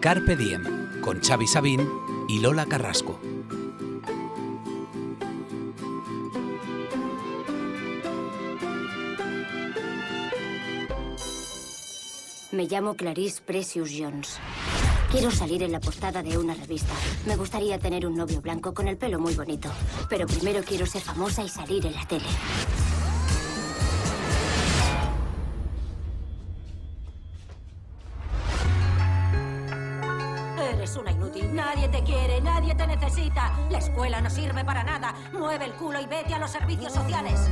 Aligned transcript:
Carpe 0.00 0.34
Diem 0.34 0.62
con 1.02 1.20
Xavi 1.20 1.46
Sabín 1.46 1.86
y 2.26 2.38
Lola 2.40 2.64
Carrasco. 2.64 3.20
Me 12.50 12.64
llamo 12.64 12.94
Clarice 12.94 13.42
Precious 13.42 13.90
Jones. 13.94 14.38
Quiero 15.10 15.30
salir 15.30 15.62
en 15.62 15.72
la 15.72 15.80
portada 15.80 16.22
de 16.22 16.38
una 16.38 16.54
revista. 16.54 16.94
Me 17.26 17.36
gustaría 17.36 17.78
tener 17.78 18.06
un 18.06 18.16
novio 18.16 18.40
blanco 18.40 18.72
con 18.72 18.88
el 18.88 18.96
pelo 18.96 19.18
muy 19.18 19.34
bonito. 19.34 19.70
Pero 20.08 20.26
primero 20.26 20.62
quiero 20.62 20.86
ser 20.86 21.02
famosa 21.02 21.44
y 21.44 21.50
salir 21.50 21.84
en 21.84 21.92
la 21.92 22.06
tele. 22.06 22.24
La 33.70 33.78
escuela 33.78 34.20
no 34.20 34.30
sirve 34.30 34.64
para 34.64 34.82
nada. 34.82 35.14
Mueve 35.32 35.66
el 35.66 35.72
culo 35.72 36.00
y 36.00 36.06
vete 36.06 36.34
a 36.34 36.38
los 36.38 36.50
servicios 36.50 36.92
sociales. 36.92 37.48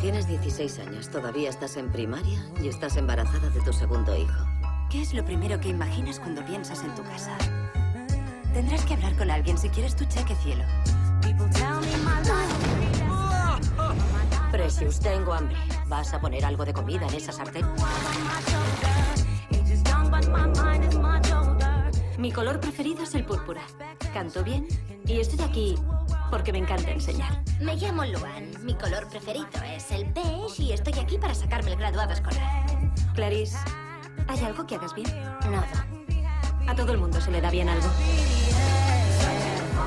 Tienes 0.00 0.28
16 0.28 0.78
años, 0.78 1.10
todavía 1.10 1.50
estás 1.50 1.76
en 1.76 1.90
primaria 1.90 2.40
y 2.62 2.68
estás 2.68 2.96
embarazada 2.96 3.50
de 3.50 3.60
tu 3.60 3.72
segundo 3.72 4.16
hijo. 4.16 4.44
¿Qué 4.90 5.02
es 5.02 5.12
lo 5.12 5.24
primero 5.24 5.60
que 5.60 5.68
imaginas 5.68 6.18
cuando 6.18 6.44
piensas 6.44 6.82
en 6.82 6.94
tu 6.94 7.02
casa? 7.02 7.36
Tendrás 8.54 8.84
que 8.84 8.94
hablar 8.94 9.16
con 9.16 9.30
alguien 9.30 9.58
si 9.58 9.68
quieres 9.68 9.94
tu 9.96 10.04
cheque 10.04 10.34
cielo. 10.36 10.64
Precious, 14.50 15.00
tengo 15.00 15.34
hambre. 15.34 15.56
¿Vas 15.88 16.14
a 16.14 16.20
poner 16.20 16.44
algo 16.44 16.64
de 16.64 16.72
comida 16.72 17.06
en 17.06 17.14
esa 17.14 17.32
sartén? 17.32 17.66
Mi 22.18 22.32
color 22.32 22.58
preferido 22.58 23.04
es 23.04 23.14
el 23.14 23.24
púrpura. 23.24 23.62
Canto 24.12 24.42
bien 24.42 24.66
y 25.06 25.20
estoy 25.20 25.40
aquí 25.40 25.76
porque 26.32 26.50
me 26.50 26.58
encanta 26.58 26.90
enseñar. 26.90 27.44
Me 27.60 27.76
llamo 27.76 28.04
Luan. 28.04 28.50
Mi 28.64 28.74
color 28.74 29.08
preferido 29.08 29.46
es 29.64 29.92
el 29.92 30.04
beige 30.12 30.64
y 30.64 30.72
estoy 30.72 30.98
aquí 30.98 31.16
para 31.16 31.32
sacarme 31.32 31.70
el 31.70 31.78
graduado 31.78 32.12
escolar. 32.12 32.66
Clarice, 33.14 33.56
¿hay 34.26 34.44
algo 34.44 34.66
que 34.66 34.74
hagas 34.74 34.96
bien? 34.96 35.08
Nada. 35.48 35.86
A 36.66 36.74
todo 36.74 36.90
el 36.90 36.98
mundo 36.98 37.20
se 37.20 37.30
le 37.30 37.40
da 37.40 37.52
bien 37.52 37.68
algo. 37.68 37.88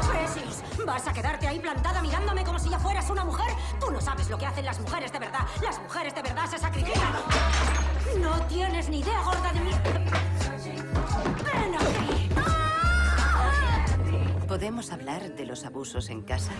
Precious, 0.09 0.85
¿vas 0.85 1.05
a 1.09 1.11
quedarte 1.11 1.49
ahí 1.49 1.59
plantada 1.59 2.01
mirándome 2.01 2.45
como 2.45 2.59
si 2.59 2.69
ya 2.69 2.79
fueras 2.79 3.09
una 3.09 3.25
mujer? 3.25 3.53
Tú 3.77 3.91
no 3.91 3.99
sabes 3.99 4.29
lo 4.29 4.37
que 4.37 4.45
hacen 4.45 4.63
las 4.63 4.79
mujeres 4.79 5.11
de 5.11 5.19
verdad. 5.19 5.45
Las 5.61 5.81
mujeres 5.81 6.15
de 6.15 6.21
verdad 6.21 6.49
se 6.49 6.57
sacrifican. 6.57 7.11
No 8.21 8.39
tienes 8.47 8.87
ni 8.87 8.99
idea, 8.99 9.21
gorda 9.21 9.51
de 9.51 9.59
mí. 9.59 9.71
Ven 11.43 11.75
aquí. 11.75 12.00
¿Podemos 14.51 14.91
hablar 14.91 15.33
de 15.33 15.45
los 15.45 15.63
abusos 15.63 16.09
en 16.09 16.23
casa? 16.23 16.51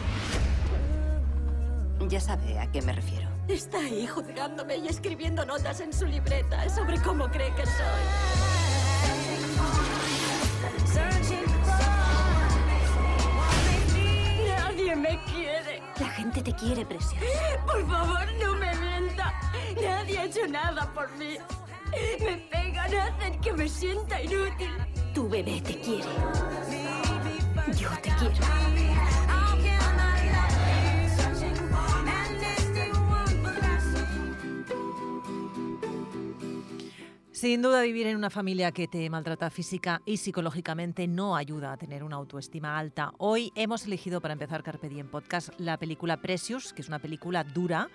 Ya 2.07 2.21
sabe 2.21 2.57
a 2.57 2.71
qué 2.71 2.81
me 2.81 2.93
refiero. 2.93 3.27
Está 3.49 3.79
ahí 3.79 4.07
juzgándome 4.07 4.77
y 4.77 4.87
escribiendo 4.87 5.45
notas 5.45 5.81
en 5.81 5.91
su 5.91 6.05
libreta 6.05 6.69
sobre 6.69 7.01
cómo 7.01 7.29
cree 7.29 7.53
que 7.53 7.65
soy. 7.65 8.03
Nadie 14.47 14.95
me 14.95 15.19
quiere. 15.25 15.83
La 15.99 16.09
gente 16.11 16.41
te 16.41 16.53
quiere, 16.53 16.85
Precious. 16.85 17.13
Por 17.65 17.85
favor, 17.89 18.25
no 18.41 18.55
me 18.55 18.73
mienta. 18.73 19.33
Nadie 19.75 20.17
ha 20.17 20.23
hecho 20.23 20.47
nada 20.47 20.89
por 20.93 21.11
mí. 21.17 21.35
Me 22.21 22.37
pegan, 22.37 22.95
hacen 22.95 23.41
que 23.41 23.51
me 23.51 23.67
sienta 23.67 24.21
inútil. 24.21 24.71
Tu 25.13 25.27
bebé 25.27 25.59
te 25.59 25.77
quiere. 25.81 26.80
Yo 27.77 27.89
te 28.01 28.09
Sin 37.41 37.63
duda, 37.63 37.81
vivir 37.81 38.05
en 38.05 38.17
una 38.17 38.29
familia 38.29 38.71
que 38.71 38.87
te 38.87 39.09
maltrata 39.09 39.49
física 39.49 40.03
y 40.05 40.17
psicológicamente 40.17 41.07
no 41.07 41.35
ayuda 41.35 41.73
a 41.73 41.77
tener 41.77 42.03
una 42.03 42.17
autoestima 42.17 42.77
alta. 42.77 43.13
Hoy 43.17 43.51
hemos 43.55 43.87
elegido 43.87 44.21
para 44.21 44.33
empezar 44.33 44.61
Carpe 44.61 44.89
Diem 44.89 45.09
Podcast 45.09 45.49
la 45.57 45.79
película 45.79 46.21
Precious, 46.21 46.71
que 46.71 46.83
es 46.83 46.87
una 46.87 46.99
película 46.99 47.43
dura 47.43 47.89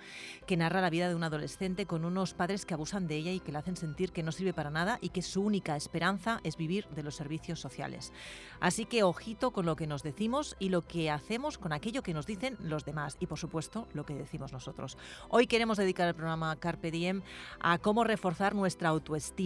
que 0.47 0.57
narra 0.57 0.81
la 0.81 0.89
vida 0.89 1.07
de 1.07 1.15
un 1.15 1.23
adolescente 1.23 1.85
con 1.85 2.03
unos 2.03 2.33
padres 2.33 2.65
que 2.65 2.73
abusan 2.73 3.07
de 3.07 3.15
ella 3.15 3.31
y 3.31 3.39
que 3.39 3.53
la 3.53 3.59
hacen 3.59 3.77
sentir 3.77 4.11
que 4.11 4.21
no 4.21 4.33
sirve 4.33 4.51
para 4.51 4.69
nada 4.69 4.99
y 4.99 5.11
que 5.11 5.21
su 5.21 5.41
única 5.41 5.77
esperanza 5.77 6.41
es 6.43 6.57
vivir 6.57 6.85
de 6.89 7.03
los 7.03 7.15
servicios 7.15 7.61
sociales. 7.61 8.11
Así 8.59 8.83
que 8.83 9.03
ojito 9.03 9.51
con 9.51 9.65
lo 9.65 9.77
que 9.77 9.87
nos 9.87 10.03
decimos 10.03 10.57
y 10.59 10.67
lo 10.67 10.81
que 10.81 11.09
hacemos 11.09 11.57
con 11.57 11.71
aquello 11.71 12.03
que 12.03 12.13
nos 12.13 12.25
dicen 12.25 12.57
los 12.59 12.83
demás 12.83 13.15
y, 13.21 13.27
por 13.27 13.39
supuesto, 13.39 13.87
lo 13.93 14.05
que 14.05 14.13
decimos 14.13 14.51
nosotros. 14.51 14.97
Hoy 15.29 15.47
queremos 15.47 15.77
dedicar 15.77 16.09
el 16.09 16.15
programa 16.15 16.53
Carpe 16.57 16.91
Diem 16.91 17.21
a 17.61 17.77
cómo 17.77 18.03
reforzar 18.03 18.53
nuestra 18.53 18.89
autoestima 18.89 19.36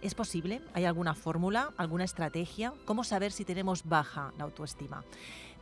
¿Es 0.00 0.14
posible? 0.14 0.62
¿Hay 0.72 0.86
alguna 0.86 1.14
fórmula, 1.14 1.70
alguna 1.76 2.04
estrategia? 2.04 2.72
¿Cómo 2.86 3.04
saber 3.04 3.32
si 3.32 3.44
tenemos 3.44 3.84
baja 3.84 4.32
la 4.38 4.44
autoestima? 4.44 5.04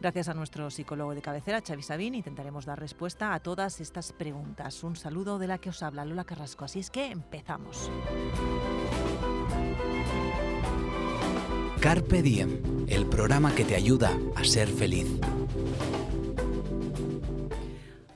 Gracias 0.00 0.28
a 0.28 0.34
nuestro 0.34 0.70
psicólogo 0.70 1.14
de 1.14 1.22
cabecera, 1.22 1.60
Xavi 1.60 1.82
Sabín, 1.82 2.14
intentaremos 2.14 2.66
dar 2.66 2.78
respuesta 2.78 3.34
a 3.34 3.40
todas 3.40 3.80
estas 3.80 4.12
preguntas. 4.12 4.84
Un 4.84 4.96
saludo 4.96 5.38
de 5.38 5.48
la 5.48 5.58
que 5.58 5.70
os 5.70 5.82
habla 5.82 6.04
Lola 6.04 6.24
Carrasco. 6.24 6.64
Así 6.64 6.80
es 6.80 6.90
que 6.90 7.06
empezamos. 7.06 7.90
Carpe 11.80 12.22
Diem, 12.22 12.86
el 12.88 13.06
programa 13.06 13.54
que 13.54 13.64
te 13.64 13.74
ayuda 13.74 14.16
a 14.36 14.44
ser 14.44 14.68
feliz. 14.68 15.20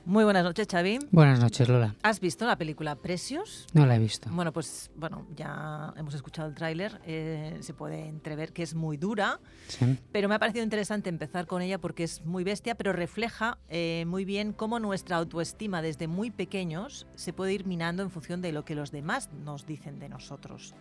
Muy 0.09 0.23
buenas 0.23 0.43
noches, 0.43 0.67
Xavi. 0.67 0.97
Buenas 1.11 1.39
noches, 1.39 1.69
Lola. 1.69 1.93
¿Has 2.01 2.19
visto 2.19 2.47
la 2.47 2.55
película 2.57 2.95
Precious? 2.95 3.67
No 3.73 3.85
la 3.85 3.95
he 3.95 3.99
visto. 3.99 4.27
Bueno, 4.31 4.51
pues 4.51 4.89
bueno, 4.95 5.27
ya 5.35 5.93
hemos 5.97 6.15
escuchado 6.15 6.49
el 6.49 6.55
tráiler, 6.55 6.99
eh, 7.05 7.57
se 7.59 7.75
puede 7.75 8.07
entrever 8.07 8.51
que 8.51 8.63
es 8.63 8.73
muy 8.73 8.97
dura, 8.97 9.39
Sí. 9.67 9.99
pero 10.11 10.27
me 10.27 10.33
ha 10.33 10.39
parecido 10.39 10.63
interesante 10.63 11.09
empezar 11.09 11.45
con 11.45 11.61
ella 11.61 11.77
porque 11.77 12.03
es 12.03 12.25
muy 12.25 12.43
bestia, 12.43 12.73
pero 12.73 12.91
refleja 12.91 13.59
eh, 13.69 14.03
muy 14.07 14.25
bien 14.25 14.51
cómo 14.51 14.79
nuestra 14.79 15.15
autoestima 15.17 15.83
desde 15.83 16.07
muy 16.07 16.31
pequeños 16.31 17.05
se 17.13 17.31
puede 17.31 17.53
ir 17.53 17.67
minando 17.67 18.01
en 18.01 18.09
función 18.09 18.41
de 18.41 18.51
lo 18.51 18.65
que 18.65 18.73
los 18.73 18.89
demás 18.89 19.29
nos 19.45 19.67
dicen 19.67 19.99
de 19.99 20.09
nosotros. 20.09 20.73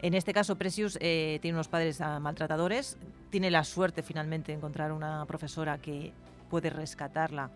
En 0.00 0.14
este 0.14 0.32
caso, 0.32 0.54
Precious 0.54 0.96
eh, 1.00 1.40
tiene 1.42 1.56
unos 1.56 1.66
padres 1.66 2.00
ah, 2.00 2.20
maltratadores, 2.20 2.98
tiene 3.30 3.50
la 3.50 3.64
suerte 3.64 4.04
finalmente 4.04 4.52
de 4.52 4.58
encontrar 4.58 4.92
una 4.92 5.26
profesora 5.26 5.78
que 5.78 6.12
puede 6.48 6.70
rescatarla 6.70 7.50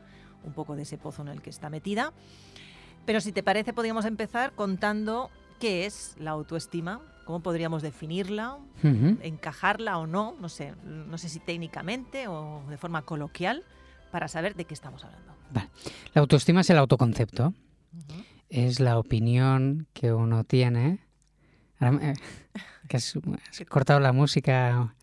un 0.45 0.53
poco 0.53 0.77
de 0.77 0.83
ese 0.83 0.99
pozo 0.99 1.23
en 1.23 1.29
el 1.29 1.43
que 1.43 1.51
está 1.51 1.71
metida. 1.71 2.13
Pero 3.07 3.21
si 3.21 3.33
te 3.33 3.43
parece, 3.43 3.73
podríamos 3.73 4.05
empezar 4.05 4.53
contando 4.55 5.31
qué 5.61 5.87
es 5.87 6.15
la 6.19 6.31
autoestima, 6.33 7.01
cómo 7.27 7.41
podríamos 7.41 7.83
definirla, 7.83 8.59
encajarla 9.23 9.99
o 9.99 10.07
no, 10.07 10.37
no 10.41 10.49
sé, 10.49 10.75
no 10.85 11.17
sé 11.19 11.29
si 11.29 11.41
técnicamente 11.41 12.29
o 12.29 12.63
de 12.69 12.77
forma 12.79 13.03
coloquial, 13.03 13.65
para 14.11 14.29
saber 14.29 14.55
de 14.55 14.65
qué 14.65 14.75
estamos 14.75 15.05
hablando. 15.05 15.35
Vale. 15.53 15.69
La 16.15 16.21
autoestima 16.21 16.61
es 16.63 16.71
el 16.71 16.79
autoconcepto. 16.79 17.53
Es 18.49 18.81
la 18.81 18.99
opinión 18.99 19.87
que 19.93 20.13
uno 20.13 20.45
tiene. 20.45 21.01
Ahora 21.79 21.93
me- 21.93 22.15
que 22.89 22.97
has, 22.97 23.15
has 23.17 23.67
cortado 23.69 24.01
la 24.01 24.13
música 24.13 24.95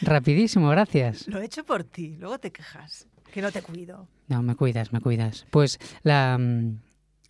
rapidísimo, 0.00 0.68
gracias. 0.68 1.26
Lo 1.28 1.40
he 1.40 1.44
hecho 1.44 1.64
por 1.64 1.84
ti, 1.84 2.16
luego 2.18 2.38
te 2.38 2.52
quejas, 2.52 3.08
que 3.32 3.42
no 3.42 3.50
te 3.50 3.62
cuido. 3.62 4.06
No, 4.28 4.42
me 4.42 4.54
cuidas, 4.54 4.92
me 4.92 5.00
cuidas. 5.00 5.46
Pues 5.50 5.78
la, 6.02 6.38
mm, 6.38 6.78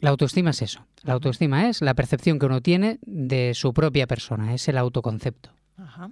la 0.01 0.11
autoestima 0.11 0.51
es 0.51 0.61
eso. 0.63 0.85
La 1.05 1.15
autoestima 1.15 1.69
es 1.69 1.81
la 1.81 1.95
percepción 1.95 2.39
que 2.39 2.47
uno 2.47 2.61
tiene 2.61 2.99
de 3.03 3.55
su 3.55 3.73
propia 3.73 4.07
persona, 4.07 4.53
es 4.55 4.69
el 4.69 4.77
autoconcepto. 4.79 5.51
Ajá. 5.77 6.11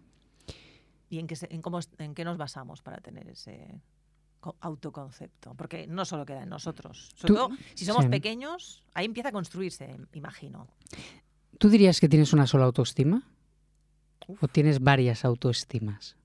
¿Y 1.11 1.19
en 1.19 1.26
qué, 1.26 1.37
en, 1.50 1.61
cómo, 1.61 1.81
en 1.99 2.14
qué 2.14 2.25
nos 2.25 2.37
basamos 2.38 2.82
para 2.82 2.99
tener 2.99 3.29
ese 3.29 3.81
co- 4.41 4.56
autoconcepto? 4.61 5.55
Porque 5.55 5.87
no 5.87 6.05
solo 6.05 6.25
queda 6.25 6.43
en 6.44 6.49
nosotros. 6.49 7.11
Sobre 7.17 7.29
Tú- 7.29 7.35
todo, 7.35 7.50
si 7.75 7.85
somos 7.85 8.05
sí. 8.05 8.11
pequeños, 8.11 8.85
ahí 8.94 9.06
empieza 9.06 9.31
a 9.31 9.32
construirse, 9.32 9.97
imagino. 10.12 10.69
¿Tú 11.59 11.69
dirías 11.69 12.00
que 12.00 12.09
tienes 12.09 12.32
una 12.32 12.47
sola 12.47 12.64
autoestima? 12.64 13.23
Uf. 14.29 14.43
¿O 14.43 14.49
tienes 14.49 14.81
varias 14.81 15.25
autoestimas? 15.25 16.17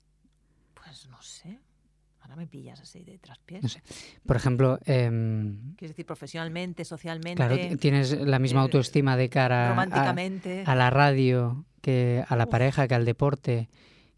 Ahora 2.36 2.44
me 2.44 2.48
pillas 2.48 2.82
así 2.82 3.02
de 3.06 3.18
traspiés. 3.18 3.64
No 3.64 3.70
sé. 3.70 3.82
Por 4.26 4.36
ejemplo, 4.36 4.78
em, 4.84 5.74
Quieres 5.78 5.92
decir 5.92 6.06
profesionalmente, 6.06 6.84
socialmente, 6.84 7.36
claro, 7.38 7.56
tienes 7.80 8.12
la 8.12 8.40
misma 8.40 8.60
eh, 8.60 8.64
autoestima 8.64 9.16
de 9.16 9.30
cara 9.30 9.68
a- 9.68 9.70
románticamente. 9.70 10.64
a, 10.66 10.76
la 10.76 10.90
radio, 10.90 11.64
que 11.82 12.26
a 12.28 12.36
la 12.36 12.44
Uf. 12.44 12.50
pareja, 12.50 12.90
que 12.90 12.96
al 12.96 13.06
deporte, 13.06 13.70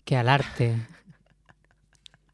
que 0.03 0.17
al 0.17 0.29
arte. 0.29 0.77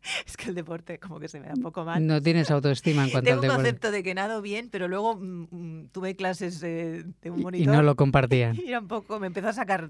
Es 0.28 0.36
que 0.38 0.50
el 0.50 0.56
deporte 0.56 1.00
como 1.00 1.20
que 1.20 1.28
se 1.28 1.40
me 1.40 1.48
da 1.48 1.54
un 1.56 1.62
poco 1.62 1.84
mal. 1.86 2.06
No 2.06 2.22
tienes 2.22 2.52
autoestima 2.52 3.06
en 3.06 3.10
cuanto 3.12 3.26
Tengo 3.30 3.34
al 3.34 3.38
un 3.40 3.42
deporte. 3.44 3.64
concepto 3.64 3.92
de 3.92 4.04
que 4.04 4.14
nado 4.14 4.42
bien, 4.42 4.70
pero 4.70 4.88
luego 4.88 5.16
mm, 5.16 5.48
mm, 5.50 5.88
tuve 5.92 6.16
clases 6.16 6.62
eh, 6.64 7.04
de 7.22 7.32
un 7.32 7.42
monitor. 7.42 7.74
Y 7.74 7.76
no 7.76 7.82
lo 7.84 7.96
compartían. 7.96 8.56
y 8.66 8.74
un 8.74 8.88
poco, 8.88 9.20
me 9.20 9.28
empezó 9.28 9.48
a 9.50 9.54
sacar 9.54 9.90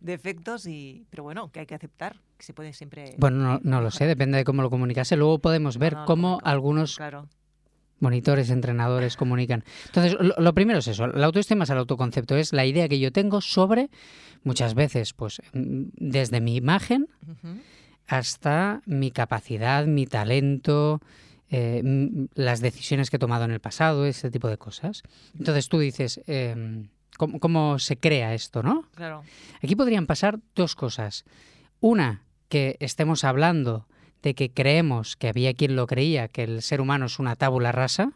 defectos 0.00 0.66
y... 0.66 1.06
Pero 1.10 1.22
bueno, 1.22 1.50
que 1.50 1.60
hay 1.60 1.66
que 1.66 1.74
aceptar, 1.74 2.16
que 2.36 2.44
se 2.44 2.52
puede 2.52 2.72
siempre... 2.72 3.14
Bueno, 3.18 3.38
no, 3.38 3.60
no 3.62 3.80
lo 3.80 3.90
sé, 3.90 4.06
depende 4.06 4.38
de 4.38 4.44
cómo 4.44 4.62
lo 4.62 4.70
comunicase. 4.70 5.16
Luego 5.16 5.38
podemos 5.38 5.78
ver 5.78 5.94
no 5.94 6.04
cómo 6.04 6.40
algunos 6.44 6.96
Claro. 6.96 7.28
monitores, 8.00 8.50
entrenadores 8.50 9.16
comunican. 9.16 9.64
Entonces, 9.86 10.16
lo, 10.20 10.34
lo 10.36 10.54
primero 10.54 10.78
es 10.80 10.88
eso, 10.88 11.06
la 11.06 11.26
autoestima 11.26 11.64
es 11.64 11.70
el 11.70 11.78
autoconcepto, 11.78 12.36
es 12.36 12.52
la 12.52 12.64
idea 12.66 12.88
que 12.88 12.98
yo 12.98 13.12
tengo 13.12 13.40
sobre, 13.40 13.88
muchas 14.44 14.74
veces, 14.74 15.12
pues 15.14 15.40
mm, 15.52 15.84
desde 15.94 16.40
mi 16.40 16.56
imagen. 16.56 17.08
Hasta 18.08 18.82
mi 18.86 19.10
capacidad, 19.10 19.86
mi 19.86 20.06
talento, 20.06 21.00
eh, 21.50 21.82
las 22.34 22.60
decisiones 22.60 23.10
que 23.10 23.16
he 23.16 23.18
tomado 23.20 23.44
en 23.44 23.52
el 23.52 23.60
pasado, 23.60 24.06
ese 24.06 24.30
tipo 24.30 24.48
de 24.48 24.58
cosas. 24.58 25.02
Entonces 25.38 25.68
tú 25.68 25.78
dices, 25.78 26.20
em, 26.26 26.88
¿cómo, 27.16 27.38
cómo 27.38 27.78
se 27.78 27.98
crea 27.98 28.34
esto, 28.34 28.62
no? 28.62 28.88
Claro. 28.94 29.22
Aquí 29.62 29.76
podrían 29.76 30.06
pasar 30.06 30.40
dos 30.54 30.74
cosas. 30.74 31.24
Una, 31.80 32.24
que 32.48 32.76
estemos 32.80 33.24
hablando 33.24 33.86
de 34.22 34.34
que 34.34 34.50
creemos, 34.50 35.16
que 35.16 35.28
había 35.28 35.54
quien 35.54 35.76
lo 35.76 35.86
creía, 35.86 36.28
que 36.28 36.44
el 36.44 36.62
ser 36.62 36.80
humano 36.80 37.06
es 37.06 37.18
una 37.18 37.36
tábula 37.36 37.72
rasa. 37.72 38.12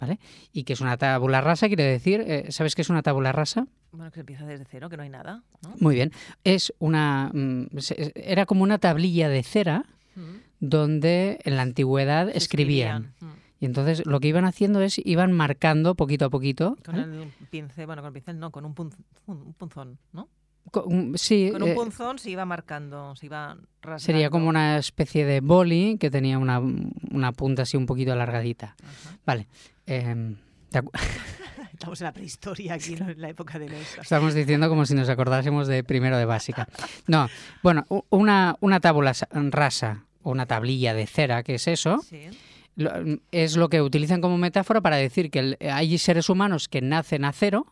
¿Vale? 0.00 0.18
Y 0.52 0.64
que 0.64 0.72
es 0.74 0.80
una 0.80 0.96
tábula 0.96 1.40
rasa, 1.40 1.66
quiere 1.68 1.84
decir, 1.84 2.20
eh, 2.26 2.46
¿sabes 2.50 2.74
qué 2.74 2.82
es 2.82 2.90
una 2.90 3.02
tábula 3.02 3.32
rasa? 3.32 3.66
Bueno, 3.92 4.10
que 4.10 4.16
se 4.16 4.20
empieza 4.20 4.44
desde 4.46 4.64
cero, 4.70 4.88
que 4.90 4.96
no 4.96 5.02
hay 5.02 5.08
nada, 5.08 5.42
¿no? 5.62 5.74
Muy 5.80 5.94
bien. 5.94 6.12
Es 6.44 6.72
una. 6.78 7.30
mm, 7.32 7.66
Era 8.14 8.44
como 8.46 8.62
una 8.62 8.78
tablilla 8.78 9.28
de 9.28 9.42
cera 9.42 9.84
Ujú. 10.16 10.26
donde 10.60 11.38
en 11.44 11.56
la 11.56 11.62
antigüedad 11.62 12.30
Se 12.32 12.38
escribían. 12.38 13.14
Ujú. 13.22 13.30
Y 13.60 13.64
entonces 13.66 14.06
lo 14.06 14.20
que 14.20 14.28
iban 14.28 14.44
haciendo 14.44 14.80
es 14.82 15.00
iban 15.04 15.32
marcando 15.32 15.94
poquito 15.96 16.26
a 16.26 16.30
poquito. 16.30 16.76
Con 16.84 16.94
¿vale? 16.96 17.22
el 17.24 17.28
pincel, 17.50 17.86
bueno, 17.86 18.02
con 18.02 18.08
el 18.08 18.12
pincel 18.12 18.38
no, 18.38 18.50
con 18.52 18.64
un, 18.64 18.74
punz- 18.74 18.96
un- 19.26 19.38
un 19.42 19.52
punzón, 19.54 19.98
¿no? 20.12 20.28
Con- 20.70 21.16
sí, 21.18 21.50
Con 21.52 21.62
un 21.62 21.68
eh, 21.70 21.74
punzón 21.74 22.18
se 22.18 22.30
iba 22.30 22.44
marcando, 22.44 23.14
se 23.16 23.26
iba 23.26 23.56
rasgando. 23.82 23.98
sería 24.00 24.30
como 24.30 24.48
una 24.48 24.78
especie 24.78 25.24
de 25.24 25.40
boli 25.40 25.96
que 25.98 26.10
tenía 26.10 26.38
una, 26.38 26.60
una 26.60 27.32
punta 27.32 27.62
así 27.62 27.76
un 27.76 27.86
poquito 27.86 28.12
alargadita. 28.12 28.76
Ajá. 28.82 29.16
Vale. 29.26 29.48
em, 29.86 30.36
Estamos 31.72 32.00
en 32.00 32.04
la 32.06 32.12
prehistoria 32.12 32.74
aquí, 32.74 32.96
¿no? 32.96 33.08
en 33.08 33.20
la 33.20 33.28
época 33.28 33.58
de 33.58 33.68
los... 33.68 33.98
Estamos 34.02 34.34
diciendo 34.34 34.68
como 34.68 34.84
si 34.84 34.94
nos 34.94 35.08
acordásemos 35.08 35.68
de 35.68 35.84
primero 35.84 36.18
de 36.18 36.24
básica. 36.24 36.66
No, 37.06 37.28
bueno, 37.62 37.84
una, 38.10 38.56
una 38.60 38.80
tábula 38.80 39.14
sa- 39.14 39.28
rasa 39.32 40.04
o 40.22 40.30
una 40.32 40.46
tablilla 40.46 40.94
de 40.94 41.06
cera, 41.06 41.42
que 41.44 41.54
es 41.54 41.68
eso, 41.68 41.98
Sí. 42.08 42.22
lo- 42.76 42.92
es 43.30 43.56
lo 43.56 43.68
que 43.68 43.80
utilizan 43.80 44.20
como 44.20 44.36
metáfora 44.38 44.80
para 44.80 44.96
decir 44.96 45.30
que 45.30 45.38
el- 45.38 45.58
hay 45.60 45.96
seres 45.98 46.28
humanos 46.28 46.68
que 46.68 46.80
nacen 46.80 47.24
a 47.24 47.32
cero, 47.32 47.66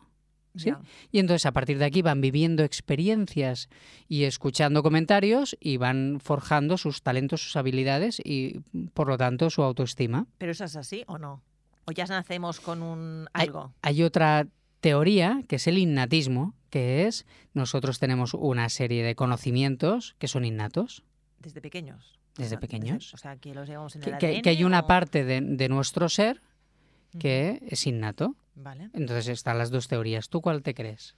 Y 1.11 1.19
entonces 1.19 1.45
a 1.45 1.51
partir 1.51 1.77
de 1.77 1.85
aquí 1.85 2.01
van 2.01 2.21
viviendo 2.21 2.63
experiencias 2.63 3.69
y 4.07 4.23
escuchando 4.23 4.83
comentarios 4.83 5.55
y 5.59 5.77
van 5.77 6.19
forjando 6.21 6.77
sus 6.77 7.01
talentos, 7.01 7.41
sus 7.41 7.55
habilidades 7.55 8.19
y 8.23 8.59
por 8.93 9.07
lo 9.07 9.17
tanto 9.17 9.49
su 9.49 9.61
autoestima. 9.63 10.25
¿Pero 10.37 10.51
eso 10.51 10.65
es 10.65 10.75
así 10.75 11.03
o 11.07 11.17
no? 11.17 11.41
¿O 11.85 11.91
ya 11.91 12.05
nacemos 12.05 12.59
con 12.59 12.81
un 12.81 13.27
algo? 13.33 13.73
Hay 13.81 14.03
otra 14.03 14.47
teoría 14.81 15.43
que 15.47 15.55
es 15.57 15.67
el 15.67 15.77
innatismo, 15.77 16.53
que 16.69 17.07
es 17.07 17.25
nosotros 17.53 17.99
tenemos 17.99 18.33
una 18.33 18.69
serie 18.69 19.03
de 19.03 19.15
conocimientos 19.15 20.15
que 20.19 20.27
son 20.27 20.43
innatos. 20.45 21.03
Desde 21.39 21.61
pequeños. 21.61 22.19
Desde 22.35 22.47
O 22.47 22.49
sea, 22.49 22.59
pequeños. 22.59 23.13
O 23.13 23.17
sea, 23.17 23.35
que 23.37 23.53
los 23.55 23.67
llevamos 23.67 23.95
en 23.95 24.01
Que, 24.01 24.09
el 24.11 24.17
que- 24.17 24.27
ADN 24.27 24.41
que 24.43 24.49
hay 24.49 24.63
una 24.63 24.81
o- 24.81 24.87
parte 24.87 25.23
de, 25.23 25.41
de 25.41 25.69
nuestro 25.69 26.09
ser. 26.09 26.41
Que 27.19 27.59
es 27.67 27.85
innato. 27.87 28.35
Vale. 28.55 28.89
Entonces 28.93 29.27
están 29.27 29.57
las 29.57 29.69
dos 29.69 29.87
teorías. 29.87 30.29
¿Tú 30.29 30.41
cuál 30.41 30.61
te 30.63 30.73
crees? 30.73 31.15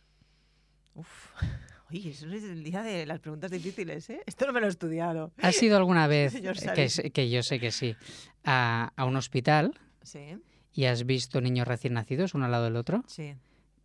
Uf. 0.96 1.32
Oye, 1.92 2.12
eso 2.12 2.28
es 2.32 2.44
el 2.44 2.64
día 2.64 2.84
de 2.84 3.06
las 3.08 3.20
preguntas 3.20 3.50
difíciles, 3.50 4.10
¿eh? 4.12 4.22
Esto 4.28 4.46
no 4.46 4.54
me 4.54 4.60
lo 4.60 4.68
he 4.68 4.70
estudiado. 4.70 5.32
¿Has 5.42 5.62
ido 5.64 5.76
alguna 5.76 6.06
vez, 6.08 6.36
eh, 6.36 7.12
que, 7.12 7.30
yo 7.32 7.42
sé 7.42 7.60
que 7.60 7.72
sí, 7.72 7.96
a, 8.44 8.92
a 8.96 9.06
un 9.06 9.16
hospital 9.16 9.74
Sí, 10.04 10.38
y 10.72 10.86
has 10.86 11.06
visto 11.06 11.42
niños 11.42 11.68
recién 11.68 11.94
nacidos 11.94 12.36
uno 12.36 12.46
al 12.46 12.52
lado 12.52 12.66
del 12.66 12.76
otro? 12.76 13.04
sí. 13.08 13.36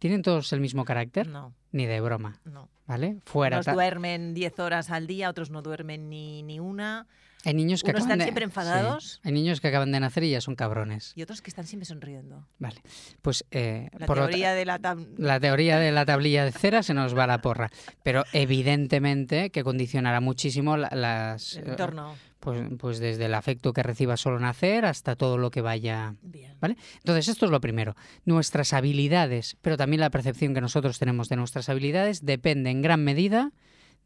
¿Tienen 0.01 0.21
todos 0.21 0.53
el 0.53 0.61
mismo 0.61 0.85
carácter? 0.85 1.29
No, 1.29 1.55
Ni 1.73 1.87
de 1.87 1.99
broma, 2.03 2.39
no. 2.45 2.69
¿vale? 2.87 3.21
Fuera. 3.25 3.59
Unos 3.61 3.73
duermen 3.75 4.35
10 4.35 4.59
horas 4.59 4.91
al 4.91 5.07
día, 5.07 5.31
otros 5.31 5.49
no 5.49 5.63
duermen 5.63 6.11
ni, 6.11 6.43
ni 6.43 6.61
una. 6.61 7.07
Hay 7.45 7.55
niños 7.55 7.83
que 7.83 7.91
unos 7.91 8.03
acaban 8.03 8.11
están 8.11 8.19
de- 8.19 8.25
siempre 8.25 8.43
sí. 8.43 8.49
enfadados. 8.49 9.21
Hay 9.25 9.33
niños 9.33 9.61
que 9.61 9.69
acaban 9.69 9.93
de 9.93 10.01
nacer 10.01 10.25
y 10.25 10.31
ya 10.31 10.41
son 10.41 10.55
cabrones. 10.57 11.13
Y 11.15 11.23
otros 11.23 11.43
que 11.43 11.51
están 11.51 11.67
siempre 11.67 11.85
sonriendo. 11.87 12.47
Vale. 12.59 12.81
Pues 13.23 13.45
eh, 13.51 13.89
La 13.99 14.07
por 14.07 14.19
teoría 14.19 14.55
de 14.55 14.65
la... 14.65 14.79
tab- 14.81 15.07
la 15.19 15.39
teoría 15.41 15.79
de 15.79 15.93
la 15.93 16.05
tablilla 16.05 16.45
de 16.45 16.53
cera 16.53 16.83
se 16.83 16.95
nos 16.95 17.17
va 17.17 17.25
a 17.25 17.29
la 17.29 17.41
porra. 17.41 17.71
Pero 18.03 18.25
evidentemente 18.33 19.51
que 19.51 19.63
condicionará 19.65 20.21
muchísimo 20.21 20.77
la- 20.77 20.91
las. 20.93 21.57
el 21.57 21.67
eh, 21.67 21.71
entorno. 21.71 22.15
Pues, 22.41 22.61
pues 22.79 22.99
desde 22.99 23.25
el 23.25 23.33
afecto 23.35 23.73
que 23.73 23.83
reciba 23.83 24.19
solo 24.19 24.39
nacer 24.39 24.85
hasta 24.85 25.17
todo 25.17 25.39
lo 25.39 25.51
que 25.51 25.63
vaya. 25.63 26.15
Bien. 26.21 26.53
¿Vale? 26.61 26.77
Entonces, 26.97 27.29
esto 27.29 27.47
es 27.47 27.51
lo 27.51 27.59
primero. 27.61 27.97
Nuestras 28.27 28.75
habilidades, 28.75 29.57
pero 29.63 29.79
también 29.79 30.01
la 30.01 30.11
percepción 30.11 30.53
que 30.53 30.61
nosotros 30.61 30.99
tenemos 30.99 31.31
de 31.31 31.37
nuestras 31.37 31.71
habilidades, 31.71 32.25
depende 32.27 32.69
en 32.71 32.83
gran 32.83 33.03
medida 33.03 33.53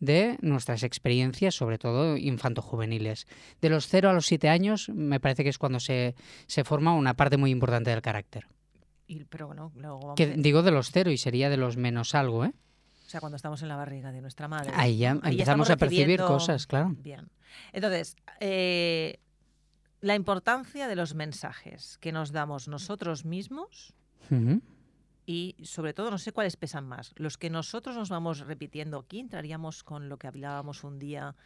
de 0.00 0.38
nuestras 0.40 0.82
experiencias, 0.82 1.54
sobre 1.54 1.78
todo 1.78 2.16
infanto-juveniles. 2.16 3.26
De 3.60 3.68
los 3.68 3.88
0 3.88 4.10
a 4.10 4.12
los 4.12 4.26
7 4.26 4.48
años, 4.48 4.88
me 4.88 5.20
parece 5.20 5.42
que 5.42 5.50
es 5.50 5.58
cuando 5.58 5.80
se, 5.80 6.14
se 6.46 6.64
forma 6.64 6.94
una 6.94 7.14
parte 7.14 7.36
muy 7.36 7.50
importante 7.50 7.90
del 7.90 8.02
carácter. 8.02 8.46
Y, 9.06 9.24
pero 9.24 9.46
bueno, 9.46 9.72
luego 9.74 10.14
Que 10.14 10.26
digo 10.26 10.62
de 10.62 10.70
los 10.70 10.90
0 10.92 11.10
y 11.10 11.16
sería 11.16 11.48
de 11.48 11.56
los 11.56 11.76
menos 11.76 12.14
algo, 12.14 12.44
¿eh? 12.44 12.52
O 13.06 13.10
sea, 13.10 13.20
cuando 13.20 13.36
estamos 13.36 13.62
en 13.62 13.68
la 13.68 13.76
barriga 13.76 14.12
de 14.12 14.20
nuestra 14.20 14.48
madre. 14.48 14.70
Ahí 14.74 14.98
ya 14.98 15.18
Ahí 15.22 15.32
empezamos 15.32 15.70
a 15.70 15.78
percibir 15.78 16.20
cosas, 16.20 16.66
claro. 16.66 16.94
Bien. 16.98 17.30
Entonces, 17.72 18.16
eh, 18.38 19.18
la 20.02 20.14
importancia 20.14 20.88
de 20.88 20.94
los 20.94 21.14
mensajes 21.14 21.96
que 21.98 22.12
nos 22.12 22.32
damos 22.32 22.68
nosotros 22.68 23.24
mismos. 23.24 23.94
Y 25.30 25.56
sobre 25.62 25.92
todo 25.92 26.10
no 26.10 26.16
sé 26.16 26.32
cuáles 26.32 26.56
pesan 26.56 26.88
más. 26.88 27.12
Los 27.16 27.36
que 27.36 27.50
nosotros 27.50 27.94
nos 27.96 28.08
vamos 28.08 28.38
repitiendo 28.40 28.98
aquí, 28.98 29.20
entraríamos 29.20 29.84
con 29.84 30.08
lo 30.08 30.16
que 30.16 30.26
hablábamos 30.26 30.84
un 30.84 30.98
día 30.98 31.36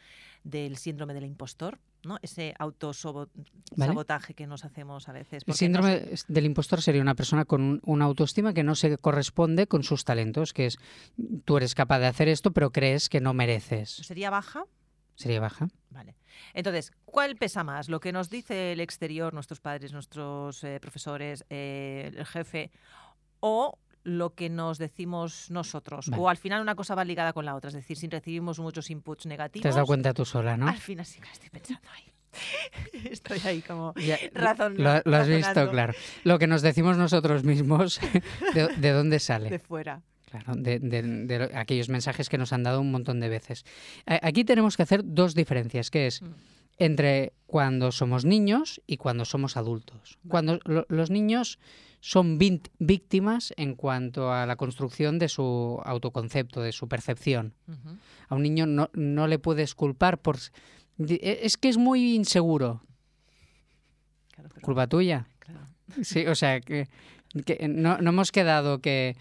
del 0.44 0.76
síndrome 0.76 1.14
del 1.14 1.24
impostor, 1.24 1.80
¿no? 2.04 2.16
Ese 2.22 2.54
autosabotaje 2.60 4.34
que 4.34 4.46
nos 4.46 4.64
hacemos 4.64 5.08
a 5.08 5.12
veces. 5.12 5.42
El 5.46 5.54
síndrome 5.54 6.10
del 6.28 6.44
impostor 6.46 6.80
sería 6.80 7.02
una 7.02 7.14
persona 7.16 7.44
con 7.44 7.60
un- 7.62 7.80
una 7.84 8.04
autoestima 8.04 8.54
que 8.54 8.62
no 8.62 8.74
se 8.74 8.96
corresponde 8.98 9.66
con 9.66 9.82
sus 9.82 10.04
talentos, 10.04 10.52
que 10.52 10.66
es 10.66 10.78
tú 11.44 11.56
eres 11.56 11.74
capaz 11.74 11.98
de 11.98 12.06
hacer 12.06 12.28
esto, 12.28 12.52
pero 12.52 12.70
crees 12.70 13.08
que 13.08 13.20
no 13.20 13.34
mereces. 13.34 13.90
¿Sería 13.90 14.30
baja? 14.30 14.64
Sería 15.14 15.40
baja. 15.40 15.68
Vale. 15.90 16.16
Entonces, 16.54 16.90
¿cuál 17.04 17.36
pesa 17.36 17.64
más? 17.64 17.88
¿Lo 17.88 18.00
que 18.00 18.12
nos 18.12 18.30
dice 18.30 18.72
el 18.72 18.80
exterior, 18.80 19.34
nuestros 19.34 19.60
padres, 19.60 19.92
nuestros 19.92 20.64
eh, 20.64 20.78
profesores, 20.80 21.44
eh, 21.50 22.10
el 22.16 22.24
jefe, 22.26 22.70
o 23.42 23.76
lo 24.04 24.34
que 24.34 24.48
nos 24.48 24.78
decimos 24.78 25.50
nosotros? 25.50 26.08
Vale. 26.08 26.22
O 26.22 26.28
al 26.28 26.36
final 26.36 26.62
una 26.62 26.74
cosa 26.74 26.94
va 26.94 27.04
ligada 27.04 27.32
con 27.32 27.44
la 27.44 27.54
otra. 27.54 27.68
Es 27.68 27.74
decir, 27.74 27.96
si 27.96 28.08
recibimos 28.08 28.58
muchos 28.60 28.88
inputs 28.90 29.26
negativos. 29.26 29.62
Te 29.62 29.68
has 29.68 29.74
dado 29.74 29.86
cuenta 29.86 30.14
tú 30.14 30.24
sola, 30.24 30.56
¿no? 30.56 30.68
Al 30.68 30.78
final 30.78 31.04
sí 31.04 31.20
que 31.20 31.28
estoy 31.30 31.50
pensando 31.50 31.88
ahí. 31.94 32.04
Estoy 33.10 33.38
ahí 33.44 33.60
como 33.62 33.92
Ya, 33.96 34.16
razón. 34.32 34.74
lo, 34.78 35.00
lo 35.04 35.16
has 35.16 35.28
visto, 35.28 35.70
claro. 35.70 35.92
Lo 36.24 36.38
que 36.38 36.46
nos 36.46 36.62
decimos 36.62 36.96
nosotros 36.96 37.44
mismos, 37.44 38.00
¿de, 38.54 38.68
de 38.68 38.90
dónde 38.92 39.18
sale? 39.18 39.50
De 39.50 39.58
fuera. 39.58 40.00
Claro, 40.30 40.54
de, 40.56 40.78
de- 40.78 41.02
de 41.26 41.38
lo- 41.38 41.48
aquellos 41.58 41.90
mensajes 41.90 42.30
que 42.30 42.38
nos 42.38 42.54
han 42.54 42.62
dado 42.62 42.80
un 42.80 42.90
montón 42.90 43.20
de 43.20 43.28
veces. 43.28 43.64
Aquí 44.06 44.44
tenemos 44.44 44.78
que 44.78 44.82
hacer 44.84 45.02
dos 45.04 45.34
diferencias, 45.34 45.90
que 45.90 46.06
es 46.06 46.22
Mm. 46.22 46.32
entre 46.78 47.34
cuando 47.46 47.92
somos 47.92 48.24
niños 48.24 48.80
y 48.86 48.96
cuando 48.96 49.26
somos 49.26 49.58
adultos. 49.58 50.18
Cuando 50.26 50.58
lo- 50.64 50.86
los 50.88 51.10
niños 51.10 51.58
son 52.04 52.36
víctimas 52.36 53.54
en 53.56 53.76
cuanto 53.76 54.32
a 54.32 54.44
la 54.44 54.56
construcción 54.56 55.20
de 55.20 55.28
su 55.28 55.80
autoconcepto, 55.84 56.60
de 56.60 56.72
su 56.72 56.88
percepción. 56.88 57.54
A 58.28 58.34
un 58.34 58.42
niño 58.42 58.66
no, 58.66 58.90
no 58.92 59.28
le 59.28 59.38
puedes 59.38 59.76
culpar 59.76 60.20
por... 60.20 60.36
e- 60.98 61.38
Es 61.44 61.56
que 61.56 61.68
es 61.68 61.76
muy 61.78 62.16
inseguro. 62.16 62.82
Claro, 64.34 64.48
pero- 64.52 64.64
Culpa 64.64 64.86
tuya. 64.88 65.28
claro. 65.38 65.68
Sí, 66.02 66.26
o 66.26 66.34
sea, 66.34 66.60
que, 66.60 66.88
que 67.46 67.68
no, 67.68 67.98
no 67.98 68.10
hemos 68.10 68.32
quedado 68.32 68.80
que 68.80 69.16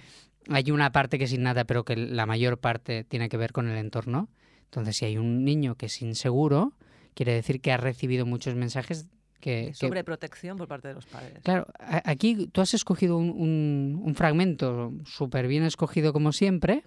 hay 0.50 0.72
una 0.72 0.92
parte 0.92 1.20
que 1.20 1.26
es 1.26 1.34
innata, 1.34 1.66
pero 1.66 1.86
que 1.86 1.96
la 1.96 2.26
mayor 2.26 2.58
parte 2.60 3.04
tiene 3.04 3.30
que 3.30 3.38
ver 3.38 3.52
con 3.52 3.70
el 3.70 3.78
entorno. 3.78 4.28
Entonces, 4.66 4.98
si 4.98 5.06
hay 5.06 5.18
un 5.18 5.46
niño 5.46 5.76
que 5.76 5.86
es 5.86 6.02
inseguro, 6.02 6.74
quiere 7.14 7.34
decir 7.34 7.62
que 7.62 7.72
ha 7.74 7.78
recibido 7.78 8.26
muchos 8.26 8.56
mensajes 8.56 9.06
que... 9.42 9.74
Sobreprotección 9.74 10.58
por 10.58 10.68
parte 10.70 10.88
de 10.88 10.94
los 10.94 11.06
padres. 11.06 11.40
Claro, 11.44 11.68
aquí 11.80 12.48
tú 12.48 12.62
has 12.62 12.74
escogido 12.74 13.18
un, 13.18 13.30
un- 13.32 14.02
un 14.06 14.16
fragmento 14.16 14.94
súper 15.06 15.48
bien 15.48 15.64
escogido 15.64 16.14
como 16.14 16.32
siempre, 16.32 16.84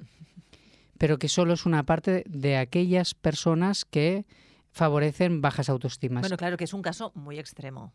pero 0.96 1.18
que 1.18 1.28
solo 1.28 1.52
es 1.52 1.66
una 1.66 1.82
parte 1.82 2.24
de 2.26 2.56
aquellas 2.56 3.14
personas 3.14 3.84
que 3.84 4.24
favorecen 4.70 5.40
bajas 5.42 5.68
autoestimas. 5.68 6.22
Bueno, 6.22 6.36
claro 6.36 6.56
que 6.56 6.64
es 6.64 6.72
un 6.72 6.82
caso 6.82 7.12
muy 7.14 7.38
extremo. 7.38 7.92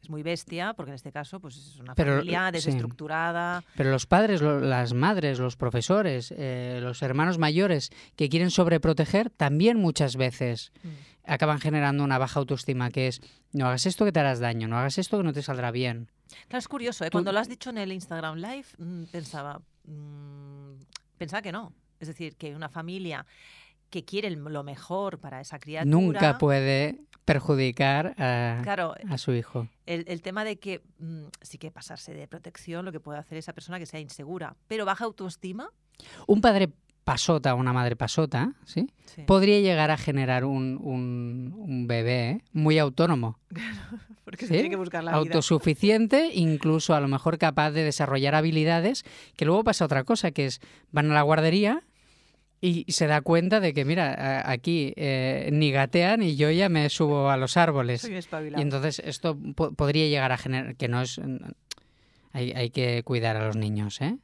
Es 0.00 0.10
muy 0.10 0.22
bestia, 0.22 0.74
porque 0.74 0.92
en 0.92 0.94
este 0.94 1.10
caso 1.10 1.40
pues 1.40 1.56
es 1.56 1.76
una 1.80 1.96
Pero, 1.96 2.18
familia 2.18 2.46
sí. 2.46 2.52
desestructurada. 2.52 3.64
Pero 3.76 3.90
los 3.90 4.06
padres, 4.06 4.40
lo- 4.40 4.60
las 4.60 4.94
madres, 4.94 5.40
los 5.40 5.56
profesores, 5.56 6.32
eh, 6.36 6.78
los 6.80 7.02
hermanos 7.02 7.38
mayores 7.38 7.90
que 8.14 8.28
quieren 8.28 8.52
sobreproteger, 8.52 9.28
también 9.30 9.76
muchas 9.78 10.14
veces 10.16 10.70
Mm. 10.84 10.88
Acaban 11.28 11.60
generando 11.60 12.02
una 12.02 12.18
baja 12.18 12.40
autoestima, 12.40 12.90
que 12.90 13.06
es, 13.08 13.20
no 13.52 13.66
hagas 13.66 13.86
esto 13.86 14.04
que 14.04 14.12
te 14.12 14.20
harás 14.20 14.40
daño, 14.40 14.66
no 14.66 14.78
hagas 14.78 14.98
esto 14.98 15.18
que 15.18 15.24
no 15.24 15.32
te 15.32 15.42
saldrá 15.42 15.70
bien. 15.70 16.10
Claro, 16.48 16.58
es 16.58 16.68
curioso, 16.68 17.04
¿eh? 17.04 17.10
Cuando 17.10 17.32
lo 17.32 17.38
has 17.38 17.48
dicho 17.48 17.70
en 17.70 17.78
el 17.78 17.92
Instagram 17.92 18.36
Live, 18.38 18.66
mm, 18.78 19.04
pensaba, 19.04 19.60
mm, 19.84 20.72
pensaba 21.16 21.42
que 21.42 21.52
no. 21.52 21.72
Es 22.00 22.08
decir, 22.08 22.36
que 22.36 22.54
una 22.54 22.68
familia 22.68 23.26
que 23.90 24.04
quiere 24.04 24.30
lo 24.30 24.62
mejor 24.62 25.18
para 25.18 25.40
esa 25.40 25.58
criatura... 25.58 25.90
Nunca 25.90 26.38
puede 26.38 27.00
perjudicar 27.24 28.14
a, 28.18 28.60
Claro, 28.62 28.94
a 29.08 29.18
su 29.18 29.32
hijo. 29.32 29.68
el, 29.86 30.04
el 30.08 30.22
tema 30.22 30.44
de 30.44 30.58
que 30.58 30.82
mm, 30.98 31.24
sí 31.42 31.58
que 31.58 31.70
pasarse 31.70 32.14
de 32.14 32.26
protección, 32.28 32.84
lo 32.84 32.92
que 32.92 33.00
puede 33.00 33.18
hacer 33.18 33.38
esa 33.38 33.52
persona 33.52 33.78
que 33.78 33.86
sea 33.86 34.00
insegura, 34.00 34.56
pero 34.66 34.84
baja 34.84 35.04
autoestima, 35.04 35.70
Un 36.26 36.40
padre 36.40 36.68
pasota 37.12 37.54
una 37.54 37.72
madre 37.72 37.96
pasota, 37.96 38.52
¿sí? 38.64 38.86
sí. 39.06 39.22
Podría 39.26 39.60
llegar 39.60 39.90
a 39.90 39.96
generar 39.96 40.44
un, 40.44 40.78
un- 40.82 41.54
un 41.56 41.86
bebé 41.86 42.28
¿eh? 42.30 42.40
muy 42.52 42.78
autónomo. 42.78 43.38
porque 44.24 44.44
¿sí? 44.46 44.48
se 44.48 44.54
tiene 44.54 44.68
que 44.70 44.76
buscar 44.76 45.02
la 45.02 45.12
vida. 45.12 45.18
autosuficiente, 45.18 46.30
incluso 46.34 46.94
a 46.94 47.00
lo 47.00 47.08
mejor 47.08 47.38
capaz 47.38 47.70
de 47.70 47.82
desarrollar 47.82 48.34
habilidades, 48.34 49.04
que 49.36 49.44
luego 49.46 49.64
pasa 49.64 49.86
otra 49.86 50.04
cosa, 50.04 50.30
que 50.32 50.44
es 50.46 50.60
van 50.92 51.10
a 51.10 51.14
la 51.14 51.22
guardería 51.22 51.82
y 52.60 52.84
se 52.88 53.06
da 53.06 53.20
cuenta 53.22 53.60
de 53.60 53.72
que, 53.72 53.84
mira, 53.84 54.42
aquí 54.50 54.92
eh, 54.96 55.48
ni 55.52 55.70
gatean 55.70 56.22
y 56.22 56.36
yo 56.36 56.50
ya 56.50 56.68
me 56.68 56.88
subo 56.90 57.30
a 57.30 57.36
los 57.36 57.56
árboles. 57.56 58.02
Soy 58.02 58.12
Y 58.56 58.60
entonces 58.60 58.98
esto 59.04 59.38
po- 59.54 59.72
podría 59.72 60.08
llegar 60.08 60.32
a 60.32 60.36
generar, 60.38 60.74
que 60.76 60.88
no 60.88 61.00
es... 61.00 61.20
Hay, 62.32 62.52
hay 62.52 62.70
que 62.70 63.02
cuidar 63.04 63.36
a 63.36 63.46
los 63.46 63.56
niños, 63.56 64.00
¿eh? 64.02 64.18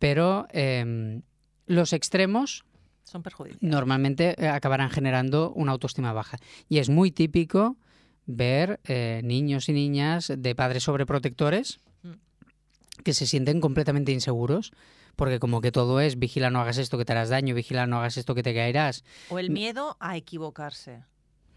Pero 0.00 0.46
em, 0.52 1.22
los 1.68 1.92
extremos 1.92 2.64
Son 3.04 3.22
perjudiciales. 3.22 3.62
normalmente 3.62 4.34
eh, 4.36 4.48
acabarán 4.48 4.90
generando 4.90 5.52
una 5.52 5.72
autoestima 5.72 6.12
baja. 6.12 6.38
Y 6.68 6.78
es 6.78 6.88
muy 6.88 7.10
típico 7.12 7.76
ver 8.26 8.80
eh, 8.84 9.20
niños 9.24 9.68
y 9.68 9.72
niñas 9.72 10.32
de 10.36 10.54
padres 10.54 10.82
sobreprotectores 10.82 11.80
Mm. 12.02 12.12
que 13.04 13.12
se 13.14 13.26
sienten 13.26 13.60
completamente 13.60 14.12
inseguros. 14.12 14.72
Porque 15.16 15.40
como 15.40 15.60
que 15.60 15.72
todo 15.72 15.98
es, 16.00 16.16
vigila 16.18 16.48
no 16.50 16.60
hagas 16.60 16.78
esto 16.78 16.96
que 16.96 17.04
te 17.04 17.10
harás 17.12 17.28
daño, 17.28 17.52
vigila 17.54 17.88
no 17.88 17.98
hagas 17.98 18.16
esto 18.18 18.36
que 18.36 18.44
te 18.44 18.54
caerás. 18.54 19.02
O 19.30 19.40
el 19.40 19.50
miedo 19.50 19.96
a 19.98 20.16
equivocarse, 20.16 21.02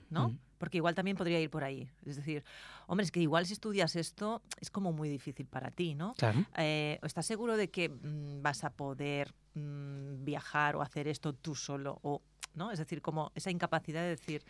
¿no? 0.09 0.29
Mm. 0.29 0.39
Porque 0.61 0.77
igual 0.77 0.93
también 0.93 1.17
podría 1.17 1.39
ir 1.39 1.49
por 1.49 1.63
ahí. 1.63 1.89
Es 2.05 2.17
decir, 2.17 2.43
hombre, 2.85 3.03
es 3.03 3.11
que 3.11 3.19
igual 3.19 3.47
si 3.47 3.53
estudias 3.53 3.95
esto 3.95 4.43
es 4.59 4.69
como 4.69 4.93
muy 4.93 5.09
difícil 5.09 5.47
para 5.47 5.71
ti, 5.71 5.95
¿no? 5.95 6.13
Claro. 6.13 6.45
Eh, 6.55 6.99
¿Estás 7.01 7.25
seguro 7.25 7.57
de 7.57 7.71
que 7.71 7.89
mm, 7.89 8.43
vas 8.43 8.63
a 8.63 8.69
poder 8.69 9.33
mm, 9.55 10.23
viajar 10.23 10.75
o 10.75 10.83
hacer 10.83 11.07
esto 11.07 11.33
tú 11.33 11.55
solo? 11.55 11.97
O, 12.03 12.21
¿no? 12.53 12.69
Es 12.69 12.77
decir, 12.77 13.01
como 13.01 13.31
esa 13.33 13.49
incapacidad 13.49 14.03
de 14.03 14.09
decir, 14.09 14.43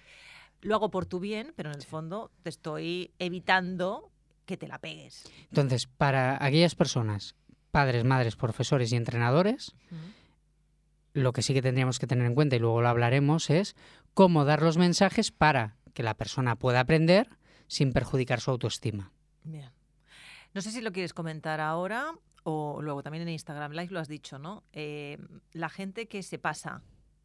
lo 0.59 0.75
hago 0.75 0.91
por 0.91 1.05
tu 1.05 1.21
bien, 1.21 1.53
pero 1.55 1.69
en 1.69 1.77
el 1.77 1.85
fondo 1.85 2.29
te 2.43 2.49
estoy 2.49 3.11
evitando 3.17 4.11
que 4.45 4.57
te 4.57 4.67
la 4.67 4.79
pegues. 4.79 5.31
Entonces, 5.43 5.87
para 5.87 6.43
aquellas 6.43 6.75
personas, 6.75 7.35
padres, 7.71 8.03
madres, 8.03 8.35
profesores 8.35 8.91
y 8.91 8.97
entrenadores, 8.97 9.73
lo 11.13 11.31
que 11.31 11.41
sí 11.41 11.53
que 11.53 11.61
tendríamos 11.61 11.99
que 11.99 12.07
tener 12.07 12.25
en 12.25 12.35
cuenta, 12.35 12.57
y 12.57 12.59
luego 12.59 12.81
lo 12.81 12.89
hablaremos, 12.89 13.49
es 13.49 13.77
cómo 14.13 14.43
dar 14.43 14.61
los 14.61 14.77
mensajes 14.77 15.31
para 15.31 15.77
que 15.93 16.03
la 16.03 16.13
persona 16.15 16.55
pueda 16.55 16.79
aprender 16.81 17.27
sin 17.67 17.93
perjudicar 17.93 18.41
su 18.41 18.51
autoestima. 18.51 19.11
Bien. 19.43 19.69
No 20.53 20.61
sé 20.61 20.71
si 20.71 20.81
lo 20.81 20.91
quieres 20.91 21.13
comentar 21.13 21.61
ahora 21.61 22.13
o 22.43 22.81
luego 22.81 23.03
también 23.03 23.21
en 23.23 23.29
Instagram 23.29 23.71
Live 23.71 23.91
lo 23.91 23.99
has 23.99 24.07
dicho, 24.07 24.39
¿no? 24.39 24.63
Eh, 24.73 25.17
la 25.53 25.69
gente 25.69 26.07
que 26.07 26.23
se 26.23 26.39
pasa 26.39 26.81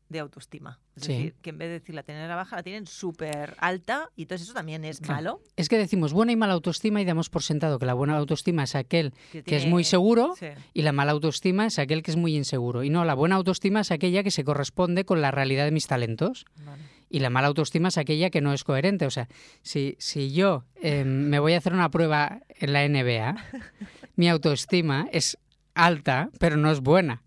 de 0.08 0.20
autoestima. 0.20 0.78
Es 0.94 1.02
Sí. 1.02 1.12
decir, 1.14 1.34
que 1.42 1.50
en 1.50 1.58
vez 1.58 1.66
de 1.66 1.72
decir 1.80 1.92
la 1.92 2.04
tener 2.04 2.28
baja, 2.28 2.54
la 2.54 2.62
tienen 2.62 2.86
súper 2.86 3.56
alta 3.58 4.08
y 4.14 4.22
entonces 4.22 4.46
eso 4.46 4.54
también 4.54 4.84
es 4.84 5.00
Claro. 5.00 5.14
malo. 5.14 5.40
Es 5.56 5.68
que 5.68 5.78
decimos 5.78 6.12
buena 6.12 6.30
y 6.30 6.36
mala 6.36 6.52
autoestima 6.52 7.00
y 7.00 7.04
damos 7.04 7.28
por 7.28 7.42
sentado 7.42 7.80
que 7.80 7.86
la 7.86 7.94
buena 7.94 8.16
autoestima 8.16 8.62
es 8.62 8.76
aquel 8.76 9.12
que 9.44 9.56
es 9.56 9.66
muy 9.66 9.82
seguro 9.82 10.34
Sí. 10.38 10.46
y 10.74 10.82
la 10.82 10.92
mala 10.92 11.10
autoestima 11.10 11.66
es 11.66 11.80
aquel 11.80 12.04
que 12.04 12.12
es 12.12 12.16
muy 12.16 12.36
inseguro. 12.36 12.84
Y 12.84 12.90
no, 12.90 13.04
la 13.04 13.14
buena 13.14 13.34
autoestima 13.34 13.80
es 13.80 13.90
aquella 13.90 14.22
que 14.22 14.30
se 14.30 14.44
corresponde 14.44 15.04
con 15.04 15.20
la 15.20 15.32
realidad 15.32 15.64
de 15.64 15.72
mis 15.72 15.88
talentos 15.88 16.44
Vale. 16.64 16.82
Y 17.08 17.20
la 17.20 17.30
mala 17.30 17.48
autoestima 17.48 17.88
es 17.88 17.98
aquella 17.98 18.30
que 18.30 18.40
no 18.40 18.52
es 18.52 18.64
coherente. 18.64 19.06
O 19.06 19.10
sea, 19.10 19.28
si, 19.62 19.96
si 19.98 20.32
yo 20.32 20.64
eh, 20.82 21.04
me 21.04 21.38
voy 21.38 21.54
a 21.54 21.58
hacer 21.58 21.72
una 21.72 21.90
prueba 21.90 22.40
en 22.48 22.72
la 22.72 22.86
NBA, 22.88 23.36
mi 24.16 24.28
autoestima 24.28 25.08
es 25.12 25.38
alta, 25.74 26.30
pero 26.38 26.56
no 26.56 26.70
es 26.70 26.80
buena. 26.80 27.22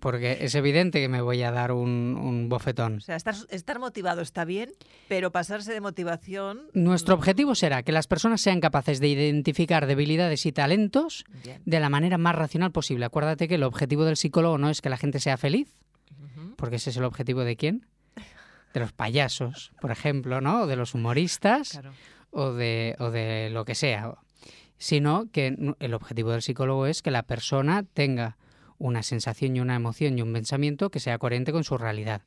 Porque 0.00 0.38
es 0.42 0.54
evidente 0.54 1.00
que 1.00 1.08
me 1.08 1.22
voy 1.22 1.42
a 1.42 1.50
dar 1.50 1.72
un, 1.72 2.18
un 2.20 2.48
bofetón. 2.48 2.98
O 2.98 3.00
sea, 3.00 3.16
estar, 3.16 3.34
estar 3.48 3.78
motivado 3.78 4.20
está 4.20 4.44
bien, 4.44 4.70
pero 5.08 5.32
pasarse 5.32 5.72
de 5.72 5.80
motivación... 5.80 6.68
Nuestro 6.74 7.14
objetivo 7.14 7.54
será 7.54 7.82
que 7.82 7.92
las 7.92 8.06
personas 8.06 8.40
sean 8.40 8.60
capaces 8.60 9.00
de 9.00 9.08
identificar 9.08 9.86
debilidades 9.86 10.44
y 10.46 10.52
talentos 10.52 11.24
Bien. 11.42 11.62
de 11.64 11.80
la 11.80 11.88
manera 11.88 12.18
más 12.18 12.36
racional 12.36 12.72
posible. 12.72 13.06
Acuérdate 13.06 13.48
que 13.48 13.54
el 13.54 13.62
objetivo 13.62 14.04
del 14.04 14.16
psicólogo 14.16 14.58
no 14.58 14.68
es 14.68 14.82
que 14.82 14.90
la 14.90 14.98
gente 14.98 15.18
sea 15.18 15.38
feliz, 15.38 15.72
porque 16.56 16.76
ese 16.76 16.90
es 16.90 16.96
el 16.98 17.04
objetivo 17.04 17.42
de 17.42 17.56
quién? 17.56 17.86
De 18.74 18.80
los 18.80 18.92
payasos, 18.92 19.72
por 19.80 19.90
ejemplo, 19.90 20.40
¿no? 20.40 20.62
O 20.62 20.66
de 20.66 20.76
los 20.76 20.94
humoristas 20.94 21.70
Claro. 21.70 21.92
o, 22.30 22.52
de, 22.52 22.94
o 22.98 23.10
de 23.10 23.48
lo 23.50 23.64
que 23.64 23.74
sea. 23.74 24.14
Sino 24.78 25.26
que 25.32 25.74
el 25.80 25.94
objetivo 25.94 26.32
del 26.32 26.42
psicólogo 26.42 26.86
es 26.86 27.00
que 27.00 27.10
la 27.10 27.22
persona 27.22 27.82
tenga 27.82 28.36
una 28.78 29.02
sensación 29.02 29.56
y 29.56 29.60
una 29.60 29.74
emoción 29.74 30.18
y 30.18 30.22
un 30.22 30.32
pensamiento 30.34 30.90
que 30.90 31.00
sea 31.00 31.16
coherente 31.18 31.52
con 31.52 31.64
su 31.64 31.78
realidad. 31.78 32.22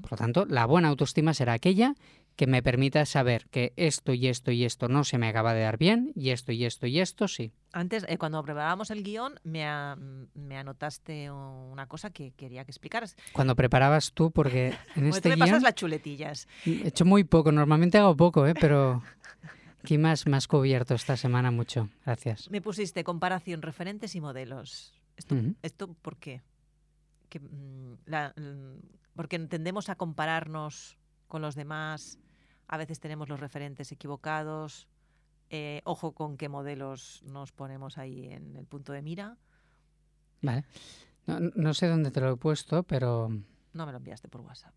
Por 0.00 0.12
lo 0.12 0.16
tanto, 0.16 0.46
la 0.46 0.64
buena 0.64 0.88
autoestima 0.88 1.34
será 1.34 1.52
aquella 1.52 1.94
que 2.40 2.46
me 2.46 2.62
permita 2.62 3.04
saber 3.04 3.46
que 3.50 3.74
esto 3.76 4.14
y 4.14 4.26
esto 4.26 4.50
y 4.50 4.64
esto 4.64 4.88
no 4.88 5.04
se 5.04 5.18
me 5.18 5.28
acaba 5.28 5.52
de 5.52 5.60
dar 5.60 5.76
bien 5.76 6.10
y 6.16 6.30
esto 6.30 6.52
y 6.52 6.64
esto 6.64 6.86
y 6.86 6.98
esto 6.98 7.28
sí. 7.28 7.52
Antes, 7.70 8.06
eh, 8.08 8.16
cuando 8.16 8.42
preparábamos 8.42 8.90
el 8.90 9.02
guion, 9.02 9.34
me, 9.44 9.66
a- 9.66 9.94
me 10.32 10.56
anotaste 10.56 11.30
una 11.30 11.86
cosa 11.86 12.08
que 12.08 12.30
quería 12.32 12.64
que 12.64 12.70
explicaras. 12.70 13.14
Cuando 13.34 13.54
preparabas 13.56 14.12
tú, 14.14 14.30
porque 14.30 14.72
en 14.96 15.04
este 15.08 15.28
me 15.28 15.36
pasas 15.36 15.56
guion 15.58 15.62
las 15.64 15.74
chuletillas. 15.74 16.48
he 16.64 16.88
hecho 16.88 17.04
muy 17.04 17.24
poco, 17.24 17.52
normalmente 17.52 17.98
hago 17.98 18.16
poco, 18.16 18.46
¿eh? 18.46 18.54
pero 18.58 19.02
aquí 19.84 19.98
más, 19.98 20.26
más 20.26 20.48
cubierto 20.48 20.94
esta 20.94 21.18
semana 21.18 21.50
mucho. 21.50 21.90
Gracias. 22.06 22.50
Me 22.50 22.62
pusiste 22.62 23.04
comparación, 23.04 23.60
referentes 23.60 24.14
y 24.14 24.22
modelos. 24.22 24.94
¿Esto, 25.18 25.36
esto 25.60 25.92
por 26.00 26.16
qué? 26.16 26.40
Que, 27.28 27.38
mm, 27.38 27.98
la- 28.06 28.32
mm, 28.34 28.78
porque 29.14 29.38
tendemos 29.40 29.90
a 29.90 29.96
compararnos 29.96 30.96
con 31.28 31.42
los 31.42 31.54
demás. 31.54 32.18
A 32.72 32.76
veces 32.76 33.00
tenemos 33.00 33.28
los 33.28 33.40
referentes 33.40 33.90
equivocados. 33.90 34.86
Eh, 35.50 35.80
ojo 35.84 36.12
con 36.12 36.36
qué 36.36 36.48
modelos 36.48 37.24
nos 37.26 37.50
ponemos 37.50 37.98
ahí 37.98 38.28
en 38.30 38.54
el 38.56 38.64
punto 38.64 38.92
de 38.92 39.02
mira. 39.02 39.36
Vale. 40.40 40.64
No, 41.26 41.40
no 41.40 41.74
sé 41.74 41.88
dónde 41.88 42.12
te 42.12 42.20
lo 42.20 42.32
he 42.32 42.36
puesto, 42.36 42.84
pero... 42.84 43.28
No 43.72 43.86
me 43.86 43.90
lo 43.92 43.98
enviaste 43.98 44.28
por 44.28 44.42
WhatsApp. 44.42 44.72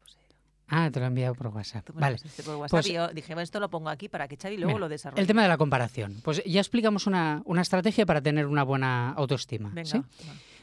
Ah, 0.70 0.90
te 0.92 1.00
lo 1.00 1.06
he 1.06 1.08
enviado 1.10 1.36
por 1.36 1.48
WhatsApp. 1.50 1.86
tú 1.86 1.94
me 1.94 2.02
Vale. 2.02 2.18
por 2.44 2.56
WhatsApp 2.56 2.72
Pues- 2.72 2.88
y 2.88 2.94
yo 2.94 3.10
dije, 3.10 3.34
bueno, 3.36 3.44
esto 3.44 3.60
lo 3.60 3.70
pongo 3.70 3.90
aquí 3.90 4.10
para 4.10 4.28
que 4.28 4.38
Xavi 4.38 4.58
luego 4.58 4.70
Mira, 4.70 4.80
lo 4.80 4.90
desarrolle. 4.90 5.22
El 5.22 5.28
tema 5.28 5.44
de 5.44 5.50
la 5.50 5.58
comparación. 5.58 6.20
Pues 6.24 6.44
ya 6.46 6.60
explicamos 6.62 7.06
una, 7.06 7.44
una 7.46 7.62
estrategia 7.62 8.08
para 8.08 8.22
tener 8.22 8.48
una 8.48 8.64
buena 8.64 9.12
autoestima. 9.12 9.70
Venga. 9.72 10.04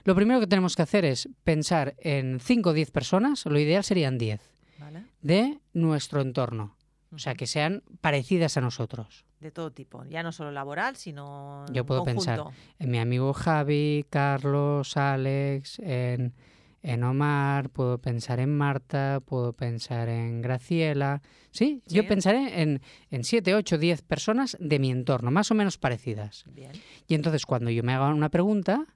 Lo 0.02 0.16
primero 0.16 0.40
que 0.40 0.48
tenemos 0.48 0.74
que 0.74 0.82
hacer 0.82 1.04
es 1.04 1.28
pensar 1.44 1.94
en 1.98 2.40
5 2.40 2.70
o 2.70 2.72
10 2.72 2.90
personas, 2.90 3.46
lo 3.46 3.58
ideal 3.60 3.84
serían 3.84 4.18
10, 4.18 4.40
¿Vale? 4.80 5.04
de 5.22 5.60
nuestro 5.74 6.22
entorno. 6.22 6.76
O 7.12 7.18
sea, 7.18 7.34
que 7.34 7.46
sean 7.46 7.82
parecidas 8.00 8.56
a 8.56 8.60
nosotros. 8.60 9.24
De 9.40 9.50
todo 9.50 9.72
tipo. 9.72 10.04
Ya 10.04 10.22
no 10.22 10.30
solo 10.32 10.52
laboral, 10.52 10.96
sino 10.96 11.64
Yo 11.72 11.84
puedo 11.84 12.04
pensar. 12.04 12.40
En 12.78 12.90
mi 12.90 12.98
amigo 12.98 13.32
Javi, 13.32 14.06
Carlos, 14.10 14.96
Alex, 14.96 15.80
en, 15.80 16.34
en 16.82 17.02
Omar, 17.04 17.70
puedo 17.70 17.98
pensar 17.98 18.38
en 18.38 18.56
Marta, 18.56 19.20
puedo 19.24 19.52
pensar 19.54 20.08
en 20.08 20.40
Graciela. 20.40 21.20
Sí, 21.50 21.82
yo 21.86 22.02
Sí. 22.02 22.08
pensaré 22.08 22.62
en, 22.62 22.80
en 23.10 23.24
7, 23.24 23.54
8, 23.56 23.78
10 23.78 24.02
personas 24.02 24.56
de 24.60 24.78
mi 24.78 24.90
entorno, 24.92 25.30
más 25.32 25.50
o 25.50 25.54
menos 25.54 25.78
parecidas. 25.78 26.44
Bien. 26.46 26.70
Y 27.08 27.14
entonces 27.14 27.44
cuando 27.44 27.70
yo 27.70 27.82
me 27.82 27.92
haga 27.94 28.08
una 28.14 28.28
pregunta, 28.28 28.86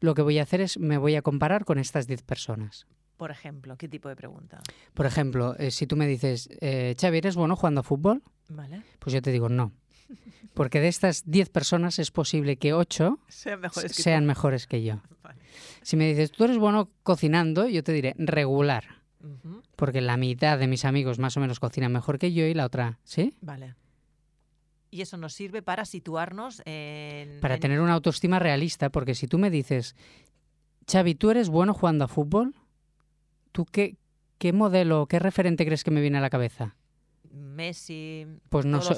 lo 0.00 0.14
que 0.14 0.22
voy 0.22 0.38
a 0.38 0.42
hacer 0.44 0.60
es 0.60 0.78
me 0.78 0.96
voy 0.98 1.16
a 1.16 1.22
comparar 1.22 1.64
con 1.64 1.78
estas 1.78 2.06
10 2.06 2.22
personas. 2.22 2.86
Por 3.16 3.30
ejemplo, 3.30 3.76
¿qué 3.76 3.88
tipo 3.88 4.08
de 4.08 4.16
pregunta? 4.16 4.60
Por 4.92 5.06
ejemplo, 5.06 5.54
eh, 5.58 5.70
si 5.70 5.86
tú 5.86 5.96
me 5.96 6.06
dices, 6.06 6.48
eh, 6.60 6.94
Xavi, 7.00 7.18
¿eres 7.18 7.36
bueno 7.36 7.54
jugando 7.56 7.80
a 7.80 7.84
fútbol? 7.84 8.22
¿Vale? 8.48 8.82
Pues 8.98 9.12
yo 9.14 9.22
te 9.22 9.30
digo 9.30 9.48
no. 9.48 9.72
Porque 10.54 10.80
de 10.80 10.88
estas 10.88 11.22
10 11.30 11.48
personas 11.50 11.98
es 11.98 12.10
posible 12.10 12.56
que 12.56 12.72
8 12.74 13.18
Sean 13.28 13.60
mejores 13.60 13.96
que 13.96 14.02
sean 14.02 14.24
tú. 14.24 14.26
mejores 14.28 14.66
que 14.66 14.82
yo. 14.82 15.00
Vale. 15.22 15.40
Si 15.82 15.96
me 15.96 16.06
dices, 16.08 16.30
tú 16.32 16.44
eres 16.44 16.58
bueno 16.58 16.90
cocinando, 17.02 17.66
yo 17.68 17.82
te 17.84 17.92
diré 17.92 18.14
regular. 18.18 19.02
Porque 19.76 20.02
la 20.02 20.18
mitad 20.18 20.58
de 20.58 20.66
mis 20.66 20.84
amigos 20.84 21.18
más 21.18 21.36
o 21.36 21.40
menos 21.40 21.58
cocinan 21.58 21.90
mejor 21.92 22.18
que 22.18 22.32
yo 22.34 22.44
y 22.44 22.52
la 22.52 22.66
otra, 22.66 22.98
¿sí? 23.04 23.34
Vale. 23.40 23.74
Y 24.90 25.00
eso 25.00 25.16
nos 25.16 25.32
sirve 25.32 25.62
para 25.62 25.86
situarnos 25.86 26.60
en... 26.66 27.40
Para 27.40 27.54
en- 27.54 27.60
tener 27.60 27.80
una 27.80 27.94
autoestima 27.94 28.38
realista, 28.38 28.90
porque 28.90 29.14
si 29.14 29.26
tú 29.26 29.38
me 29.38 29.48
dices, 29.50 29.96
Xavi, 30.90 31.14
¿tú 31.14 31.30
eres 31.30 31.48
bueno 31.48 31.72
jugando 31.72 32.04
a 32.04 32.08
fútbol? 32.08 32.54
¿Tú 33.54 33.66
qué, 33.66 33.98
qué 34.38 34.52
modelo, 34.52 35.06
qué 35.06 35.20
referente 35.20 35.64
crees 35.64 35.84
que 35.84 35.92
me 35.92 36.00
viene 36.00 36.18
a 36.18 36.20
la 36.20 36.28
cabeza? 36.28 36.74
Messi... 37.30 38.26
Pues 38.48 38.66
no, 38.66 38.82
so- 38.82 38.96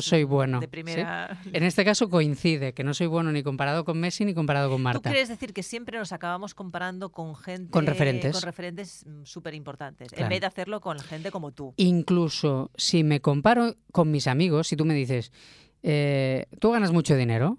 soy 0.00 0.24
bueno. 0.24 0.58
De 0.58 0.64
¿sí? 0.64 0.70
primera... 0.70 1.38
En 1.52 1.64
este 1.64 1.84
caso 1.84 2.08
coincide, 2.08 2.72
que 2.72 2.82
no 2.82 2.94
soy 2.94 3.08
bueno 3.08 3.30
ni 3.30 3.42
comparado 3.42 3.84
con 3.84 4.00
Messi 4.00 4.24
ni 4.24 4.32
comparado 4.32 4.70
con 4.70 4.78
¿Tú 4.78 4.84
Marta. 4.84 5.10
quieres 5.10 5.28
decir 5.28 5.52
que 5.52 5.62
siempre 5.62 5.98
nos 5.98 6.12
acabamos 6.12 6.54
comparando 6.54 7.12
con 7.12 7.36
gente... 7.36 7.70
Con 7.70 7.84
referentes. 7.84 8.32
Con 8.32 8.40
referentes 8.42 9.04
súper 9.24 9.52
importantes, 9.52 10.14
en 10.16 10.30
vez 10.30 10.40
de 10.40 10.46
hacerlo 10.46 10.80
con 10.80 10.98
gente 10.98 11.30
como 11.30 11.52
tú. 11.52 11.74
Incluso 11.76 12.70
si 12.76 13.04
me 13.04 13.20
comparo 13.20 13.76
con 13.92 14.10
mis 14.10 14.28
amigos, 14.28 14.68
si 14.68 14.76
tú 14.76 14.86
me 14.86 14.94
dices, 14.94 15.30
eh, 15.82 16.46
¿tú 16.58 16.70
ganas 16.70 16.90
mucho 16.90 17.14
dinero? 17.16 17.58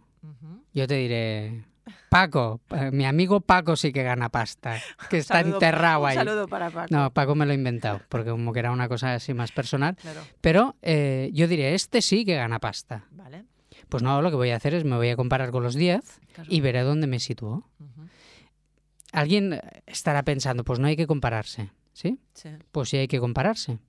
Yo 0.73 0.87
te 0.87 0.95
diré, 0.95 1.65
Paco, 2.09 2.61
eh, 2.71 2.91
mi 2.91 3.05
amigo 3.05 3.41
Paco 3.41 3.75
sí 3.75 3.91
que 3.91 4.03
gana 4.03 4.29
pasta, 4.29 4.77
que 5.09 5.17
está 5.17 5.35
Saludo- 5.39 5.53
enterrado 5.55 6.01
un 6.01 6.07
ahí. 6.09 6.15
saludo 6.15 6.47
para 6.47 6.69
Paco. 6.69 6.87
No, 6.93 7.11
Paco 7.11 7.35
me 7.35 7.45
lo 7.45 7.51
he 7.51 7.55
inventado, 7.55 8.01
porque 8.09 8.29
como 8.29 8.53
que 8.53 8.59
era 8.59 8.71
una 8.71 8.87
cosa 8.87 9.13
así 9.15 9.33
más 9.33 9.51
personal. 9.51 9.95
Claro, 9.95 10.21
Pero 10.41 10.75
eh, 10.81 11.29
yo 11.33 11.47
diré, 11.47 11.73
este 11.73 12.01
sí 12.01 12.23
que 12.25 12.35
gana 12.35 12.59
pasta. 12.59 13.05
vale. 13.11 13.45
Pues 13.89 14.03
no, 14.03 14.21
lo 14.21 14.29
que 14.29 14.35
voy 14.37 14.51
a 14.51 14.55
hacer 14.55 14.73
es 14.73 14.85
me 14.85 14.95
voy 14.95 15.09
a 15.09 15.15
comparar 15.17 15.51
con 15.51 15.63
los 15.63 15.75
10 15.75 16.19
Claro. 16.33 16.49
y 16.51 16.61
veré 16.61 16.81
dónde 16.81 17.07
me 17.07 17.19
sitúo. 17.19 17.67
Alguien 19.11 19.59
estará 19.85 20.23
pensando, 20.23 20.63
pues 20.63 20.79
no 20.79 20.87
hay 20.87 20.95
que 20.95 21.07
compararse, 21.07 21.71
¿sí? 21.93 22.19
Sí. 22.33 22.49
Pues 22.71 22.89
sí 22.89 22.97
hay 22.97 23.07
que 23.09 23.19
compararse. 23.19 23.79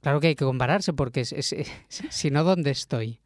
Claro 0.00 0.20
que 0.20 0.28
hay 0.28 0.34
que 0.34 0.44
compararse 0.46 0.92
porque 0.94 1.24
si 1.88 2.30
no, 2.30 2.44
¿dónde 2.44 2.70
estoy? 2.70 3.20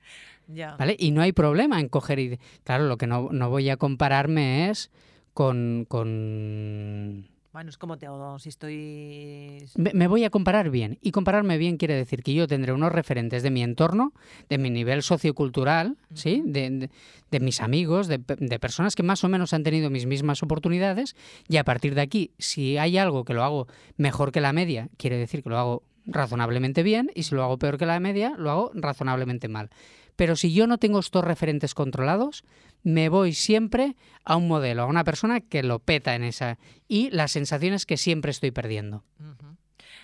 Ya. 0.48 0.76
¿Vale? 0.76 0.96
Y 0.98 1.10
no 1.12 1.22
hay 1.22 1.32
problema 1.32 1.80
en 1.80 1.88
coger 1.88 2.18
y... 2.18 2.38
Claro, 2.64 2.86
lo 2.86 2.96
que 2.98 3.06
no, 3.06 3.28
no 3.32 3.50
voy 3.50 3.68
a 3.70 3.76
compararme 3.76 4.70
es 4.70 4.90
con... 5.34 5.86
con... 5.88 7.28
Bueno, 7.52 7.68
es 7.68 7.76
como 7.76 7.98
te 7.98 8.06
hago 8.06 8.38
si 8.38 8.48
estoy... 8.48 9.58
Me 9.76 9.92
me 9.92 10.06
voy 10.08 10.24
a 10.24 10.30
comparar 10.30 10.70
bien. 10.70 10.98
Y 11.02 11.10
compararme 11.10 11.58
bien 11.58 11.76
quiere 11.76 11.94
decir 11.94 12.22
que 12.22 12.32
yo 12.32 12.46
tendré 12.48 12.72
unos 12.72 12.92
referentes 12.92 13.42
de 13.42 13.50
mi 13.50 13.62
entorno, 13.62 14.14
de 14.48 14.56
mi 14.56 14.70
nivel 14.70 15.02
sociocultural, 15.02 15.98
¿sí? 16.14 16.42
De, 16.46 16.70
de- 16.70 16.90
de 17.30 17.40
mis 17.40 17.60
amigos, 17.60 18.08
de, 18.08 18.18
de 18.18 18.58
personas 18.58 18.94
que 18.94 19.02
más 19.02 19.22
o 19.24 19.28
menos 19.28 19.52
han 19.52 19.62
tenido 19.64 19.90
mis 19.90 20.06
mismas 20.06 20.42
oportunidades. 20.42 21.14
Y 21.48 21.58
a 21.58 21.64
partir 21.64 21.94
de 21.94 22.00
aquí, 22.00 22.30
si 22.38 22.78
hay 22.78 22.96
algo 22.96 23.24
que 23.24 23.34
lo 23.34 23.44
hago 23.44 23.66
mejor 23.98 24.32
que 24.32 24.40
la 24.40 24.52
media, 24.54 24.88
quiere 24.96 25.18
decir 25.18 25.42
que 25.42 25.50
lo 25.50 25.58
hago 25.58 25.82
razonablemente 26.06 26.82
bien. 26.82 27.10
Y 27.14 27.24
si 27.24 27.34
lo 27.34 27.42
hago 27.44 27.58
peor 27.58 27.76
que 27.76 27.84
la 27.86 28.00
media, 28.00 28.34
lo 28.38 28.50
hago 28.50 28.70
razonablemente 28.74 29.48
mal. 29.48 29.68
Pero 30.16 30.36
si 30.36 30.52
yo 30.52 30.66
no 30.66 30.78
tengo 30.78 30.98
estos 30.98 31.24
referentes 31.24 31.74
controlados, 31.74 32.44
me 32.82 33.08
voy 33.08 33.32
siempre 33.32 33.96
a 34.24 34.36
un 34.36 34.48
modelo, 34.48 34.82
a 34.82 34.86
una 34.86 35.04
persona 35.04 35.40
que 35.40 35.62
lo 35.62 35.78
peta 35.78 36.14
en 36.14 36.24
esa. 36.24 36.58
Y 36.88 37.10
la 37.10 37.28
sensación 37.28 37.74
es 37.74 37.86
que 37.86 37.96
siempre 37.96 38.30
estoy 38.30 38.50
perdiendo. 38.50 39.04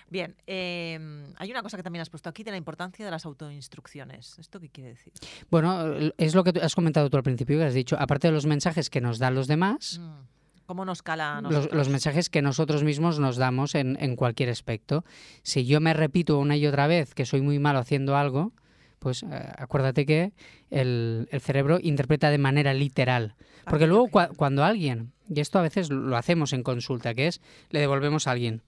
Bien, 0.09 0.35
eh, 0.47 0.99
hay 1.37 1.51
una 1.51 1.61
cosa 1.61 1.77
que 1.77 1.83
también 1.83 2.01
has 2.01 2.09
puesto 2.09 2.29
aquí 2.29 2.43
de 2.43 2.49
la 2.49 2.57
importancia 2.57 3.05
de 3.05 3.11
las 3.11 3.25
autoinstrucciones. 3.25 4.39
¿Esto 4.39 4.59
qué 4.59 4.69
quiere 4.69 4.89
decir? 4.91 5.13
Bueno, 5.51 6.11
es 6.17 6.33
lo 6.33 6.43
que 6.43 6.59
has 6.59 6.73
comentado 6.73 7.09
tú 7.11 7.17
al 7.17 7.23
principio, 7.23 7.59
que 7.59 7.65
has 7.65 7.75
dicho, 7.75 7.95
aparte 7.99 8.27
de 8.27 8.33
los 8.33 8.47
mensajes 8.47 8.89
que 8.89 9.01
nos 9.01 9.19
dan 9.19 9.35
los 9.35 9.47
demás, 9.47 9.99
Mm. 9.99 10.39
¿Cómo 10.65 10.85
nos 10.85 11.01
cala 11.01 11.39
a 11.39 11.41
los, 11.41 11.51
nosotros? 11.51 11.77
los 11.79 11.89
mensajes 11.89 12.29
que 12.29 12.43
nosotros 12.43 12.83
mismos 12.83 13.17
nos 13.17 13.37
damos 13.37 13.73
en, 13.73 13.97
en 13.99 14.15
cualquier 14.15 14.51
aspecto. 14.51 15.03
Si 15.41 15.65
yo 15.65 15.81
me 15.81 15.95
repito 15.95 16.37
una 16.37 16.57
y 16.57 16.67
otra 16.67 16.85
vez 16.85 17.15
que 17.15 17.25
soy 17.25 17.41
muy 17.41 17.57
malo 17.57 17.79
haciendo 17.79 18.15
algo, 18.15 18.53
pues 18.99 19.23
eh, 19.23 19.27
acuérdate 19.57 20.05
que 20.05 20.33
el, 20.69 21.27
el 21.31 21.41
cerebro 21.41 21.79
interpreta 21.81 22.29
de 22.29 22.37
manera 22.37 22.73
literal. 22.73 23.35
Porque 23.65 23.87
luego 23.87 24.07
cua- 24.09 24.35
cuando 24.35 24.63
alguien, 24.63 25.11
y 25.27 25.39
esto 25.39 25.59
a 25.59 25.61
veces 25.63 25.89
lo 25.89 26.15
hacemos 26.17 26.53
en 26.53 26.63
consulta, 26.63 27.13
que 27.13 27.27
es, 27.27 27.41
le 27.69 27.79
devolvemos 27.79 28.27
a 28.27 28.31
alguien, 28.31 28.61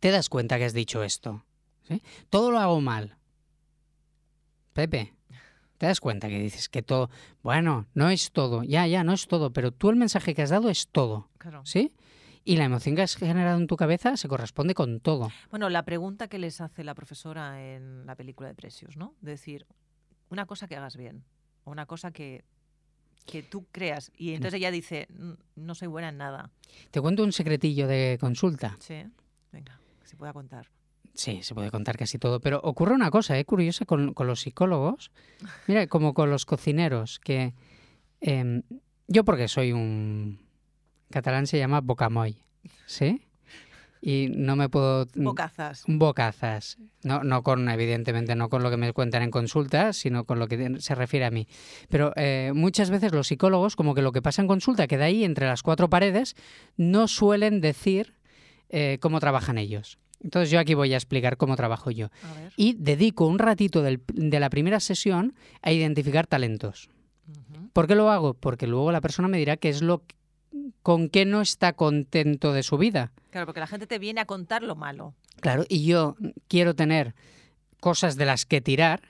te 0.00 0.10
das 0.10 0.28
cuenta 0.28 0.58
que 0.58 0.64
has 0.64 0.72
dicho 0.74 1.02
esto. 1.02 1.44
¿sí? 1.88 2.02
Todo 2.30 2.50
lo 2.50 2.58
hago 2.58 2.80
mal. 2.80 3.16
Pepe, 4.72 5.12
te 5.78 5.86
das 5.86 6.00
cuenta 6.00 6.28
que 6.28 6.38
dices 6.38 6.68
que 6.68 6.82
todo, 6.82 7.10
bueno, 7.42 7.86
no 7.94 8.10
es 8.10 8.30
todo, 8.32 8.62
ya, 8.62 8.86
ya, 8.86 9.02
no 9.04 9.12
es 9.12 9.26
todo, 9.26 9.52
pero 9.52 9.72
tú 9.72 9.90
el 9.90 9.96
mensaje 9.96 10.34
que 10.34 10.42
has 10.42 10.50
dado 10.50 10.70
es 10.70 10.88
todo, 10.88 11.28
Claro. 11.38 11.62
¿sí? 11.64 11.92
Y 12.48 12.56
la 12.56 12.64
emoción 12.64 12.96
que 12.96 13.02
has 13.02 13.14
generado 13.14 13.58
en 13.58 13.66
tu 13.66 13.76
cabeza 13.76 14.16
se 14.16 14.26
corresponde 14.26 14.72
con 14.72 15.00
todo. 15.00 15.30
Bueno, 15.50 15.68
la 15.68 15.84
pregunta 15.84 16.28
que 16.28 16.38
les 16.38 16.62
hace 16.62 16.82
la 16.82 16.94
profesora 16.94 17.62
en 17.62 18.06
la 18.06 18.14
película 18.16 18.48
de 18.48 18.54
Precios, 18.54 18.96
¿no? 18.96 19.14
De 19.20 19.32
decir, 19.32 19.66
una 20.30 20.46
cosa 20.46 20.66
que 20.66 20.74
hagas 20.74 20.96
bien, 20.96 21.24
o 21.64 21.70
una 21.70 21.84
cosa 21.84 22.10
que, 22.10 22.46
que 23.26 23.42
tú 23.42 23.66
creas. 23.70 24.10
Y 24.16 24.32
entonces 24.32 24.56
ella 24.56 24.70
dice, 24.70 25.08
"Mm, 25.10 25.32
no 25.56 25.74
soy 25.74 25.88
buena 25.88 26.08
en 26.08 26.16
nada. 26.16 26.50
Te 26.90 27.02
cuento 27.02 27.22
un 27.22 27.32
secretillo 27.32 27.86
de 27.86 28.16
consulta. 28.18 28.78
Sí, 28.80 29.04
venga, 29.52 29.78
que 30.00 30.06
se 30.08 30.16
pueda 30.16 30.32
contar. 30.32 30.70
Sí, 31.12 31.42
se 31.42 31.54
puede 31.54 31.70
contar 31.70 31.98
casi 31.98 32.18
todo, 32.18 32.40
pero 32.40 32.60
ocurre 32.64 32.94
una 32.94 33.10
cosa, 33.10 33.38
¿eh? 33.38 33.44
curiosa 33.44 33.84
con, 33.84 34.14
con 34.14 34.26
los 34.26 34.40
psicólogos, 34.40 35.10
mira, 35.66 35.86
como 35.86 36.14
con 36.14 36.30
los 36.30 36.46
cocineros, 36.46 37.18
que 37.18 37.52
em, 38.22 38.62
yo 39.06 39.22
porque 39.26 39.48
soy 39.48 39.72
un 39.72 40.47
catalán 41.10 41.46
se 41.46 41.58
llama 41.58 41.80
bocamoy, 41.80 42.36
¿sí? 42.86 43.22
Y 44.00 44.28
no 44.32 44.54
me 44.54 44.68
puedo 44.68 45.06
Bocazas. 45.16 45.82
bocazas, 45.88 46.78
no, 47.02 47.24
no 47.24 47.42
con 47.42 47.68
evidentemente 47.68 48.36
no 48.36 48.48
con 48.48 48.62
lo 48.62 48.70
que 48.70 48.76
me 48.76 48.92
cuentan 48.92 49.22
en 49.22 49.32
consulta, 49.32 49.92
sino 49.92 50.24
con 50.24 50.38
lo 50.38 50.46
que 50.46 50.76
se 50.78 50.94
refiere 50.94 51.26
a 51.26 51.32
mí. 51.32 51.48
Pero 51.88 52.12
eh, 52.14 52.52
muchas 52.54 52.90
veces 52.90 53.10
los 53.12 53.26
psicólogos, 53.26 53.74
como 53.74 53.94
que 53.96 54.02
lo 54.02 54.12
que 54.12 54.22
pasa 54.22 54.40
en 54.40 54.46
consulta 54.46 54.86
queda 54.86 55.06
ahí 55.06 55.24
entre 55.24 55.46
las 55.46 55.64
cuatro 55.64 55.90
paredes, 55.90 56.36
no 56.76 57.08
suelen 57.08 57.60
decir 57.60 58.14
eh, 58.68 58.98
cómo 59.00 59.18
trabajan 59.18 59.58
ellos. 59.58 59.98
Entonces 60.22 60.50
yo 60.50 60.60
aquí 60.60 60.74
voy 60.74 60.92
a 60.94 60.96
explicar 60.96 61.36
cómo 61.36 61.56
trabajo 61.56 61.90
yo. 61.90 62.08
Y 62.56 62.74
dedico 62.74 63.26
un 63.26 63.38
ratito 63.40 63.82
del- 63.82 64.02
de 64.14 64.38
la 64.38 64.50
primera 64.50 64.78
sesión 64.78 65.34
a 65.62 65.72
identificar 65.72 66.26
talentos. 66.28 66.88
¿Por 67.72 67.86
qué 67.88 67.94
lo 67.96 68.10
hago? 68.10 68.34
Porque 68.34 68.66
luego 68.68 68.90
la 68.92 69.00
persona 69.00 69.26
me 69.28 69.38
dirá 69.38 69.56
qué 69.56 69.68
es 69.68 69.82
lo 69.82 70.02
con 70.82 71.08
qué 71.08 71.24
no 71.24 71.40
está 71.40 71.72
contento 71.72 72.52
de 72.52 72.62
su 72.62 72.78
vida. 72.78 73.12
Claro, 73.30 73.46
porque 73.46 73.60
la 73.60 73.66
gente 73.66 73.86
te 73.86 73.98
viene 73.98 74.20
a 74.20 74.24
contar 74.26 74.62
lo 74.62 74.74
malo. 74.76 75.14
Claro, 75.40 75.64
y 75.68 75.84
yo 75.84 76.16
quiero 76.48 76.74
tener 76.74 77.14
cosas 77.80 78.16
de 78.16 78.24
las 78.26 78.44
que 78.46 78.60
tirar 78.60 79.00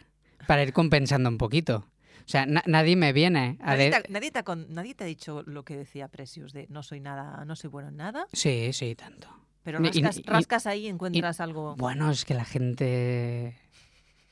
para 0.46 0.62
ir 0.62 0.72
compensando 0.72 1.28
un 1.28 1.38
poquito. 1.38 1.86
O 2.26 2.30
sea, 2.30 2.44
na- 2.44 2.62
nadie 2.66 2.94
me 2.96 3.12
viene 3.14 3.56
a 3.62 3.68
Nadie, 3.72 3.90
de- 3.90 4.00
te, 4.02 4.12
nadie 4.12 4.30
te 4.30 4.38
ha 4.40 4.42
con- 4.42 4.66
nadie 4.68 4.94
te 4.94 5.04
ha 5.04 5.06
dicho 5.06 5.42
lo 5.46 5.62
que 5.64 5.76
decía 5.76 6.08
Precious 6.08 6.52
de 6.52 6.66
no 6.68 6.82
soy 6.82 7.00
nada, 7.00 7.42
no 7.46 7.56
soy 7.56 7.70
bueno 7.70 7.88
en 7.88 7.96
nada, 7.96 8.26
Sí, 8.34 8.70
sí, 8.74 8.94
tanto. 8.94 9.28
pero 9.62 9.80
y- 9.80 9.84
rascas, 10.02 10.18
y- 10.18 10.22
rascas 10.22 10.66
ahí 10.66 10.84
y 10.84 10.88
encuentras 10.88 11.40
algo. 11.40 11.74
Bueno, 11.76 12.10
es 12.10 12.26
que 12.26 12.34
la 12.34 12.44
gente 12.44 13.56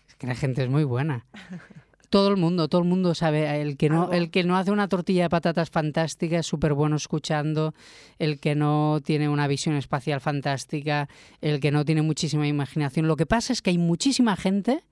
es 0.09 0.15
que 0.19 0.27
la 0.27 0.35
gente 0.35 0.63
es 0.63 0.69
muy 0.69 0.85
buena. 0.85 1.25
Todo 2.11 2.29
el 2.29 2.37
mundo, 2.37 2.69
todo 2.69 2.83
el 2.83 2.87
mundo 2.89 3.15
sabe, 3.15 3.61
el 3.61 3.77
que 3.77 3.89
no, 3.89 4.03
Algo. 4.03 4.13
el 4.15 4.31
que 4.31 4.45
no 4.45 4.57
hace 4.57 4.71
una 4.71 4.89
tortilla 4.89 5.25
de 5.25 5.31
patatas 5.31 5.71
fantástica 5.71 6.39
es 6.39 6.47
súper 6.47 6.73
bueno 6.75 6.97
escuchando, 6.97 7.75
el 8.19 8.39
que 8.39 8.55
no 8.55 9.01
tiene 9.05 9.29
una 9.29 9.47
visión 9.49 9.75
espacial 9.75 10.21
fantástica, 10.21 11.09
el 11.41 11.59
que 11.61 11.71
no 11.73 11.85
tiene 11.85 12.03
muchísima 12.03 12.47
imaginación. 12.47 13.09
Lo 13.09 13.17
que 13.17 13.27
pasa 13.27 13.53
es 13.53 13.63
que 13.63 13.71
hay 13.71 13.79
muchísima 13.79 14.37
gente, 14.37 14.85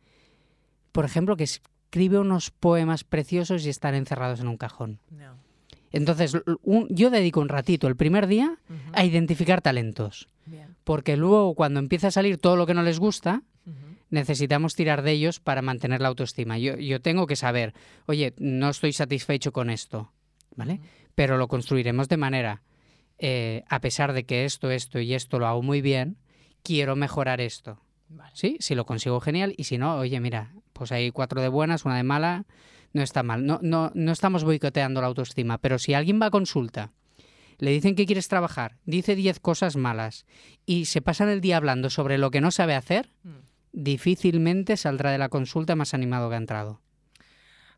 por 0.93 1.05
ejemplo, 1.05 1.37
que 1.37 1.45
escribe 1.45 2.19
unos 2.19 2.51
poemas 2.51 3.05
preciosos 3.05 3.65
y 3.65 3.69
están 3.71 3.95
encerrados 3.95 4.41
en 4.41 4.49
un 4.49 4.57
cajón. 4.57 4.99
No. 5.11 5.35
Entonces, 5.93 6.37
un- 6.63 6.89
yo 6.91 7.09
dedico 7.11 7.41
un 7.41 7.49
ratito 7.49 7.87
el 7.87 7.95
primer 7.95 8.27
día 8.27 8.59
a 8.95 9.05
identificar 9.05 9.61
talentos, 9.63 10.29
Bien. 10.47 10.75
porque 10.83 11.17
luego 11.17 11.55
cuando 11.55 11.79
empieza 11.79 12.09
a 12.09 12.11
salir 12.11 12.39
todo 12.39 12.57
lo 12.57 12.67
que 12.67 12.75
no 12.75 12.83
les 12.83 12.99
gusta. 12.99 13.43
Necesitamos 14.11 14.75
tirar 14.75 15.03
de 15.03 15.13
ellos 15.13 15.41
para 15.41 15.63
mantener 15.63 16.01
la 16.01 16.09
autoestima. 16.09 16.59
Yo, 16.59 16.77
yo 16.77 17.01
tengo 17.01 17.27
que 17.27 17.37
saber, 17.37 17.75
oye, 18.07 18.35
no 18.39 18.71
estoy 18.71 18.93
satisfecho 18.93 19.53
con 19.53 19.71
esto, 19.71 20.13
¿vale? 20.55 20.81
Pero 21.15 21.37
lo 21.37 21.49
construiremos 21.49 22.09
de 22.09 22.17
manera, 22.17 22.63
eh, 23.19 23.65
a 23.69 23.81
pesar 23.81 24.13
de 24.13 24.25
que 24.25 24.45
esto, 24.45 24.71
esto 24.71 25.01
y 25.01 25.15
esto 25.15 25.39
lo 25.39 25.47
hago 25.47 25.63
muy 25.63 25.81
bien, 25.81 26.19
quiero 26.63 26.97
mejorar 26.97 27.41
esto. 27.41 27.81
Vale. 28.09 28.31
¿Sí? 28.35 28.57
Si 28.61 28.75
lo 28.75 28.85
consigo, 28.85 29.21
genial. 29.21 29.55
Y 29.57 29.65
si 29.65 29.79
no, 29.79 29.97
oye, 29.97 30.21
mira, 30.21 30.53
pues 30.73 30.93
hay 30.93 31.11
cuatro 31.11 31.41
de 31.41 31.49
buenas, 31.49 31.85
una 31.85 31.97
de 31.97 32.03
mala, 32.03 32.45
no 32.93 33.03
está 33.03 33.23
mal. 33.23 33.45
No, 33.45 33.59
no, 33.63 33.91
no 33.95 34.13
estamos 34.13 34.45
boicoteando 34.45 35.01
la 35.01 35.09
autoestima, 35.09 35.59
pero 35.59 35.79
si 35.79 35.95
alguien 35.95 36.21
va 36.21 36.27
a 36.27 36.31
consulta, 36.31 36.93
le 37.59 37.71
dicen 37.71 37.95
que 37.95 38.07
quieres 38.07 38.29
trabajar, 38.29 38.77
dice 38.85 39.15
diez 39.17 39.41
cosas 39.41 39.77
malas 39.77 40.27
y 40.67 40.87
se 40.87 41.03
pasan 41.03 41.29
el 41.29 41.41
día 41.41 41.57
hablando 41.57 41.91
sobre 41.91 42.19
lo 42.19 42.31
que 42.31 42.41
no 42.41 42.51
sabe 42.51 42.75
hacer, 42.75 43.11
Mm. 43.23 43.54
Difícilmente 43.75 44.77
saldrá 44.77 45.11
de 45.11 45.19
la 45.19 45.29
consulta 45.29 45.75
más 45.77 45.93
animado 45.93 46.29
que 46.29 46.37
ha 46.37 46.39
entrado. 46.39 46.81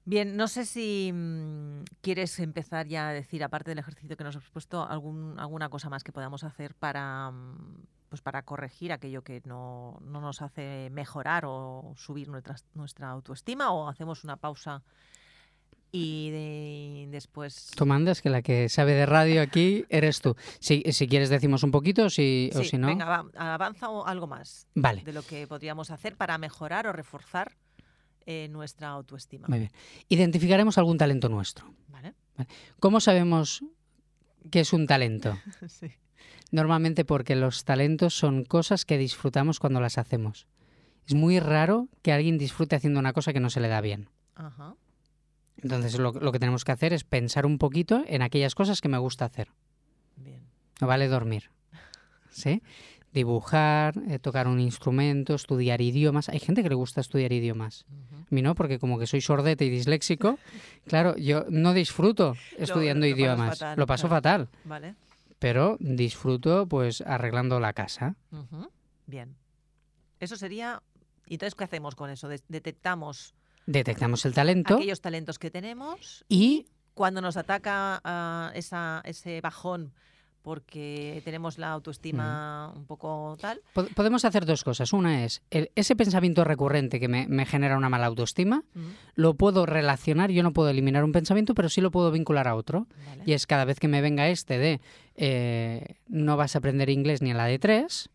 Bien, 0.04 0.36
no 0.36 0.46
sé 0.46 0.64
si 0.66 1.10
mm, 1.12 1.82
quieres 2.00 2.38
empezar 2.38 2.86
ya 2.86 3.08
a 3.08 3.12
decir, 3.12 3.42
aparte 3.42 3.72
del 3.72 3.80
ejercicio 3.80 4.16
que 4.16 4.22
nos 4.22 4.36
has 4.36 4.48
puesto, 4.50 4.86
algún, 4.88 5.34
alguna 5.36 5.68
cosa 5.68 5.90
más 5.90 6.04
que 6.04 6.12
podamos 6.12 6.44
hacer 6.44 6.76
para, 6.76 7.32
mm, 7.32 7.86
pues 8.08 8.22
para 8.22 8.42
corregir 8.42 8.92
aquello 8.92 9.22
que 9.22 9.42
no, 9.44 9.98
no 10.02 10.20
nos 10.20 10.42
hace 10.42 10.90
mejorar 10.92 11.44
o 11.44 11.92
subir 11.96 12.28
nuestra, 12.28 12.54
nuestra 12.74 13.10
autoestima 13.10 13.72
o 13.72 13.88
hacemos 13.88 14.22
una 14.22 14.36
pausa 14.36 14.84
y 15.92 16.30
de- 16.30 17.08
después... 17.10 17.70
Tú 17.76 17.86
mandas 17.86 18.20
que 18.22 18.28
la 18.30 18.42
que 18.42 18.68
sabe 18.68 18.92
de 18.94 19.06
radio 19.06 19.40
aquí 19.42 19.84
eres 19.88 20.20
tú. 20.20 20.36
Si, 20.60 20.82
si 20.92 21.06
quieres 21.08 21.28
decimos 21.30 21.62
un 21.62 21.70
poquito 21.70 22.10
si, 22.10 22.50
o 22.54 22.62
si 22.64 22.76
no. 22.78 22.88
venga, 22.88 23.04
va, 23.06 23.54
avanza 23.54 23.86
algo 24.04 24.26
más 24.26 24.66
Vale, 24.74 25.02
de 25.04 25.12
lo 25.12 25.22
que 25.22 25.46
podríamos 25.46 25.90
hacer 25.90 26.16
para 26.16 26.36
mejorar 26.38 26.86
o 26.86 26.92
reforzar 26.92 27.52
eh, 28.26 28.48
nuestra 28.50 28.88
autoestima. 28.88 29.46
muy 29.48 29.60
bien. 29.60 29.72
Identificaremos 30.08 30.78
algún 30.78 30.98
talento 30.98 31.28
nuestro. 31.28 31.72
¿Vale? 31.88 32.14
¿Cómo 32.80 33.00
sabemos 33.00 33.64
que 34.50 34.60
es 34.60 34.72
un 34.72 34.86
talento? 34.86 35.38
sí. 35.68 35.88
Normalmente 36.50 37.04
porque 37.04 37.36
los 37.36 37.64
talentos 37.64 38.14
son 38.14 38.44
cosas 38.44 38.84
que 38.84 38.98
disfrutamos 38.98 39.58
cuando 39.60 39.80
las 39.80 39.96
hacemos. 39.98 40.46
Es 41.06 41.14
muy 41.14 41.38
raro 41.40 41.88
que 42.02 42.12
alguien 42.12 42.36
disfrute 42.38 42.74
haciendo 42.76 42.98
una 43.00 43.12
cosa 43.12 43.32
que 43.32 43.40
no 43.40 43.48
se 43.50 43.60
le 43.60 43.68
da 43.68 43.80
bien. 43.80 44.08
Ajá. 44.34 44.74
Entonces 45.62 45.98
lo, 45.98 46.12
lo 46.12 46.32
que 46.32 46.38
tenemos 46.38 46.64
que 46.64 46.72
hacer 46.72 46.92
es 46.92 47.04
pensar 47.04 47.46
un 47.46 47.58
poquito 47.58 48.04
en 48.06 48.22
aquellas 48.22 48.54
cosas 48.54 48.80
que 48.80 48.88
me 48.88 48.98
gusta 48.98 49.24
hacer. 49.24 49.48
Bien. 50.16 50.42
No 50.80 50.86
vale 50.86 51.08
dormir. 51.08 51.50
¿Sí? 52.30 52.62
Dibujar, 53.12 53.94
eh, 54.08 54.18
tocar 54.18 54.46
un 54.46 54.60
instrumento, 54.60 55.34
estudiar 55.34 55.80
idiomas. 55.80 56.28
Hay 56.28 56.38
gente 56.38 56.62
que 56.62 56.68
le 56.68 56.74
gusta 56.74 57.00
estudiar 57.00 57.32
idiomas. 57.32 57.86
A 58.12 58.34
mí 58.34 58.42
no, 58.42 58.54
porque 58.54 58.78
como 58.78 58.98
que 58.98 59.06
soy 59.06 59.22
sordete 59.22 59.64
y 59.64 59.70
disléxico, 59.70 60.38
claro, 60.86 61.16
yo 61.16 61.46
no 61.48 61.72
disfruto 61.72 62.34
estudiando 62.58 63.06
lo 63.06 63.12
idiomas. 63.12 63.58
fatal, 63.58 63.78
lo 63.78 63.86
paso 63.86 64.08
claro. 64.08 64.16
fatal, 64.16 64.48
Vale. 64.64 64.94
pero 65.38 65.78
disfruto 65.80 66.66
pues 66.66 67.00
arreglando 67.00 67.58
la 67.58 67.72
casa. 67.72 68.16
Bien. 69.06 69.34
Eso 70.20 70.36
sería... 70.36 70.82
¿Y 71.26 71.34
entonces 71.34 71.54
qué 71.54 71.64
hacemos 71.64 71.94
con 71.94 72.10
eso? 72.10 72.28
Detectamos 72.28 73.34
Detectamos 73.66 74.24
el 74.24 74.32
talento 74.34 74.76
aquellos 74.76 75.00
talentos 75.00 75.38
que 75.38 75.50
tenemos 75.50 76.24
y 76.28 76.66
cuando 76.94 77.20
nos 77.20 77.36
ataca 77.36 78.00
ah, 78.04 78.50
esa, 78.54 79.02
ese 79.04 79.40
bajón 79.40 79.92
porque 80.42 81.20
tenemos 81.24 81.58
la 81.58 81.72
autoestima 81.72 82.72
un 82.76 82.86
poco 82.86 83.36
tal. 83.40 83.60
po- 83.74 83.86
podemos 83.96 84.24
hacer 84.24 84.46
dos 84.46 84.62
cosas. 84.62 84.92
Una 84.92 85.24
es 85.24 85.42
el- 85.50 85.72
ese 85.74 85.96
pensamiento 85.96 86.44
recurrente 86.44 87.00
que 87.00 87.08
me, 87.08 87.26
me 87.26 87.46
genera 87.46 87.76
una 87.76 87.88
mala 87.88 88.06
autoestima, 88.06 88.62
lo 89.16 89.34
puedo 89.34 89.66
relacionar, 89.66 90.30
yo 90.30 90.44
no 90.44 90.52
puedo 90.52 90.68
eliminar 90.70 91.02
un 91.02 91.10
pensamiento, 91.10 91.54
pero 91.54 91.68
sí 91.68 91.80
lo 91.80 91.90
puedo 91.90 92.12
vincular 92.12 92.46
a 92.46 92.54
otro. 92.54 92.86
Vale. 93.08 93.24
Y 93.26 93.32
es 93.32 93.44
cada 93.48 93.64
vez 93.64 93.80
que 93.80 93.88
me 93.88 94.00
venga 94.00 94.28
este 94.28 94.56
de 94.56 94.80
eh, 95.16 95.96
no 96.06 96.36
vas 96.36 96.54
a 96.54 96.58
aprender 96.58 96.90
inglés 96.90 97.22
ni 97.22 97.32
a 97.32 97.34
la 97.34 97.46
de 97.46 97.58
tres, 97.58 98.08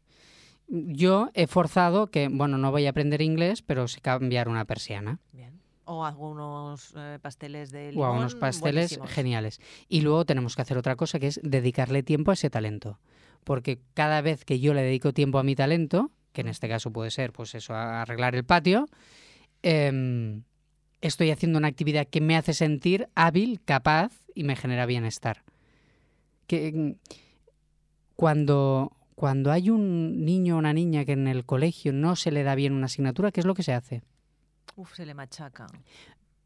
yo 0.71 1.29
he 1.33 1.47
forzado 1.47 2.07
que, 2.07 2.29
bueno, 2.29 2.57
no 2.57 2.71
voy 2.71 2.85
a 2.85 2.91
aprender 2.91 3.21
inglés, 3.21 3.61
pero 3.61 3.89
sí 3.89 3.99
cambiar 3.99 4.47
una 4.47 4.63
persiana. 4.63 5.19
Bien. 5.33 5.59
O 5.83 6.05
algunos 6.05 6.93
eh, 6.95 7.19
pasteles 7.21 7.71
de 7.71 7.89
o 7.89 7.91
limón. 7.91 8.07
a 8.07 8.11
unos 8.11 8.35
pasteles 8.35 8.91
buenísimos. 8.91 9.09
geniales. 9.09 9.61
Y 9.89 10.01
luego 10.01 10.25
tenemos 10.25 10.55
que 10.55 10.61
hacer 10.61 10.77
otra 10.77 10.95
cosa 10.95 11.19
que 11.19 11.27
es 11.27 11.41
dedicarle 11.43 12.03
tiempo 12.03 12.31
a 12.31 12.35
ese 12.35 12.49
talento. 12.49 12.99
Porque 13.43 13.81
cada 13.93 14.21
vez 14.21 14.45
que 14.45 14.61
yo 14.61 14.73
le 14.73 14.81
dedico 14.81 15.11
tiempo 15.11 15.39
a 15.39 15.43
mi 15.43 15.55
talento, 15.55 16.11
que 16.31 16.41
en 16.41 16.47
este 16.47 16.69
caso 16.69 16.91
puede 16.91 17.11
ser, 17.11 17.33
pues 17.33 17.53
eso, 17.55 17.73
arreglar 17.73 18.35
el 18.35 18.45
patio, 18.45 18.87
em, 19.63 20.43
estoy 21.01 21.31
haciendo 21.31 21.59
una 21.59 21.67
actividad 21.67 22.07
que 22.07 22.21
me 22.21 22.37
hace 22.37 22.53
sentir 22.53 23.09
hábil, 23.15 23.59
capaz 23.65 24.13
y 24.33 24.45
me 24.45 24.55
genera 24.55 24.85
bienestar. 24.85 25.43
Que 26.47 26.71
mm, 26.71 26.91
cuando, 28.15 28.93
cuando 29.21 29.51
hay 29.51 29.69
un 29.69 30.25
niño 30.25 30.55
o 30.55 30.57
una 30.57 30.73
niña 30.73 31.05
que 31.05 31.11
en 31.11 31.27
el 31.27 31.45
colegio 31.45 31.93
no 31.93 32.15
se 32.15 32.31
le 32.31 32.41
da 32.41 32.55
bien 32.55 32.73
una 32.73 32.87
asignatura, 32.87 33.31
¿qué 33.31 33.41
es 33.41 33.45
lo 33.45 33.53
que 33.53 33.61
se 33.61 33.71
hace? 33.71 34.01
Uf, 34.75 34.95
se 34.95 35.05
le 35.05 35.13
machaca. 35.13 35.67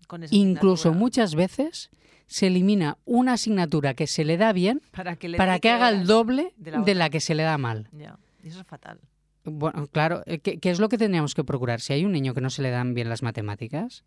con 0.08 0.24
esa 0.24 0.36
Incluso 0.36 0.90
asignatura. 0.90 1.00
muchas 1.00 1.36
veces 1.36 1.90
se 2.28 2.48
elimina 2.48 2.98
una 3.06 3.32
asignatura 3.32 3.94
que 3.94 4.08
se 4.08 4.26
le 4.26 4.36
da 4.36 4.52
bien 4.52 4.82
para 4.92 5.16
que, 5.16 5.30
para 5.38 5.54
haga 5.54 5.88
el 5.88 6.06
doble 6.06 6.54
de 6.58 6.72
de 6.72 6.96
la 6.96 7.10
que 7.10 7.22
se 7.22 7.34
le 7.34 7.44
da 7.44 7.58
mal. 7.58 7.88
Ya, 7.94 8.20
y 8.44 8.50
eso 8.50 8.60
es 8.60 8.68
fatal. 8.68 9.00
Bueno, 9.46 9.88
claro, 9.88 10.24
eh, 10.26 10.40
¿qué, 10.40 10.58
qué 10.60 10.70
es 10.70 10.80
lo 10.80 10.90
que 10.90 10.98
tendríamos 10.98 11.34
que 11.34 11.46
procurar? 11.46 11.80
Si 11.80 11.94
hay 11.94 12.04
un 12.04 12.12
niño 12.12 12.34
que 12.34 12.42
no 12.42 12.50
se 12.50 12.62
le 12.62 12.72
dan 12.72 12.94
bien 12.94 13.08
las 13.08 13.24
matemáticas, 13.24 14.04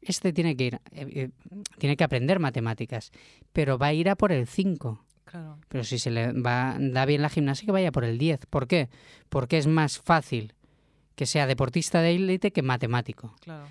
este 0.00 0.32
tiene 0.32 0.56
que 0.56 0.64
ir, 0.64 0.74
eh, 0.90 1.06
eh, 1.14 1.30
tiene 1.78 1.96
que 1.96 2.02
aprender 2.02 2.40
matemáticas, 2.40 3.12
pero 3.52 3.78
va 3.78 3.86
a 3.86 3.92
ir 3.92 4.08
a 4.08 4.16
por 4.16 4.32
el 4.32 4.48
5. 4.48 5.04
Claro. 5.32 5.58
Pero 5.68 5.82
si 5.82 5.98
se 5.98 6.10
le 6.10 6.32
va, 6.32 6.76
da 6.78 7.06
bien 7.06 7.22
la 7.22 7.30
gimnasia, 7.30 7.64
que 7.64 7.72
vaya 7.72 7.90
por 7.90 8.04
el 8.04 8.18
10. 8.18 8.44
¿Por 8.50 8.66
qué? 8.66 8.90
Porque 9.30 9.56
es 9.56 9.66
más 9.66 9.98
fácil 9.98 10.52
que 11.14 11.24
sea 11.24 11.46
deportista 11.46 12.02
de 12.02 12.14
élite 12.14 12.50
que 12.50 12.60
matemático. 12.60 13.34
Claro. 13.40 13.64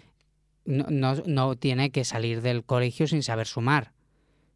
No, 0.65 0.88
no, 0.89 1.21
no 1.28 1.56
tiene 1.56 1.91
que 1.91 2.04
salir 2.04 2.41
del 2.41 2.63
colegio 2.63 3.06
sin 3.06 3.21
saber 3.21 3.45
sumar. 3.45 3.93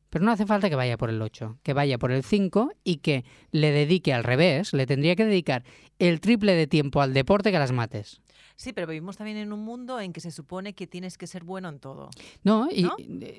Pero 0.10 0.26
no 0.26 0.32
hace 0.32 0.48
falta 0.48 0.68
que 0.68 0.76
vaya 0.76 0.98
por 0.98 1.12
el 1.12 1.22
8, 1.22 1.60
que 1.62 1.74
vaya 1.74 2.00
por 2.00 2.12
el 2.12 2.24
5 2.24 2.72
y 2.84 2.98
que 2.98 3.24
le 3.52 3.72
dedique 3.72 4.12
al 4.12 4.24
revés, 4.24 4.74
le 4.74 4.88
tendría 4.88 5.16
que 5.16 5.26
dedicar 5.26 5.64
el 6.00 6.22
triple 6.22 6.54
de 6.54 6.66
tiempo 6.66 7.04
al 7.04 7.14
deporte 7.14 7.52
que 7.52 7.58
a 7.58 7.60
las 7.60 7.72
mates. 7.72 8.20
Sí, 8.56 8.72
pero 8.74 8.88
vivimos 8.88 9.18
también 9.18 9.38
en 9.38 9.52
un 9.52 9.60
mundo 9.60 10.00
en 10.00 10.14
que 10.14 10.22
se 10.22 10.32
supone 10.32 10.74
que 10.74 10.88
tienes 10.88 11.18
que 11.18 11.28
ser 11.28 11.44
bueno 11.44 11.68
en 11.70 11.80
todo. 11.80 12.10
No, 12.44 12.70
y 12.72 12.88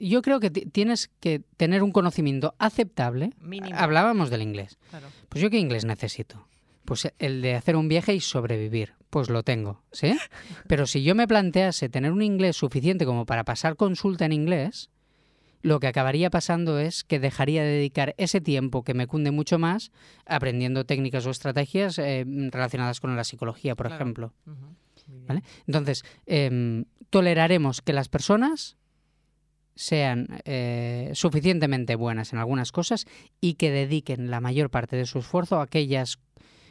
yo 0.09 0.23
creo 0.23 0.41
que 0.41 0.51
ti- 0.51 0.67
tienes 0.67 1.09
que 1.21 1.41
tener 1.57 1.83
un 1.83 1.91
conocimiento 1.93 2.55
aceptable. 2.59 3.31
Mínimo. 3.41 3.77
Hablábamos 3.79 4.29
del 4.31 4.43
inglés. 4.43 4.79
Claro. 4.91 5.07
Pues 5.29 5.43
yo 5.43 5.49
qué 5.51 5.59
inglés 5.59 5.85
necesito? 5.85 6.47
Pues 6.85 7.11
el 7.19 7.43
de 7.43 7.55
hacer 7.55 7.77
un 7.77 7.89
viaje 7.89 8.15
y 8.15 8.21
sobrevivir. 8.21 8.95
Pues 9.11 9.31
lo 9.31 9.43
tengo, 9.43 9.83
¿sí? 9.93 10.17
Pero 10.69 10.87
si 10.87 11.03
yo 11.03 11.15
me 11.15 11.27
plantease 11.27 11.89
tener 11.89 12.13
un 12.13 12.23
inglés 12.23 12.57
suficiente 12.57 13.07
como 13.07 13.25
para 13.25 13.45
pasar 13.45 13.77
consulta 13.77 14.27
en 14.27 14.33
inglés, 14.33 14.91
lo 15.63 15.81
que 15.81 15.87
acabaría 15.89 16.29
pasando 16.31 16.79
es 16.79 17.03
que 17.03 17.19
dejaría 17.19 17.63
de 17.63 17.71
dedicar 17.71 18.15
ese 18.19 18.41
tiempo 18.41 18.85
que 18.85 18.95
me 18.95 19.07
cunde 19.07 19.31
mucho 19.31 19.59
más 19.59 19.91
aprendiendo 20.27 20.85
técnicas 20.85 21.27
o 21.27 21.31
estrategias 21.31 21.99
eh, 21.99 22.25
relacionadas 22.53 23.01
con 23.01 23.17
la 23.17 23.25
psicología, 23.25 23.75
por 23.75 23.87
Claro. 23.87 24.03
ejemplo. 24.05 24.33
¿Vale? 25.07 25.43
Entonces, 25.67 26.05
em, 26.27 26.85
toleraremos 27.11 27.81
que 27.81 27.93
las 27.93 28.09
personas 28.09 28.77
sean 29.75 30.27
eh, 30.45 31.11
suficientemente 31.15 31.97
buenas 31.97 32.33
en 32.33 32.39
algunas 32.39 32.73
cosas 32.73 33.07
y 33.41 33.55
que 33.55 33.71
dediquen 33.71 34.31
la 34.31 34.41
mayor 34.41 34.71
parte 34.71 34.97
de 34.97 35.07
su 35.07 35.19
esfuerzo 35.19 35.61
a 35.61 35.65
aquellas 35.65 36.19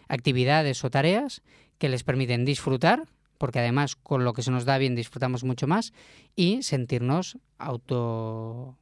actividades 0.07 0.83
o 0.83 0.89
tareas 0.89 1.41
que 1.77 1.89
les 1.89 2.03
permiten 2.03 2.45
disfrutar, 2.45 3.03
porque 3.37 3.59
además 3.59 3.95
con 3.95 4.23
lo 4.23 4.33
que 4.33 4.41
se 4.41 4.51
nos 4.51 4.65
da 4.65 4.77
bien 4.77 4.95
disfrutamos 4.95 5.43
mucho 5.43 5.67
más, 5.67 5.93
y 6.35 6.63
sentirnos 6.63 7.37
auto 7.57 8.75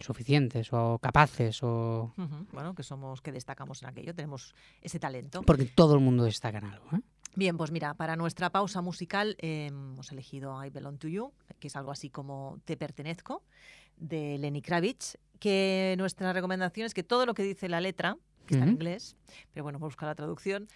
suficientes 0.00 0.72
o 0.72 0.98
capaces 0.98 1.62
o 1.62 2.12
Bueno, 2.52 2.74
que 2.74 2.82
somos, 2.82 3.20
que 3.20 3.32
destacamos 3.32 3.82
en 3.82 3.88
aquello, 3.90 4.14
tenemos 4.14 4.54
ese 4.80 4.98
talento. 4.98 5.42
porque 5.42 5.66
todo 5.66 5.94
el 5.94 6.00
mundo 6.00 6.24
destaca 6.24 6.58
en 6.58 6.64
algo. 6.64 6.86
¿eh? 6.96 7.00
Bien, 7.36 7.56
pues 7.56 7.70
mira, 7.70 7.94
para 7.94 8.16
nuestra 8.16 8.50
pausa 8.50 8.80
musical 8.80 9.36
eh, 9.38 9.66
hemos 9.66 10.10
elegido 10.10 10.64
I 10.64 10.70
Belong 10.70 10.98
to 10.98 11.08
You, 11.08 11.32
que 11.58 11.68
es 11.68 11.76
algo 11.76 11.92
así 11.92 12.10
como 12.10 12.60
Te 12.64 12.76
pertenezco, 12.76 13.44
de 13.96 14.38
Lenny 14.38 14.62
Kravitz, 14.62 15.16
que 15.38 15.94
nuestra 15.98 16.32
recomendación 16.32 16.86
es 16.86 16.94
que 16.94 17.02
todo 17.02 17.26
lo 17.26 17.34
que 17.34 17.42
dice 17.42 17.68
la 17.68 17.80
letra, 17.80 18.16
que 18.46 18.54
está 18.54 18.66
en 18.66 18.72
inglés, 18.72 19.16
pero 19.52 19.62
bueno, 19.62 19.78
buscar 19.78 20.08
la 20.08 20.14
traducción, 20.14 20.68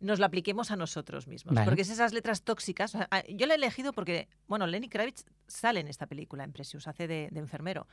nos 0.00 0.18
lo 0.18 0.26
apliquemos 0.26 0.70
a 0.70 0.76
nosotros 0.76 1.26
mismos. 1.26 1.54
Vale. 1.54 1.66
Porque 1.66 1.82
es 1.82 1.90
esas 1.90 2.12
letras 2.12 2.42
tóxicas. 2.42 2.94
o 2.94 2.98
sea, 2.98 3.08
ah, 3.10 3.22
Yo 3.28 3.46
la 3.46 3.54
he 3.54 3.56
elegido 3.56 3.92
porque, 3.92 4.28
bueno, 4.48 4.66
Lenny 4.66 4.88
Kravitz 4.88 5.24
sale 5.46 5.80
en 5.80 5.88
esta 5.88 6.06
película, 6.06 6.42
en 6.42 6.52
Precious, 6.52 6.88
hace 6.88 7.06
de, 7.06 7.28
de 7.30 7.38
enfermero. 7.38 7.86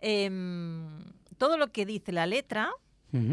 Em, 0.00 1.04
todo 1.36 1.58
lo 1.58 1.68
que 1.70 1.86
dice 1.86 2.10
la 2.10 2.26
letra 2.26 2.72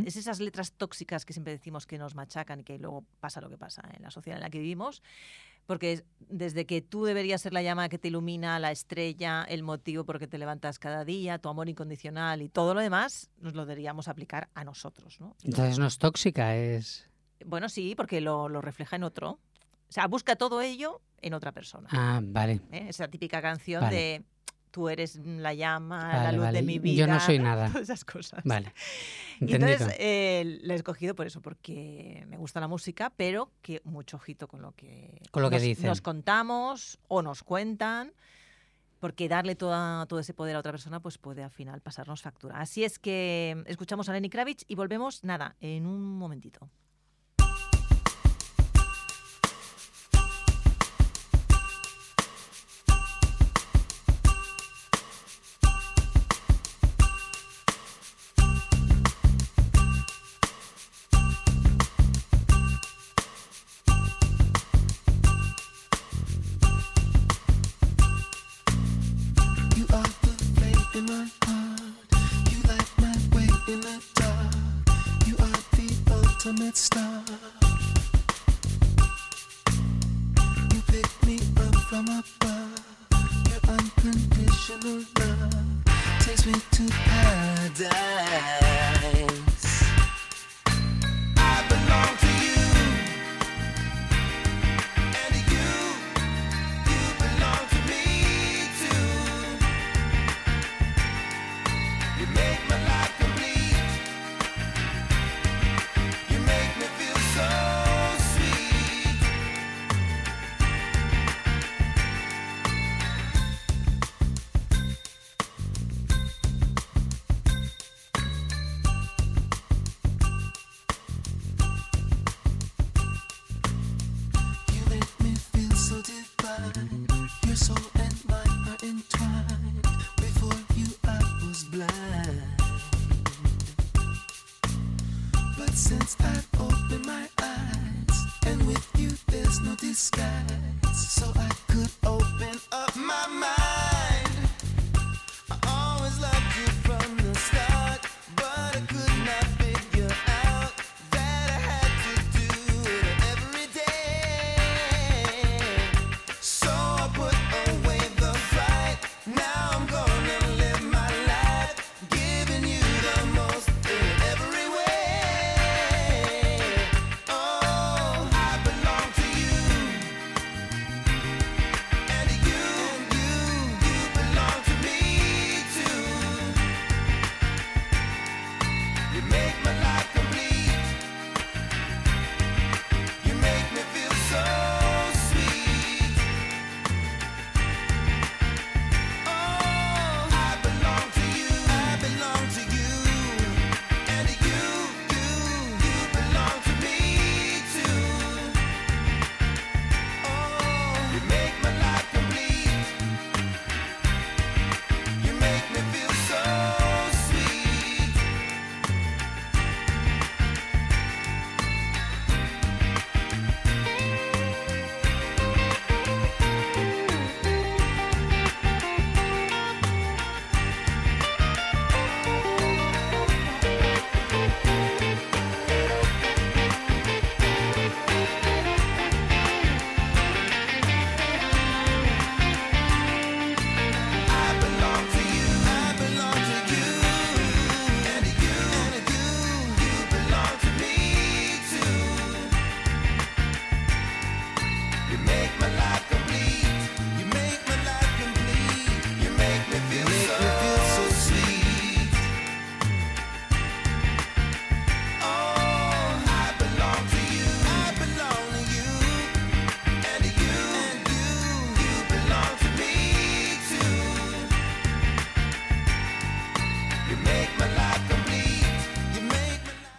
Es 0.05 0.15
esas 0.17 0.39
letras 0.39 0.73
tóxicas 0.73 1.25
que 1.25 1.33
siempre 1.33 1.53
decimos 1.53 1.85
que 1.85 1.97
nos 1.97 2.13
machacan 2.15 2.59
y 2.59 2.63
que 2.63 2.77
luego 2.77 3.05
pasa 3.19 3.39
lo 3.41 3.49
que 3.49 3.57
pasa 3.57 3.81
en 3.95 4.03
la 4.03 4.11
sociedad 4.11 4.37
en 4.37 4.43
la 4.43 4.49
que 4.49 4.59
vivimos. 4.59 5.01
Porque 5.65 5.93
es- 5.93 6.03
desde 6.29 6.65
que 6.65 6.81
tú 6.81 7.05
deberías 7.05 7.41
ser 7.41 7.53
la 7.53 7.61
llama 7.61 7.89
que 7.89 7.97
te 7.99 8.07
ilumina, 8.07 8.57
la 8.59 8.71
estrella, 8.71 9.43
el 9.47 9.61
motivo 9.63 10.03
por 10.03 10.15
el 10.15 10.19
que 10.19 10.27
te 10.27 10.37
levantas 10.37 10.79
cada 10.79 11.05
día, 11.05 11.37
tu 11.37 11.47
amor 11.49 11.69
incondicional 11.69 12.41
y 12.41 12.49
todo 12.49 12.73
lo 12.73 12.81
demás, 12.81 13.29
nos 13.39 13.53
lo 13.53 13.65
deberíamos 13.65 14.07
aplicar 14.07 14.49
a 14.55 14.63
nosotros. 14.63 15.19
¿no? 15.21 15.35
Entonces 15.43 15.77
no 15.79 15.85
es 15.85 15.97
tóxica, 15.97 16.55
es... 16.55 17.07
Bueno, 17.45 17.69
sí, 17.69 17.93
porque 17.95 18.19
lo, 18.19 18.49
lo 18.49 18.61
refleja 18.61 18.95
en 18.97 19.03
otro. 19.03 19.39
O 19.87 19.91
sea, 19.91 20.07
busca 20.07 20.35
todo 20.35 20.61
ello 20.61 21.01
en 21.21 21.33
otra 21.33 21.51
persona. 21.51 21.87
Ah, 21.91 22.19
vale. 22.23 22.59
¿eh? 22.71 22.87
Esa 22.89 23.07
típica 23.07 23.41
canción 23.41 23.81
Vale. 23.81 23.95
de 23.95 24.23
tú 24.71 24.89
eres 24.89 25.15
la 25.17 25.53
llama, 25.53 26.23
la 26.23 26.31
luz 26.31 26.45
vale. 26.45 26.59
de 26.59 26.65
mi 26.65 26.79
vida. 26.79 27.05
Yo 27.05 27.07
no 27.07 27.19
soy 27.19 27.39
nada. 27.39 27.67
Todas 27.67 27.83
esas 27.83 28.05
cosas. 28.05 28.41
Vale. 28.43 28.73
Entendido. 29.39 29.71
entonces 29.71 29.95
eh, 29.99 30.59
la 30.61 30.73
he 30.73 30.75
escogido 30.77 31.15
por 31.15 31.27
eso, 31.27 31.41
porque 31.41 32.25
me 32.27 32.37
gusta 32.37 32.59
la 32.59 32.67
música, 32.67 33.11
pero 33.15 33.51
que 33.61 33.81
mucho 33.83 34.17
ojito 34.17 34.47
con 34.47 34.61
lo 34.61 34.73
que, 34.73 35.21
Con 35.31 35.43
lo 35.43 35.49
que 35.49 35.57
nos, 35.57 35.63
dicen. 35.63 35.87
nos 35.87 36.01
contamos 36.01 36.99
o 37.07 37.21
nos 37.21 37.43
cuentan, 37.43 38.13
porque 38.99 39.29
darle 39.29 39.55
toda, 39.55 40.05
todo 40.07 40.19
ese 40.19 40.33
poder 40.33 40.55
a 40.55 40.59
otra 40.59 40.71
persona 40.71 40.99
pues 40.99 41.17
puede 41.17 41.43
al 41.43 41.51
final 41.51 41.81
pasarnos 41.81 42.21
factura. 42.21 42.59
Así 42.59 42.83
es 42.83 42.99
que 42.99 43.63
escuchamos 43.65 44.09
a 44.09 44.13
Lenny 44.13 44.29
Kravitz 44.29 44.65
y 44.67 44.75
volvemos, 44.75 45.23
nada, 45.23 45.55
en 45.61 45.85
un 45.85 46.17
momentito. 46.17 46.69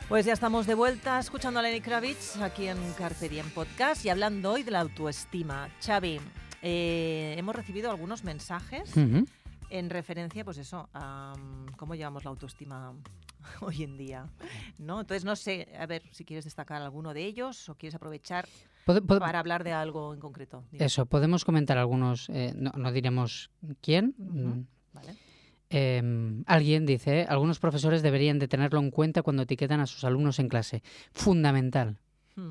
Pues 0.08 0.26
ya 0.26 0.32
estamos 0.32 0.66
de 0.66 0.74
vuelta 0.74 1.20
escuchando 1.20 1.60
a 1.60 1.62
Lenny 1.62 1.80
Kravitz 1.80 2.36
aquí 2.38 2.66
en 2.66 2.78
Carpe 2.98 3.28
Diem 3.28 3.48
Podcast 3.50 4.04
y 4.04 4.08
hablando 4.08 4.50
hoy 4.52 4.64
de 4.64 4.72
la 4.72 4.80
autoestima. 4.80 5.68
Xavi, 5.80 6.20
eh, 6.62 7.36
hemos 7.38 7.54
recibido 7.54 7.92
algunos 7.92 8.24
mensajes 8.24 8.92
en 9.70 9.88
referencia, 9.88 10.44
pues 10.44 10.58
eso, 10.58 10.88
a 10.94 11.34
mm, 11.38 11.76
cómo 11.76 11.94
llevamos 11.94 12.24
la 12.24 12.30
autoestima 12.30 12.92
hoy 13.60 13.84
en 13.84 13.96
día, 13.96 14.26
¿no? 14.78 15.00
Entonces 15.00 15.24
no 15.24 15.36
sé, 15.36 15.68
a 15.78 15.86
ver 15.86 16.02
si 16.10 16.24
quieres 16.24 16.44
destacar 16.44 16.82
alguno 16.82 17.14
de 17.14 17.24
ellos 17.24 17.68
o 17.68 17.76
quieres 17.76 17.94
aprovechar 17.94 18.48
para 19.06 19.38
hablar 19.38 19.62
de 19.62 19.72
algo 19.72 20.12
en 20.12 20.18
concreto. 20.18 20.64
Dime. 20.72 20.84
Eso, 20.86 21.06
podemos 21.06 21.44
comentar 21.44 21.78
algunos, 21.78 22.28
eh, 22.30 22.52
no, 22.56 22.72
no 22.76 22.90
diremos 22.90 23.52
quién. 23.80 24.16
mm, 24.18 24.66
Vale. 24.92 25.16
Em, 25.70 26.42
alguien 26.46 26.84
dice, 26.84 27.26
algunos 27.28 27.58
profesores 27.60 28.02
deberían 28.02 28.38
de 28.40 28.48
tenerlo 28.48 28.80
en 28.80 28.90
cuenta 28.90 29.22
cuando 29.22 29.42
etiquetan 29.44 29.78
a 29.80 29.86
sus 29.86 30.02
alumnos 30.04 30.38
en 30.40 30.48
clase. 30.48 30.82
Fundamental. 31.12 31.98
Hmm. 32.36 32.50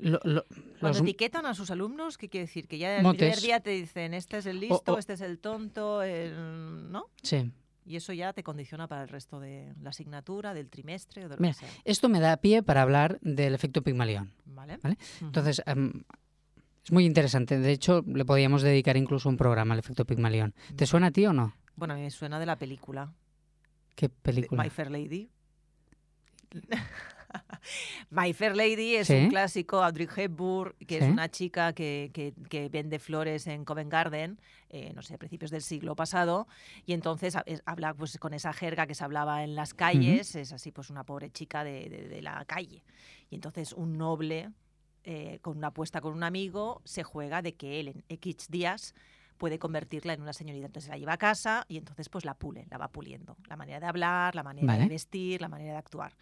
Lo- 0.00 0.20
lo- 0.24 0.44
Cuando 0.78 0.98
los- 0.98 1.00
etiquetan 1.00 1.46
a 1.46 1.54
sus 1.54 1.70
alumnos, 1.70 2.16
¿qué 2.18 2.28
quiere 2.28 2.46
decir? 2.46 2.68
Que 2.68 2.78
ya 2.78 2.96
el 2.96 3.02
primer 3.02 3.14
Motes. 3.30 3.42
día 3.42 3.60
te 3.60 3.70
dicen, 3.70 4.14
este 4.14 4.38
es 4.38 4.46
el 4.46 4.60
listo, 4.60 4.92
o- 4.94 4.98
este 4.98 5.14
es 5.14 5.20
el 5.22 5.38
tonto, 5.38 6.02
el- 6.02 6.90
¿no? 6.92 7.06
sí. 7.22 7.50
Y 7.86 7.96
eso 7.96 8.12
ya 8.12 8.32
te 8.34 8.44
condiciona 8.44 8.86
para 8.86 9.02
el 9.02 9.08
resto 9.08 9.40
de 9.40 9.72
la 9.82 9.90
asignatura, 9.90 10.54
del 10.54 10.68
trimestre 10.68 11.24
o 11.24 11.28
de 11.28 11.36
lo 11.36 11.40
Mira, 11.40 11.54
que 11.54 11.60
sea. 11.60 11.68
esto 11.84 12.08
me 12.08 12.20
da 12.20 12.36
pie 12.36 12.62
para 12.62 12.82
hablar 12.82 13.18
del 13.22 13.52
efecto 13.54 13.82
Pigmalión. 13.82 14.30
¿Vale? 14.44 14.76
¿vale? 14.82 14.96
Entonces, 15.22 15.60
em, 15.66 16.04
es 16.84 16.92
muy 16.92 17.04
interesante. 17.04 17.58
De 17.58 17.72
hecho, 17.72 18.04
le 18.06 18.24
podríamos 18.24 18.62
dedicar 18.62 18.96
incluso 18.96 19.28
un 19.28 19.36
programa 19.38 19.72
al 19.74 19.80
efecto 19.80 20.04
Pigmalión. 20.04 20.54
¿Te 20.76 20.86
suena 20.86 21.08
a 21.08 21.10
ti 21.10 21.26
o 21.26 21.32
no? 21.32 21.54
Bueno, 21.76 21.94
a 21.94 21.96
mí 21.96 22.02
me 22.02 22.10
suena 22.10 22.38
de 22.38 22.46
la 22.46 22.56
película. 22.56 23.12
¿Qué 23.94 24.08
película? 24.08 24.62
My 24.62 24.70
Fair 24.70 24.90
Lady. 24.90 25.30
My 28.10 28.32
Fair 28.32 28.56
Lady 28.56 28.96
es 28.96 29.06
Sí. 29.06 29.14
un 29.14 29.28
clásico, 29.28 29.84
Audrey 29.84 30.08
Hepburn, 30.14 30.74
que 30.86 30.98
es 30.98 31.04
una 31.04 31.30
chica 31.30 31.72
que, 31.72 32.10
que- 32.12 32.34
que 32.48 32.68
vende 32.68 32.98
flores 32.98 33.46
en 33.46 33.64
Covent 33.64 33.90
Garden, 33.90 34.40
eh, 34.68 34.92
no 34.94 35.02
sé, 35.02 35.14
a 35.14 35.18
principios 35.18 35.50
del 35.52 35.62
siglo 35.62 35.94
pasado, 35.94 36.48
y 36.86 36.92
entonces 36.92 37.36
ha- 37.36 37.44
es- 37.46 37.62
habla 37.66 37.94
pues, 37.94 38.18
con 38.18 38.34
esa 38.34 38.52
jerga 38.52 38.86
que 38.88 38.94
se 38.96 39.04
hablaba 39.04 39.44
en 39.44 39.54
las 39.54 39.74
calles, 39.74 40.34
es 40.34 40.52
así 40.52 40.72
pues 40.72 40.90
una 40.90 41.04
pobre 41.04 41.30
chica 41.30 41.62
de, 41.62 41.88
de- 41.88 42.08
de 42.08 42.22
la 42.22 42.44
calle. 42.46 42.82
Y 43.30 43.36
entonces 43.36 43.72
un 43.72 43.96
noble, 43.96 44.50
eh, 45.04 45.38
con 45.40 45.56
una 45.58 45.68
apuesta 45.68 46.00
con 46.00 46.14
un 46.14 46.24
amigo, 46.24 46.82
se 46.84 47.04
juega 47.04 47.42
de 47.42 47.54
que 47.54 47.78
él 47.80 47.88
en 47.88 48.04
X 48.08 48.48
días 48.50 48.94
puede 49.40 49.58
convertirla 49.58 50.12
en 50.12 50.20
una 50.20 50.34
señorita. 50.34 50.66
Entonces 50.66 50.90
la 50.90 50.98
lleva 50.98 51.14
a 51.14 51.16
casa 51.18 51.64
y 51.66 51.78
entonces 51.78 52.10
pues 52.10 52.26
la 52.26 52.34
pule, 52.34 52.66
la 52.70 52.76
va 52.76 52.88
puliendo. 52.88 53.38
La 53.48 53.56
manera 53.56 53.80
de 53.80 53.86
hablar, 53.86 54.34
la 54.34 54.42
manera 54.42 54.66
Vale. 54.66 54.82
de 54.82 54.88
vestir, 54.90 55.40
la 55.40 55.48
manera 55.48 55.72
de 55.72 55.78
actuar. 55.78 56.14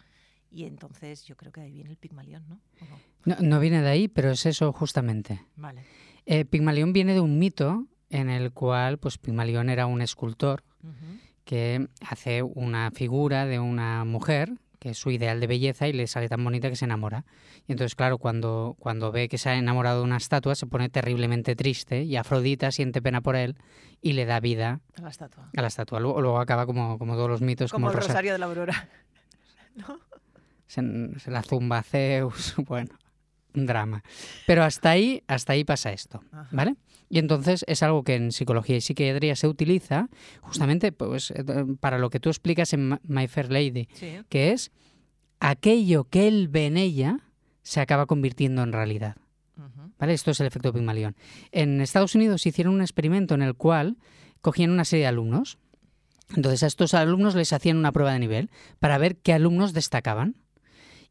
Y 0.49 0.63
entonces 0.63 1.25
yo 1.25 1.35
creo 1.35 1.51
que 1.51 1.59
de 1.59 1.67
ahí 1.67 1.73
viene 1.73 1.89
el 1.91 1.97
Pigmalión, 1.97 2.47
¿no? 2.47 2.61
¿O 2.81 2.85
no? 2.85 2.99
No, 3.25 3.35
no 3.41 3.59
viene 3.59 3.81
de 3.81 3.89
ahí, 3.89 4.07
pero 4.07 4.31
es 4.31 4.45
eso 4.45 4.71
justamente. 4.71 5.45
Vale. 5.57 5.83
Eh, 6.25 6.45
Pigmalión 6.45 6.93
viene 6.93 7.13
de 7.13 7.19
un 7.19 7.37
mito 7.37 7.85
en 8.09 8.29
el 8.29 8.53
cual 8.53 8.97
pues, 8.99 9.17
Pigmalión 9.17 9.69
era 9.69 9.85
un 9.85 10.01
escultor 10.01 10.63
Ujú. 10.81 11.19
que 11.43 11.89
hace 12.07 12.41
una 12.41 12.89
figura 12.91 13.45
de 13.45 13.59
una 13.59 14.05
mujer 14.05 14.53
que 14.79 14.89
es 14.91 14.97
su 14.97 15.11
ideal 15.11 15.39
de 15.41 15.47
belleza 15.47 15.87
y 15.87 15.93
le 15.93 16.07
sale 16.07 16.29
tan 16.29 16.43
bonita 16.43 16.69
que 16.69 16.75
se 16.77 16.85
enamora. 16.85 17.25
Y 17.67 17.73
entonces, 17.73 17.95
claro, 17.95 18.17
cuando, 18.17 18.75
cuando 18.79 19.11
ve 19.11 19.27
que 19.27 19.37
se 19.37 19.49
ha 19.49 19.55
enamorado 19.57 19.99
de 19.99 20.03
una 20.05 20.17
estatua, 20.17 20.55
se 20.55 20.65
pone 20.67 20.87
terriblemente 20.89 21.55
triste 21.55 22.03
y 22.03 22.15
Afrodita 22.15 22.71
siente 22.71 23.01
pena 23.01 23.19
por 23.21 23.35
él 23.35 23.57
y 24.01 24.13
le 24.13 24.25
da 24.25 24.39
vida 24.39 24.79
A 24.97 25.01
la 25.01 25.09
estatua. 25.09 25.49
a 25.55 25.61
la 25.61 25.67
estatua. 25.67 25.99
Luego, 25.99 26.21
luego 26.21 26.39
acaba 26.39 26.65
como, 26.65 26.97
como 26.97 27.15
todos 27.15 27.29
los 27.29 27.41
mitos, 27.41 27.71
Como 27.71 27.87
como, 27.87 27.91
el 27.91 27.95
el 27.97 28.01
rosa- 28.01 28.13
Rosario 28.13 28.31
de 28.31 28.37
la 28.39 28.45
Aurora. 28.45 28.89
se, 30.67 31.19
se 31.19 31.31
la 31.31 31.43
zumba 31.43 31.79
a 31.79 31.83
Zeus, 31.83 32.55
bueno, 32.67 32.91
drama. 33.53 34.03
Pero 34.47 34.63
hasta 34.63 34.91
ahí, 34.91 35.23
hasta 35.27 35.53
ahí 35.53 35.63
pasa 35.63 35.91
esto. 35.91 36.21
¿vale? 36.51 36.75
Y 37.09 37.19
entonces 37.19 37.65
es 37.67 37.81
algo 37.83 38.03
que 38.03 38.15
en 38.15 38.31
psicología 38.31 38.77
y 38.77 38.81
psiquiatría 38.81 39.35
se 39.35 39.47
utiliza 39.47 40.09
justamente 40.41 40.91
pues, 40.91 41.31
eh, 41.31 41.43
para 41.79 41.97
lo 41.97 42.09
que 42.09 42.19
tú 42.19 42.29
explicas 42.29 42.73
en 42.73 42.99
My 43.03 43.27
Fair 43.27 43.51
Lady, 43.51 43.87
Sí. 43.93 44.19
que 44.29 44.51
es 44.51 44.71
aquello 45.39 46.03
que 46.05 46.27
él 46.27 46.47
ve 46.47 46.67
en 46.67 46.77
ella 46.77 47.19
se 47.63 47.79
acaba 47.81 48.05
convirtiendo 48.05 48.61
en 48.63 48.71
realidad. 48.73 49.15
¿Vale? 49.97 50.13
Esto 50.13 50.31
es 50.31 50.39
el 50.39 50.47
efecto 50.47 50.71
Pigmalión. 50.71 51.15
En 51.51 51.81
Estados 51.81 52.15
Unidos 52.15 52.45
hicieron 52.45 52.73
un 52.75 52.81
experimento 52.81 53.35
en 53.35 53.41
el 53.41 53.55
cual 53.55 53.97
cogían 54.39 54.71
una 54.71 54.85
serie 54.85 55.03
de 55.03 55.07
alumnos. 55.09 55.57
Entonces 56.35 56.63
a 56.63 56.67
estos 56.67 56.93
alumnos 56.93 57.35
les 57.35 57.51
hacían 57.51 57.75
una 57.75 57.91
prueba 57.91 58.13
de 58.13 58.19
nivel 58.19 58.49
para 58.79 58.97
ver 58.97 59.17
qué 59.17 59.33
alumnos 59.33 59.73
destacaban. 59.73 60.37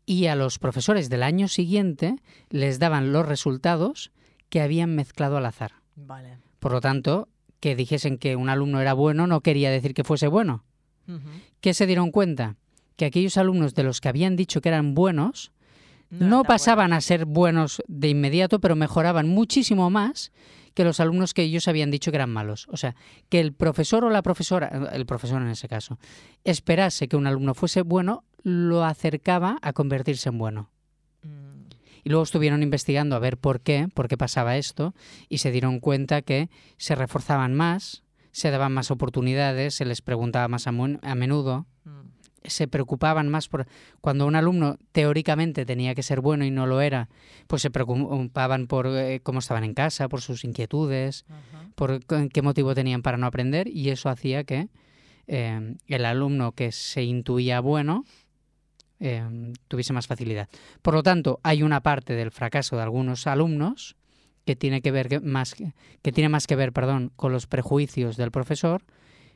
Y 0.08 0.26
a 0.26 0.34
los 0.34 0.58
profesores 0.58 1.08
del 1.10 1.22
año 1.22 1.48
siguiente 1.48 2.16
les 2.50 2.78
daban 2.78 3.12
los 3.12 3.26
resultados 3.26 4.10
que 4.48 4.60
habían 4.60 4.94
mezclado 4.94 5.36
al 5.36 5.46
azar. 5.46 5.72
Vale. 5.96 6.38
Por 6.58 6.72
lo 6.72 6.80
tanto, 6.80 7.28
que 7.60 7.76
dijesen 7.76 8.16
que 8.16 8.36
un 8.36 8.48
alumno 8.48 8.80
era 8.80 8.94
bueno 8.94 9.26
no 9.26 9.40
quería 9.40 9.70
decir 9.70 9.92
que 9.92 10.04
fuese 10.04 10.28
bueno. 10.28 10.64
Ujú. 11.06 11.28
¿Qué 11.60 11.74
se 11.74 11.86
dieron 11.86 12.10
cuenta? 12.10 12.56
que 12.98 13.04
aquellos 13.04 13.38
alumnos 13.38 13.74
de 13.74 13.84
los 13.84 14.00
que 14.00 14.08
habían 14.08 14.34
dicho 14.36 14.60
que 14.60 14.68
eran 14.68 14.94
buenos, 14.94 15.52
No 16.10 16.42
pasaban 16.42 16.94
a 16.94 17.02
ser 17.02 17.26
buenos 17.26 17.82
de 17.86 18.08
inmediato, 18.08 18.60
pero 18.60 18.74
mejoraban 18.76 19.28
muchísimo 19.28 19.90
más 19.90 20.32
que 20.72 20.82
los 20.82 21.00
alumnos 21.00 21.34
que 21.34 21.42
ellos 21.42 21.68
habían 21.68 21.90
dicho 21.90 22.10
que 22.10 22.16
eran 22.16 22.30
malos. 22.30 22.66
O 22.70 22.78
sea, 22.78 22.96
que 23.28 23.40
el 23.40 23.52
profesor 23.52 24.06
o 24.06 24.10
la 24.10 24.22
profesora, 24.22 24.88
el 24.94 25.04
profesor 25.04 25.42
en 25.42 25.48
ese 25.48 25.68
caso, 25.68 25.98
esperase 26.44 27.08
que 27.08 27.16
un 27.16 27.26
alumno 27.26 27.52
fuese 27.52 27.82
bueno, 27.82 28.24
lo 28.42 28.84
acercaba 28.84 29.58
a 29.62 29.72
convertirse 29.72 30.28
en 30.28 30.38
bueno. 30.38 30.70
Mm, 31.22 31.68
Y 32.04 32.10
luego 32.10 32.22
estuvieron 32.22 32.62
investigando 32.62 33.16
a 33.16 33.18
ver 33.18 33.36
por 33.36 33.60
qué, 33.60 33.88
por 33.92 34.08
qué 34.08 34.16
pasaba 34.16 34.56
esto, 34.56 34.94
y 35.28 35.38
se 35.38 35.50
dieron 35.50 35.80
cuenta 35.80 36.22
que 36.22 36.48
se 36.76 36.94
reforzaban 36.94 37.54
más, 37.54 38.02
se 38.32 38.50
daban 38.50 38.72
más 38.72 38.90
oportunidades, 38.90 39.74
se 39.74 39.84
les 39.84 40.00
preguntaba 40.00 40.48
más 40.48 40.66
a, 40.66 40.72
menudo, 40.72 41.66
mm. 41.84 41.90
se 42.44 42.68
preocupaban 42.68 43.28
más 43.28 43.48
por 43.48 43.66
cuando 44.00 44.26
un 44.26 44.36
alumno 44.36 44.78
teóricamente 44.92 45.66
tenía 45.66 45.94
que 45.94 46.02
ser 46.02 46.20
bueno 46.20 46.44
y 46.44 46.50
no 46.50 46.66
lo 46.66 46.80
era, 46.80 47.08
pues 47.46 47.62
se 47.62 47.70
preocupaban 47.70 48.66
por 48.68 48.86
eh, 48.86 49.20
cómo 49.22 49.40
estaban 49.40 49.64
en 49.64 49.74
casa, 49.74 50.08
por 50.08 50.20
sus 50.20 50.44
inquietudes, 50.44 51.26
por 51.74 52.00
qué 52.06 52.42
motivo 52.42 52.74
tenían 52.74 53.02
para 53.02 53.16
no 53.16 53.26
aprender 53.26 53.68
y 53.68 53.90
eso 53.90 54.08
hacía 54.08 54.44
que 54.44 54.68
eh, 55.26 55.76
el 55.86 56.04
alumno 56.06 56.52
que 56.52 56.72
se 56.72 57.02
intuía 57.02 57.60
bueno 57.60 58.04
eh, 59.00 59.52
tuviese 59.68 59.92
más 59.92 60.06
facilidad. 60.06 60.48
Por 60.82 60.94
lo 60.94 61.02
tanto, 61.02 61.40
hay 61.42 61.62
una 61.62 61.80
parte 61.82 62.14
del 62.14 62.30
fracaso 62.30 62.76
de 62.76 62.82
algunos 62.82 63.26
alumnos 63.26 63.96
que 64.44 64.56
tiene 64.56 64.80
que 64.80 64.90
ver 64.90 65.22
más 65.22 65.54
que, 65.54 65.74
que 66.02 66.12
tiene 66.12 66.28
más 66.28 66.46
que 66.46 66.56
ver, 66.56 66.72
perdón, 66.72 67.12
con 67.16 67.32
los 67.32 67.46
prejuicios 67.46 68.16
del 68.16 68.30
profesor 68.30 68.82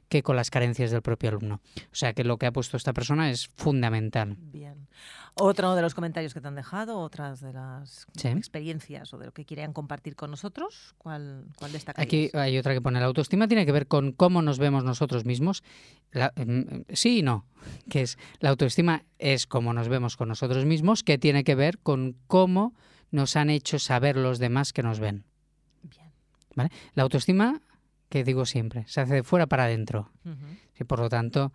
que 0.09 0.23
con 0.23 0.37
las 0.37 0.51
carencias 0.51 0.91
del 0.91 1.01
propio 1.01 1.31
alumno. 1.31 1.61
O 1.77 1.95
sea 1.95 2.13
que 2.13 2.23
lo 2.23 2.37
que 2.37 2.47
ha 2.47 2.53
puesto 2.53 2.77
esta 2.77 2.93
persona 2.93 3.31
es 3.31 3.49
fundamental. 3.57 4.37
Bien. 4.39 4.89
Otro 5.35 5.75
de 5.75 5.81
los 5.83 5.95
comentarios 5.95 6.35
que 6.35 6.41
te 6.43 6.49
han 6.49 6.55
dejado, 6.55 6.99
otras 6.99 7.41
de 7.41 7.53
las 7.55 8.07
Sí. 8.17 8.29
experiencias 8.29 9.13
o 9.15 9.19
de 9.19 9.27
lo 9.27 9.33
que 9.33 9.47
querían 9.47 9.73
compartir 9.73 10.15
con 10.15 10.31
nosotros, 10.31 10.95
¿cuál, 10.99 11.47
cuál 11.57 11.73
destacarías? 11.73 12.07
Aquí 12.07 12.31
hay 12.35 12.59
otra 12.59 12.75
que 12.75 12.83
pone 12.83 13.01
la 13.01 13.07
autoestima 13.07 13.49
tiene 13.49 13.65
que 13.65 13.73
ver 13.73 13.87
con 13.87 14.13
cómo 14.13 14.43
nos 14.43 14.59
vemos 14.59 14.85
nosotros 14.85 15.25
mismos. 15.25 15.63
La- 16.11 16.33
mm, 16.37 16.83
sí 16.93 17.21
y 17.21 17.23
no, 17.23 17.47
que 17.89 18.03
es 18.03 18.19
la 18.41 18.51
autoestima 18.51 19.05
es 19.19 19.47
cómo 19.47 19.73
nos 19.73 19.89
vemos 19.89 20.17
con 20.19 20.29
nosotros 20.29 20.67
mismos, 20.67 21.03
que 21.03 21.17
tiene 21.17 21.45
que 21.45 21.55
ver 21.55 21.79
con 21.79 22.15
cómo 22.27 22.75
nos 23.11 23.35
han 23.37 23.49
hecho 23.49 23.79
saber 23.79 24.17
los 24.19 24.39
demás 24.39 24.73
que 24.75 24.83
nos 24.83 25.01
ven. 25.01 25.25
Bien. 25.83 26.13
¿vale? 26.55 26.71
La 26.95 27.05
autoestima, 27.05 27.63
que 28.11 28.23
digo 28.25 28.45
siempre, 28.45 28.85
se 28.87 29.01
hace 29.01 29.15
de 29.15 29.23
fuera 29.23 29.47
para 29.47 29.65
adentro. 29.65 30.11
Y 30.79 30.85
por 30.85 30.99
lo 30.99 31.09
tanto, 31.09 31.53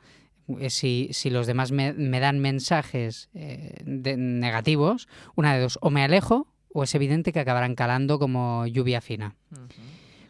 si, 0.70 1.10
si 1.12 1.30
los 1.30 1.48
demás 1.48 1.72
me, 1.72 1.94
me 1.94 2.20
dan 2.20 2.40
mensajes 2.40 3.30
eh, 3.34 3.76
de- 3.86 4.18
negativos, 4.18 5.08
una 5.36 5.54
de 5.56 5.62
dos, 5.62 5.78
o 5.82 5.90
me 5.90 6.04
alejo 6.04 6.48
o 6.74 6.84
es 6.84 6.94
evidente 6.96 7.34
que 7.34 7.40
acabarán 7.40 7.76
calando 7.76 8.20
como 8.20 8.66
lluvia 8.68 9.02
fina. 9.02 9.36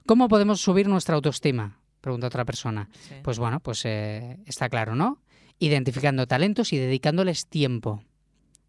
¿Cómo 0.05 0.27
podemos 0.29 0.61
subir 0.61 0.87
nuestra 0.87 1.15
autoestima? 1.15 1.79
Pregunta 2.01 2.27
otra 2.27 2.45
persona. 2.45 2.89
Sí. 2.93 3.15
Pues 3.23 3.37
bueno, 3.39 3.59
pues 3.59 3.83
eh, 3.85 4.37
está 4.45 4.69
claro, 4.69 4.95
¿no? 4.95 5.21
Identificando 5.59 6.27
talentos 6.27 6.71
y 6.71 6.77
dedicándoles 6.77 7.47
tiempo. 7.47 8.03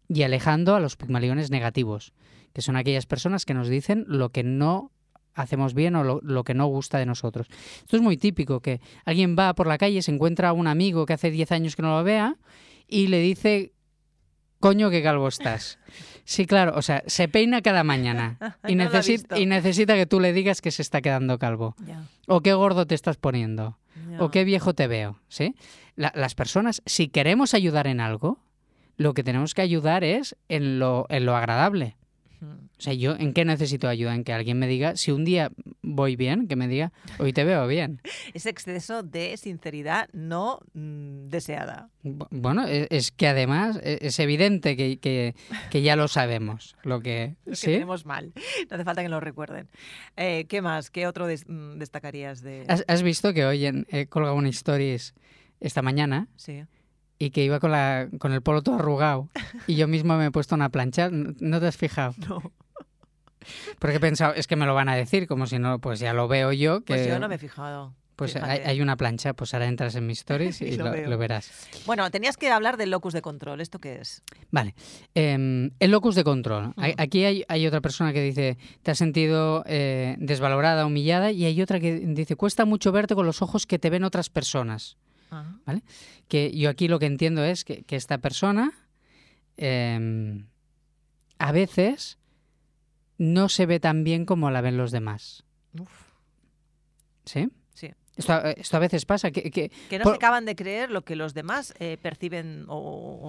Y 0.09 0.23
alejando 0.23 0.75
a 0.75 0.79
los 0.79 0.97
pigmaliones 0.97 1.51
negativos, 1.51 2.13
que 2.53 2.61
son 2.61 2.75
aquellas 2.75 3.05
personas 3.05 3.45
que 3.45 3.53
nos 3.53 3.69
dicen 3.69 4.03
lo 4.07 4.29
que 4.29 4.43
no 4.43 4.91
hacemos 5.35 5.73
bien 5.73 5.95
o 5.95 6.03
lo, 6.03 6.19
lo 6.21 6.43
que 6.43 6.53
no 6.53 6.65
gusta 6.67 6.97
de 6.97 7.05
nosotros. 7.05 7.47
Esto 7.79 7.95
es 7.95 8.01
muy 8.01 8.17
típico, 8.17 8.59
que 8.61 8.81
alguien 9.05 9.35
va 9.37 9.53
por 9.53 9.67
la 9.67 9.77
calle, 9.77 10.01
se 10.01 10.11
encuentra 10.11 10.49
a 10.49 10.53
un 10.53 10.67
amigo 10.67 11.05
que 11.05 11.13
hace 11.13 11.31
10 11.31 11.51
años 11.51 11.75
que 11.75 11.81
no 11.81 11.97
lo 11.97 12.03
vea 12.03 12.35
y 12.87 13.07
le 13.07 13.19
dice, 13.19 13.71
coño, 14.59 14.89
qué 14.89 15.01
calvo 15.01 15.27
estás. 15.27 15.79
Sí, 16.25 16.45
claro, 16.45 16.73
o 16.75 16.81
sea, 16.81 17.03
se 17.07 17.27
peina 17.27 17.61
cada 17.61 17.83
mañana 17.83 18.37
y, 18.67 18.75
No 18.75 18.83
lo 18.85 18.89
he 18.89 18.93
necesi- 18.93 19.07
visto. 19.07 19.37
y 19.39 19.45
necesita 19.45 19.95
que 19.95 20.05
tú 20.05 20.19
le 20.19 20.33
digas 20.33 20.61
que 20.61 20.71
se 20.71 20.81
está 20.81 21.01
quedando 21.01 21.39
calvo. 21.39 21.75
O 22.27 22.41
qué 22.41 22.53
gordo 22.53 22.85
te 22.85 22.95
estás 22.95 23.17
poniendo. 23.17 23.77
O 24.19 24.29
qué 24.31 24.43
viejo 24.43 24.73
te 24.73 24.87
veo. 24.87 25.19
¿sí? 25.29 25.55
La- 25.95 26.11
las 26.15 26.35
personas, 26.35 26.81
si 26.85 27.07
queremos 27.07 27.53
ayudar 27.53 27.87
en 27.87 27.99
algo, 28.01 28.39
lo 28.97 29.13
que 29.13 29.23
tenemos 29.23 29.53
que 29.53 29.61
ayudar 29.61 30.03
es 30.03 30.35
en 30.49 30.77
lo, 30.79 31.05
en 31.09 31.25
lo 31.25 31.35
agradable. 31.35 31.95
O 32.41 32.81
sea, 32.81 32.93
yo 32.93 33.15
en 33.17 33.33
qué 33.33 33.43
necesito 33.43 33.87
ayuda? 33.89 34.15
En 34.15 34.23
que 34.23 34.31
alguien 34.33 34.57
me 34.57 34.67
diga, 34.67 34.95
si 34.95 35.11
un 35.11 35.25
día 35.25 35.51
voy 35.81 36.15
bien, 36.15 36.47
que 36.47 36.55
me 36.55 36.67
diga, 36.67 36.93
hoy 37.17 37.33
te 37.33 37.43
veo 37.43 37.67
bien. 37.67 38.01
Ese 38.33 38.49
exceso 38.49 39.03
de 39.03 39.35
sinceridad 39.37 40.07
no 40.13 40.59
mm, 40.73 41.27
deseada. 41.27 41.89
Bu- 42.03 42.27
Bueno, 42.31 42.65
e- 42.67 42.87
es, 42.91 43.11
que 43.11 43.27
además 43.27 43.79
e- 43.83 43.99
es 44.01 44.17
evidente 44.19 44.77
que, 44.77 44.97
que- 44.97 45.35
que 45.69 45.81
ya 45.81 45.95
lo 45.97 46.07
sabemos. 46.07 46.75
Lo 46.83 47.01
que, 47.01 47.35
Lo 47.45 47.51
que 47.51 47.55
¿sí? 47.57 47.65
tenemos 47.67 48.05
mal. 48.05 48.31
No 48.69 48.75
hace 48.75 48.85
falta 48.85 49.01
que 49.01 49.09
nos 49.09 49.21
recuerden. 49.23 49.67
Eh, 50.15 50.45
¿Qué 50.47 50.61
más? 50.61 50.89
¿Qué 50.91 51.07
otro 51.07 51.27
des- 51.27 51.47
mm, 51.47 51.77
destacarías 51.77 52.41
de...? 52.41 52.63
¿Has, 52.69 52.85
has 52.87 53.03
visto 53.03 53.33
que 53.33 53.45
hoy 53.45 53.65
en- 53.65 53.85
he 53.89 54.05
colgado 54.07 54.35
una 54.35 54.49
stories 54.49 55.13
esta 55.59 55.81
mañana 55.81 56.27
Sí. 56.37 56.63
Y 57.19 57.31
que 57.31 57.43
iba 57.43 57.59
con, 57.59 57.71
la, 57.71 58.07
con 58.17 58.31
el 58.31 58.41
polo 58.41 58.63
todo 58.63 58.75
arrugado 58.75 59.29
y 59.67 59.75
yo 59.75 59.87
mismo 59.87 60.17
me 60.17 60.27
he 60.27 60.31
puesto 60.31 60.55
una 60.55 60.69
plancha? 60.69 61.09
¿No 61.11 61.59
te 61.59 61.67
has 61.67 61.77
fijado? 61.77 62.15
No, 62.27 62.51
Porque 63.79 63.97
he 63.97 63.99
pensado, 63.99 64.33
es 64.33 64.47
que 64.47 64.55
me 64.55 64.65
lo 64.65 64.73
van 64.73 64.89
a 64.89 64.95
decir, 64.95 65.27
como 65.27 65.45
si 65.45 65.59
no, 65.59 65.79
pues 65.79 65.99
ya 65.99 66.13
lo 66.13 66.27
veo 66.27 66.51
yo. 66.53 66.79
Que, 66.81 66.93
pues 66.95 67.07
yo 67.07 67.19
no 67.19 67.27
me 67.27 67.35
he 67.35 67.37
fijado. 67.37 67.93
pues 68.15 68.35
hay, 68.35 68.59
hay 68.65 68.81
una 68.81 68.95
plancha, 68.97 69.33
pues 69.33 69.53
ahora 69.53 69.67
entras 69.67 69.95
en 69.95 70.05
mis 70.05 70.19
stories 70.19 70.61
y 70.61 70.65
Y 70.65 70.77
lo 70.77 71.17
verás. 71.17 71.67
Bueno, 71.85 72.09
tenías 72.11 72.37
que 72.37 72.49
hablar 72.51 72.77
del 72.77 72.91
locus 72.91 73.13
de 73.13 73.21
control. 73.21 73.61
¿Esto 73.61 73.79
qué 73.79 73.95
es? 74.01 74.23
Vale. 74.51 74.75
Em, 75.15 75.71
el 75.79 75.91
locus 75.91 76.15
de 76.15 76.23
control. 76.23 76.67
Ujú. 76.77 76.93
Aquí 76.97 77.25
hay, 77.25 77.43
hay 77.47 77.65
otra 77.65 77.81
persona 77.81 78.13
que 78.13 78.21
dice, 78.21 78.57
te 78.81 78.91
has 78.91 78.97
sentido 78.97 79.63
eh, 79.67 80.15
desvalorada, 80.19 80.85
humillada, 80.85 81.31
y 81.31 81.45
hay 81.45 81.61
otra 81.61 81.79
que 81.79 81.99
dice, 81.99 82.35
cuesta 82.35 82.65
mucho 82.65 82.91
verte 82.91 83.15
con 83.15 83.25
los 83.25 83.41
ojos 83.41 83.65
que 83.65 83.79
te 83.79 83.89
ven 83.89 84.03
otras 84.03 84.29
personas. 84.29 84.97
Ajá. 85.29 85.59
Que 86.27 86.51
yo 86.51 86.69
aquí 86.69 86.87
lo 86.87 86.99
que 86.99 87.05
entiendo 87.05 87.43
es 87.43 87.63
que, 87.63 87.83
que 87.83 87.95
esta 87.95 88.17
persona 88.17 88.71
em, 89.57 90.45
a 91.37 91.51
veces 91.51 92.17
no 93.17 93.49
se 93.49 93.65
ve 93.65 93.79
tan 93.79 94.03
bien 94.03 94.25
como 94.25 94.49
la 94.51 94.61
ven 94.61 94.77
los 94.77 94.91
demás. 94.91 95.43
Uf. 95.79 95.91
¿Sí? 97.25 97.49
Sí. 97.73 97.89
Esto, 98.15 98.33
a- 98.33 98.51
esto 98.51 98.77
a 98.77 98.79
veces 98.79 99.05
pasa, 99.05 99.31
que, 99.31 99.51
que- 99.51 99.69
Que 99.89 99.97
no 99.99 100.03
Por- 100.03 100.13
se 100.13 100.17
acaban 100.17 100.45
de 100.45 100.55
creer 100.55 100.89
lo 100.89 101.03
que 101.03 101.15
los 101.15 101.33
demás 101.33 101.73
eh, 101.79 101.97
perciben 102.01 102.65
o, 102.67 102.77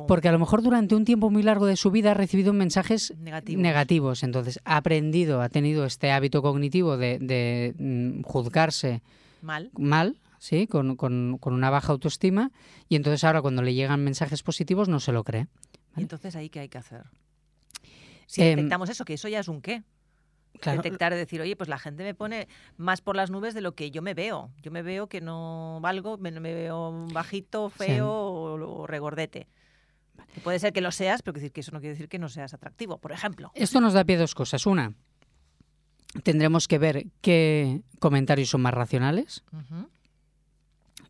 o- 0.02 0.06
porque 0.06 0.28
a 0.28 0.32
lo 0.32 0.38
mejor 0.38 0.62
durante 0.62 0.94
un 0.94 1.04
tiempo 1.04 1.30
muy 1.30 1.42
largo 1.42 1.66
de 1.66 1.76
su 1.76 1.90
vida 1.90 2.12
ha 2.12 2.14
recibido 2.14 2.52
mensajes 2.52 3.14
negativos. 3.18 3.62
negativos. 3.62 4.22
Entonces 4.22 4.60
ha 4.64 4.76
aprendido, 4.76 5.42
ha 5.42 5.48
tenido 5.48 5.84
este 5.84 6.10
hábito 6.12 6.40
cognitivo 6.42 6.96
de, 6.96 7.18
de, 7.18 7.74
mm, 7.78 8.22
juzgarse 8.22 9.02
Mal. 9.42 9.70
mal, 9.78 10.16
¿sí? 10.40 10.66
Con, 10.66 10.96
con- 10.96 11.38
con 11.38 11.52
una 11.54 11.70
baja 11.70 11.92
autoestima, 11.92 12.50
y 12.88 12.96
entonces 12.96 13.22
ahora 13.22 13.40
cuando 13.42 13.62
le 13.62 13.74
llegan 13.74 14.02
mensajes 14.02 14.42
positivos 14.42 14.88
no 14.88 14.98
se 14.98 15.12
lo 15.12 15.22
cree. 15.22 15.46
Y 15.96 16.00
entonces 16.02 16.34
ahí 16.34 16.48
qué 16.50 16.58
hay 16.60 16.68
que 16.68 16.78
hacer. 16.78 17.04
Si 18.26 18.42
Em, 18.42 18.56
detectamos 18.56 18.88
eso, 18.90 19.04
que 19.04 19.14
eso 19.14 19.28
ya 19.28 19.38
es 19.38 19.46
un 19.48 19.60
qué. 19.60 19.84
Claro, 20.60 20.82
Detectar, 20.82 21.14
decir, 21.14 21.40
oye, 21.40 21.54
pues 21.56 21.68
la 21.68 21.78
gente 21.78 22.02
me 22.02 22.12
pone 22.14 22.48
más 22.76 23.00
por 23.00 23.14
las 23.14 23.30
nubes 23.30 23.54
de 23.54 23.60
lo 23.60 23.74
que 23.76 23.92
yo 23.92 24.02
me 24.02 24.14
veo. 24.14 24.50
Yo 24.62 24.70
me 24.72 24.82
veo 24.82 25.08
que 25.08 25.20
no 25.20 25.78
valgo, 25.80 26.18
me, 26.18 26.32
me 26.32 26.52
veo 26.54 27.06
bajito, 27.12 27.70
Sí. 27.70 27.84
feo 27.84 28.08
o, 28.10 28.80
o 28.82 28.86
regordete. 28.88 29.46
Que 30.34 30.40
puede 30.40 30.58
ser 30.58 30.72
que 30.72 30.80
lo 30.80 30.90
seas, 30.90 31.22
pero 31.22 31.38
que 31.40 31.60
eso 31.60 31.70
no 31.72 31.78
quiere 31.80 31.94
decir 31.94 32.08
que 32.08 32.18
no 32.18 32.28
seas 32.28 32.52
atractivo, 32.52 32.98
por 32.98 33.12
ejemplo. 33.12 33.52
Esto 33.54 33.80
nos 33.80 33.94
da 33.94 34.04
pie 34.04 34.16
a 34.16 34.20
dos 34.20 34.34
cosas. 34.34 34.66
Una, 34.66 34.92
tendremos 36.24 36.68
que 36.68 36.78
ver 36.78 37.06
qué 37.20 37.82
comentarios 37.98 38.50
son 38.50 38.60
más 38.62 38.74
racionales, 38.74 39.44
Ujú. 39.52 39.88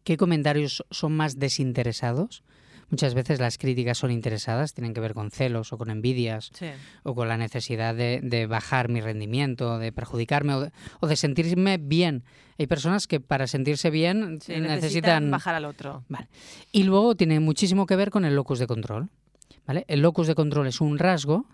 Qué 0.05 0.16
comentarios 0.16 0.84
son 0.90 1.12
más 1.16 1.38
desinteresados. 1.38 2.42
Muchas 2.90 3.14
veces 3.14 3.38
las 3.38 3.57
críticas 3.57 3.98
son 3.98 4.11
interesadas, 4.11 4.74
tienen 4.74 4.94
que 4.94 5.01
ver 5.01 5.14
con 5.14 5.30
celos 5.30 5.72
o 5.72 5.78
con 5.78 5.90
envidias 5.90 6.51
Sí. 6.55 6.66
o 7.05 7.14
con 7.14 7.28
la 7.28 7.36
necesidad 7.36 7.94
de, 7.94 8.18
de 8.20 8.46
bajar 8.46 8.88
mi 8.88 9.01
rendimiento, 9.01 9.78
de 9.78 9.92
perjudicarme 9.92 10.55
o 10.55 10.61
de, 10.62 10.72
o 10.98 11.07
de 11.07 11.14
sentirme 11.14 11.78
bien. 11.78 12.24
Hay 12.59 12.66
personas 12.66 13.07
que 13.07 13.20
para 13.20 13.46
sentirse 13.46 13.90
bien 13.90 14.40
Sí, 14.40 14.53
necesitan 14.53 14.74
necesitan... 14.74 15.30
bajar 15.30 15.55
al 15.55 15.66
otro. 15.66 16.05
Y 16.72 16.82
luego 16.82 17.14
tiene 17.14 17.38
muchísimo 17.38 17.86
que 17.86 17.94
ver 17.94 18.11
con 18.11 18.24
el 18.24 18.34
locus 18.34 18.59
de 18.59 18.66
control. 18.66 19.09
¿vale? 19.66 19.84
El 19.86 20.01
locus 20.01 20.26
de 20.26 20.34
control 20.34 20.66
es 20.66 20.80
un 20.80 20.98
rasgo. 20.98 21.46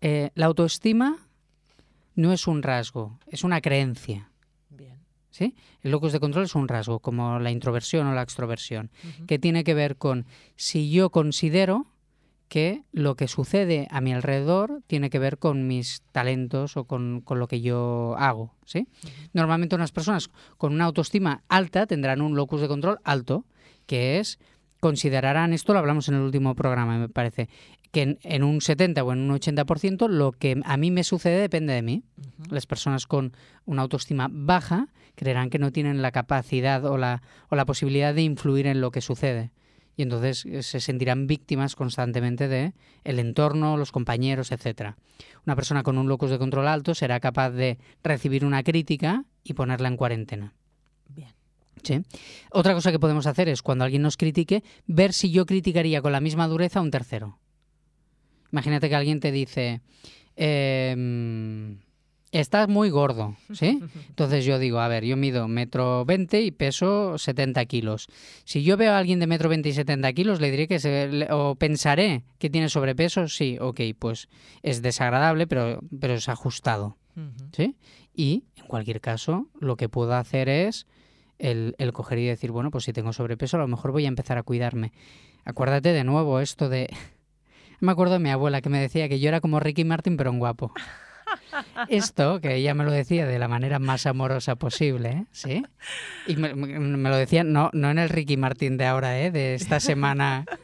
Eh, 0.00 0.30
la 0.36 0.46
autoestima 0.46 1.18
no 2.14 2.32
es 2.32 2.46
un 2.46 2.62
rasgo, 2.62 3.18
es 3.26 3.42
una 3.42 3.60
creencia. 3.60 4.30
¿Sí? 5.34 5.56
El 5.82 5.90
locus 5.90 6.12
de 6.12 6.20
control 6.20 6.44
es 6.44 6.54
un 6.54 6.68
rasgo, 6.68 7.00
como 7.00 7.40
la 7.40 7.50
introversión 7.50 8.06
o 8.06 8.14
la 8.14 8.22
extroversión, 8.22 8.90
que 9.26 9.40
tiene 9.40 9.64
que 9.64 9.74
ver 9.74 9.96
con 9.96 10.26
si 10.54 10.90
yo 10.92 11.10
considero 11.10 11.86
que 12.48 12.84
lo 12.92 13.16
que 13.16 13.26
sucede 13.26 13.88
a 13.90 14.00
mi 14.00 14.12
alrededor 14.12 14.82
tiene 14.86 15.10
que 15.10 15.18
ver 15.18 15.38
con 15.38 15.66
mis 15.66 16.02
talentos 16.12 16.76
o 16.76 16.84
con, 16.84 17.20
con 17.20 17.40
lo 17.40 17.48
que 17.48 17.60
yo 17.60 18.14
hago. 18.16 18.54
¿sí? 18.64 18.86
Normalmente 19.32 19.74
unas 19.74 19.90
personas 19.90 20.30
con 20.56 20.72
una 20.72 20.84
autoestima 20.84 21.42
alta 21.48 21.86
tendrán 21.86 22.20
un 22.20 22.36
locus 22.36 22.60
de 22.60 22.68
control 22.68 23.00
alto, 23.02 23.44
que 23.86 24.20
es 24.20 24.38
considerarán, 24.78 25.52
esto 25.52 25.72
lo 25.72 25.80
hablamos 25.80 26.08
en 26.08 26.14
el 26.14 26.20
último 26.20 26.54
programa, 26.54 26.96
me 26.96 27.08
parece, 27.08 27.48
que 27.90 28.02
en, 28.02 28.18
en 28.22 28.44
un 28.44 28.60
70 28.60 29.02
o 29.02 29.12
en 29.12 29.28
un 29.28 29.36
80% 29.36 30.08
lo 30.08 30.30
que 30.30 30.60
a 30.64 30.76
mí 30.76 30.92
me 30.92 31.02
sucede 31.02 31.40
depende 31.40 31.72
de 31.72 31.82
mí. 31.82 32.04
Las 32.50 32.66
personas 32.66 33.06
con 33.06 33.32
una 33.64 33.82
autoestima 33.82 34.28
baja 34.30 34.90
creerán 35.14 35.50
que 35.50 35.58
no 35.58 35.72
tienen 35.72 36.02
la 36.02 36.12
capacidad 36.12 36.84
o 36.84 36.96
la, 36.96 37.22
o 37.48 37.56
la 37.56 37.66
posibilidad 37.66 38.14
de 38.14 38.22
influir 38.22 38.66
en 38.66 38.80
lo 38.80 38.90
que 38.90 39.00
sucede. 39.00 39.52
Y 39.96 40.02
entonces 40.02 40.44
eh, 40.46 40.62
se 40.62 40.80
sentirán 40.80 41.26
víctimas 41.26 41.76
constantemente 41.76 42.48
de 42.48 42.74
el 43.04 43.18
entorno, 43.18 43.76
los 43.76 43.92
compañeros, 43.92 44.50
etcétera. 44.50 44.96
Una 45.46 45.54
persona 45.54 45.82
con 45.82 45.98
un 45.98 46.08
locus 46.08 46.30
de 46.30 46.38
control 46.38 46.68
alto 46.68 46.94
será 46.94 47.20
capaz 47.20 47.50
de 47.50 47.78
recibir 48.02 48.44
una 48.44 48.62
crítica 48.62 49.24
y 49.44 49.54
ponerla 49.54 49.88
en 49.88 49.96
cuarentena. 49.96 50.54
Bien. 51.08 51.34
¿Sí? 51.82 52.00
Otra 52.50 52.74
cosa 52.74 52.90
que 52.90 52.98
podemos 52.98 53.26
hacer 53.26 53.48
es, 53.48 53.62
cuando 53.62 53.84
alguien 53.84 54.02
nos 54.02 54.16
critique, 54.16 54.64
ver 54.86 55.12
si 55.12 55.30
yo 55.30 55.46
criticaría 55.46 56.02
con 56.02 56.12
la 56.12 56.20
misma 56.20 56.48
dureza 56.48 56.80
a 56.80 56.82
un 56.82 56.90
tercero. 56.90 57.38
Imagínate 58.50 58.88
que 58.88 58.94
alguien 58.94 59.20
te 59.20 59.32
dice, 59.32 59.80
em, 60.36 61.78
estás 62.40 62.68
muy 62.68 62.90
gordo, 62.90 63.36
¿sí? 63.52 63.80
Entonces 64.08 64.44
yo 64.44 64.58
digo, 64.58 64.80
a 64.80 64.88
ver, 64.88 65.04
yo 65.04 65.16
mido 65.16 65.46
metro 65.48 66.04
veinte 66.04 66.42
y 66.42 66.50
peso 66.50 67.16
70 67.18 67.64
kilos. 67.66 68.08
Si 68.44 68.62
yo 68.64 68.76
veo 68.76 68.92
a 68.92 68.98
alguien 68.98 69.20
de 69.20 69.26
metro 69.26 69.48
veinte 69.48 69.68
y 69.68 69.72
70 69.72 70.12
kilos, 70.12 70.40
le 70.40 70.50
diré 70.50 70.66
que 70.68 70.78
se, 70.80 71.08
le- 71.08 71.32
o 71.32 71.54
pensaré 71.54 72.24
que 72.38 72.50
tiene 72.50 72.68
sobrepeso, 72.68 73.28
sí, 73.28 73.56
ok, 73.60 73.80
pues 73.98 74.28
es 74.62 74.82
desagradable, 74.82 75.46
pero, 75.46 75.80
pero 76.00 76.14
es 76.14 76.28
ajustado. 76.28 76.96
¿sí? 77.52 77.76
Y, 78.14 78.44
en 78.56 78.66
cualquier 78.66 79.00
caso, 79.00 79.48
lo 79.60 79.76
que 79.76 79.88
puedo 79.88 80.14
hacer 80.14 80.48
es 80.48 80.86
el, 81.38 81.74
el 81.78 81.92
coger 81.92 82.18
y 82.18 82.26
decir, 82.26 82.50
bueno, 82.50 82.70
pues 82.70 82.84
si 82.84 82.92
tengo 82.92 83.12
sobrepeso, 83.12 83.56
a 83.56 83.60
lo 83.60 83.68
mejor 83.68 83.92
voy 83.92 84.04
a 84.04 84.08
empezar 84.08 84.38
a 84.38 84.42
cuidarme. 84.42 84.92
Acuérdate 85.44 85.92
de 85.92 86.02
nuevo 86.04 86.40
esto 86.40 86.68
de... 86.68 86.88
Me 87.80 87.92
acuerdo 87.92 88.14
de 88.14 88.18
mi 88.20 88.30
abuela 88.30 88.60
que 88.62 88.70
me 88.70 88.80
decía 88.80 89.08
que 89.08 89.18
yo 89.20 89.28
era 89.28 89.40
como 89.40 89.60
Ricky 89.60 89.84
Martin, 89.84 90.16
pero 90.16 90.30
en 90.30 90.38
guapo. 90.38 90.72
Esto, 91.88 92.40
que 92.40 92.54
ella 92.56 92.74
me 92.74 92.84
lo 92.84 92.90
decía 92.90 93.26
de 93.26 93.38
la 93.38 93.48
manera 93.48 93.78
más 93.78 94.06
amorosa 94.06 94.56
posible, 94.56 95.10
¿eh? 95.10 95.24
¿sí? 95.32 95.62
Y 96.26 96.36
me, 96.36 96.54
lo 96.54 97.16
decía 97.16 97.44
no, 97.44 97.70
no 97.72 97.90
en 97.90 97.98
el 97.98 98.08
Ricky 98.08 98.36
Martin 98.36 98.76
de 98.76 98.86
ahora, 98.86 99.20
¿eh? 99.20 99.30
de 99.30 99.54
esta 99.54 99.80
semana. 99.80 100.44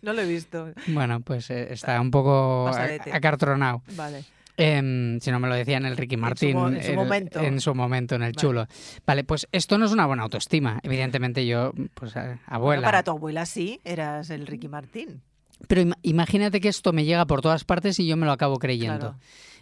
No 0.00 0.12
lo 0.12 0.22
he 0.22 0.26
visto. 0.26 0.70
Bueno, 0.86 1.18
pues 1.20 1.50
eh, 1.50 1.72
está 1.72 2.00
un 2.00 2.12
poco 2.12 2.66
Pasadete. 2.66 3.12
acartronado. 3.12 3.82
Vale. 3.96 4.22
Em, 4.56 5.18
si 5.18 5.32
no 5.32 5.40
me 5.40 5.48
lo 5.48 5.56
decía 5.56 5.76
en 5.76 5.86
el 5.86 5.96
Ricky 5.96 6.16
mo- 6.16 6.28
en 6.28 6.36
su 6.36 6.46
el- 6.46 6.94
momento. 6.96 7.40
En 7.40 7.60
su 7.60 7.74
momento, 7.74 8.14
en 8.14 8.22
el 8.22 8.32
Vale. 8.32 8.40
chulo. 8.40 8.66
Vale, 9.04 9.24
pues 9.24 9.48
esto 9.50 9.76
no 9.76 9.86
es 9.86 9.92
una 9.92 10.06
buena 10.06 10.22
autoestima. 10.22 10.78
Evidentemente 10.84 11.44
yo, 11.46 11.72
pues 11.94 12.14
Bueno, 12.14 12.38
abuela. 12.46 12.84
para 12.86 13.02
tu 13.02 13.10
abuela 13.10 13.44
sí, 13.44 13.80
eras 13.84 14.30
el 14.30 14.46
Ricky 14.46 14.68
Martín. 14.68 15.20
Pero 15.66 15.82
ima- 15.82 15.98
imagínate 16.02 16.60
que 16.60 16.68
esto 16.68 16.92
me 16.92 17.04
llega 17.04 17.26
por 17.26 17.40
todas 17.42 17.64
partes 17.64 17.98
y 17.98 18.06
yo 18.06 18.16
me 18.16 18.24
lo 18.24 18.30
acabo 18.30 18.60
creyendo. 18.60 18.98
Claro. 19.00 19.18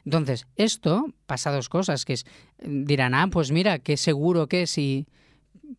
Entonces, 0.07 0.47
esto 0.57 1.05
pasa 1.27 1.51
dos 1.51 1.69
cosas, 1.69 2.05
que 2.07 2.15
es, 2.15 2.25
dirán, 2.61 3.13
ah, 3.13 3.27
pues 3.31 3.51
mira, 3.53 3.81
qué 3.81 3.97
seguro 3.99 4.47
que 4.47 4.63
es 4.63 4.79
y... 4.79 5.07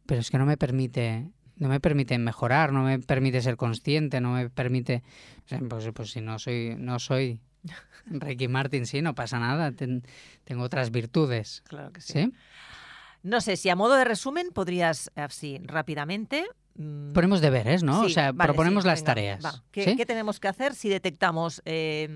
Pero 0.05 0.19
es 0.21 0.29
que 0.29 0.37
no 0.37 0.45
me 0.45 0.57
permite, 0.57 1.29
no 1.55 1.69
me 1.69 1.79
permite 1.79 2.17
mejorar, 2.19 2.71
no 2.73 2.83
me 2.83 2.99
permite 2.99 3.41
ser 3.41 3.55
consciente, 3.57 4.19
no 4.21 4.33
me 4.33 4.49
permite... 4.49 5.01
pues, 5.69 5.89
pues 5.93 6.11
si 6.11 6.19
no 6.21 6.37
soy, 6.39 6.75
no 6.77 6.99
soy 6.99 7.39
Ricky 8.05 8.47
Martin, 8.49 8.85
sí, 8.85 9.01
no 9.01 9.15
pasa 9.15 9.39
nada, 9.39 9.71
ten- 9.71 10.03
tengo 10.43 10.63
otras 10.63 10.91
virtudes, 10.91 11.63
Claro 11.65 11.91
que 11.93 12.01
sí. 12.01 12.13
¿sí? 12.13 12.33
No 13.23 13.39
sé, 13.41 13.55
si 13.57 13.69
a 13.69 13.75
modo 13.75 13.95
de 13.95 14.03
resumen 14.05 14.49
podrías, 14.53 15.09
así, 15.15 15.59
rápidamente... 15.63 16.45
mm, 16.75 17.13
Ponemos 17.13 17.39
deberes, 17.41 17.81
¿no? 17.81 18.01
o 18.01 18.07
sí, 18.07 18.13
sea, 18.13 18.33
vale, 18.33 18.49
proponemos 18.49 18.83
sí, 18.83 18.87
las 18.89 18.99
venga, 18.99 19.05
tareas. 19.05 19.61
¿Qué, 19.71 19.83
¿sí? 19.85 19.95
qué 19.95 20.05
tenemos 20.05 20.39
que 20.41 20.49
hacer 20.49 20.75
si 20.75 20.89
detectamos 20.89 21.61
eh, 21.65 22.07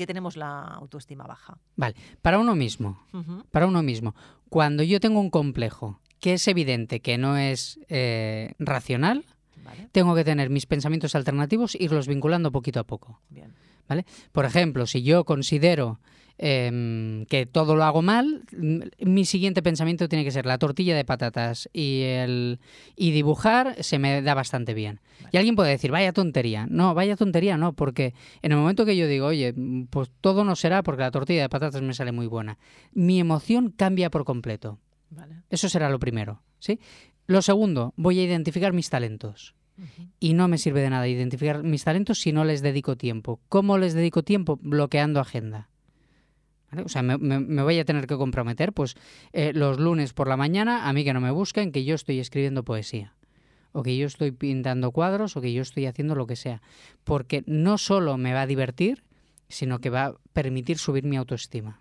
que 0.00 0.06
tenemos 0.06 0.34
la 0.34 0.62
autoestima 0.62 1.26
baja? 1.26 1.58
Vale, 1.76 1.94
para 2.22 2.38
uno 2.38 2.56
mismo, 2.56 3.04
para 3.50 3.66
uno 3.66 3.82
mismo. 3.82 4.14
Cuando 4.48 4.82
yo 4.82 4.98
tengo 4.98 5.20
un 5.20 5.28
complejo 5.28 6.00
que 6.20 6.32
es 6.32 6.48
evidente 6.48 7.00
que 7.00 7.18
no 7.18 7.36
es 7.36 7.78
eh, 7.90 8.54
racional, 8.58 9.26
Vale, 9.62 9.90
tengo 9.92 10.14
que 10.14 10.24
tener 10.24 10.48
mis 10.48 10.64
pensamientos 10.64 11.14
alternativos, 11.14 11.74
irlos 11.74 12.08
vinculando 12.08 12.50
poquito 12.50 12.80
a 12.80 12.84
poco. 12.84 13.20
bien. 13.28 13.54
Por 14.32 14.44
ejemplo, 14.44 14.86
si 14.86 15.02
yo 15.02 15.24
considero 15.24 15.98
em, 16.42 17.26
que 17.26 17.44
todo 17.46 17.76
lo 17.76 17.84
hago 17.84 18.00
mal, 18.00 18.44
m- 18.52 18.88
mi 19.00 19.24
siguiente 19.26 19.62
pensamiento 19.62 20.08
tiene 20.08 20.24
que 20.24 20.30
ser 20.30 20.46
la 20.46 20.56
tortilla 20.58 20.96
de 20.96 21.04
patatas 21.04 21.68
y, 21.72 22.00
el, 22.02 22.60
y 22.96 23.10
dibujar 23.10 23.76
se 23.82 23.98
me 23.98 24.22
da 24.22 24.32
bastante 24.34 24.72
bien. 24.72 25.00
Y 25.32 25.36
alguien 25.36 25.54
puede 25.54 25.70
decir, 25.70 25.90
vaya 25.90 26.12
tontería. 26.14 26.66
No, 26.70 26.94
vaya 26.94 27.14
tontería 27.16 27.58
no, 27.58 27.74
porque 27.74 28.14
en 28.40 28.52
el 28.52 28.58
momento 28.58 28.86
que 28.86 28.96
yo 28.96 29.06
digo, 29.06 29.26
oye, 29.26 29.52
mm, 29.54 29.84
pues 29.90 30.10
todo 30.22 30.44
no 30.44 30.56
será 30.56 30.82
porque 30.82 31.02
la 31.02 31.10
tortilla 31.10 31.42
de 31.42 31.48
patatas 31.50 31.82
me 31.82 31.92
sale 31.92 32.10
muy 32.12 32.26
buena, 32.26 32.56
mi 32.92 33.20
emoción 33.20 33.70
cambia 33.70 34.08
por 34.10 34.24
completo. 34.24 34.78
Vale. 35.10 35.42
Eso 35.50 35.68
será 35.68 35.90
lo 35.90 35.98
primero. 35.98 36.40
¿sí? 36.58 36.80
Lo 37.26 37.42
segundo, 37.42 37.92
voy 37.96 38.18
a 38.18 38.24
identificar 38.24 38.72
mis 38.72 38.88
talentos. 38.88 39.54
Y 40.18 40.34
no 40.34 40.48
me 40.48 40.58
sirve 40.58 40.80
de 40.80 40.90
nada 40.90 41.08
identificar 41.08 41.62
mis 41.62 41.84
talentos 41.84 42.20
si 42.20 42.32
no 42.32 42.44
les 42.44 42.60
dedico 42.60 42.96
tiempo. 42.96 43.40
¿Cómo 43.48 43.78
les 43.78 43.94
dedico 43.94 44.22
tiempo? 44.22 44.58
Bloqueando 44.62 45.20
agenda. 45.20 45.68
O 46.84 46.88
sea, 46.88 47.02
me 47.02 47.62
voy 47.62 47.78
a 47.78 47.84
tener 47.84 48.06
que 48.06 48.16
comprometer, 48.16 48.72
pues 48.72 48.94
eh, 49.32 49.52
los 49.54 49.80
lunes 49.80 50.12
por 50.12 50.28
la 50.28 50.36
mañana, 50.36 50.88
a 50.88 50.92
mí 50.92 51.02
que 51.02 51.12
no 51.12 51.20
me 51.20 51.32
busquen, 51.32 51.72
que 51.72 51.84
yo 51.84 51.94
estoy 51.94 52.20
escribiendo 52.20 52.62
poesía. 52.62 53.14
O 53.72 53.82
que 53.82 53.96
yo 53.96 54.06
estoy 54.06 54.30
pintando 54.30 54.90
cuadros, 54.92 55.36
o 55.36 55.40
que 55.40 55.52
yo 55.52 55.62
estoy 55.62 55.86
haciendo 55.86 56.14
lo 56.14 56.26
que 56.26 56.36
sea. 56.36 56.62
Porque 57.04 57.42
no 57.46 57.78
solo 57.78 58.18
me 58.18 58.34
va 58.34 58.42
a 58.42 58.46
divertir, 58.46 59.04
sino 59.48 59.80
que 59.80 59.90
va 59.90 60.06
a 60.06 60.14
permitir 60.32 60.78
subir 60.78 61.04
mi 61.04 61.16
autoestima. 61.16 61.80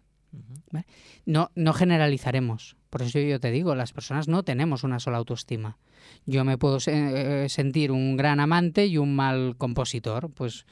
No, 1.26 1.52
no 1.56 1.74
generalizaremos. 1.74 2.76
Por 2.90 3.02
eso 3.04 3.20
yo 3.20 3.40
te 3.40 3.52
digo, 3.52 3.76
las 3.76 3.94
personas 3.94 4.28
no 4.28 4.44
tenemos 4.44 4.84
una 4.84 5.00
sola 5.00 5.18
autoestima. 5.18 5.78
Yo 6.26 6.44
me 6.44 6.58
puedo 6.58 6.80
se- 6.80 7.44
eh, 7.46 7.50
sentir 7.50 7.92
un 7.92 8.18
gran 8.18 8.40
amante 8.40 8.86
y 8.88 8.98
un 8.98 9.16
mal 9.16 9.56
compositor. 9.58 10.30
Pues 10.32 10.66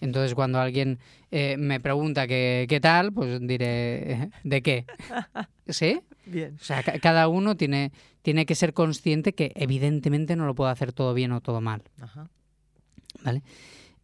entonces 0.00 0.34
cuando 0.34 0.60
alguien 0.60 0.98
eh, 1.30 1.56
me 1.58 1.80
pregunta 1.80 2.26
que- 2.26 2.66
qué 2.68 2.80
tal, 2.80 3.12
pues 3.12 3.40
diré, 3.40 4.30
¿de 4.44 4.62
qué? 4.62 4.84
¿Sí? 5.68 6.00
Bien. 6.26 6.56
O 6.60 6.64
sea, 6.64 6.82
ca- 6.82 6.98
cada 6.98 7.28
uno 7.28 7.56
tiene, 7.56 7.90
tiene 8.22 8.44
que 8.46 8.54
ser 8.54 8.74
consciente 8.74 9.32
que 9.34 9.52
evidentemente 9.54 10.36
no 10.36 10.44
lo 10.46 10.54
puedo 10.54 10.70
hacer 10.70 10.92
todo 10.92 11.14
bien 11.14 11.32
o 11.32 11.40
todo 11.40 11.60
mal. 11.60 11.82
Ajá. 12.00 12.28
¿vale? 13.24 13.42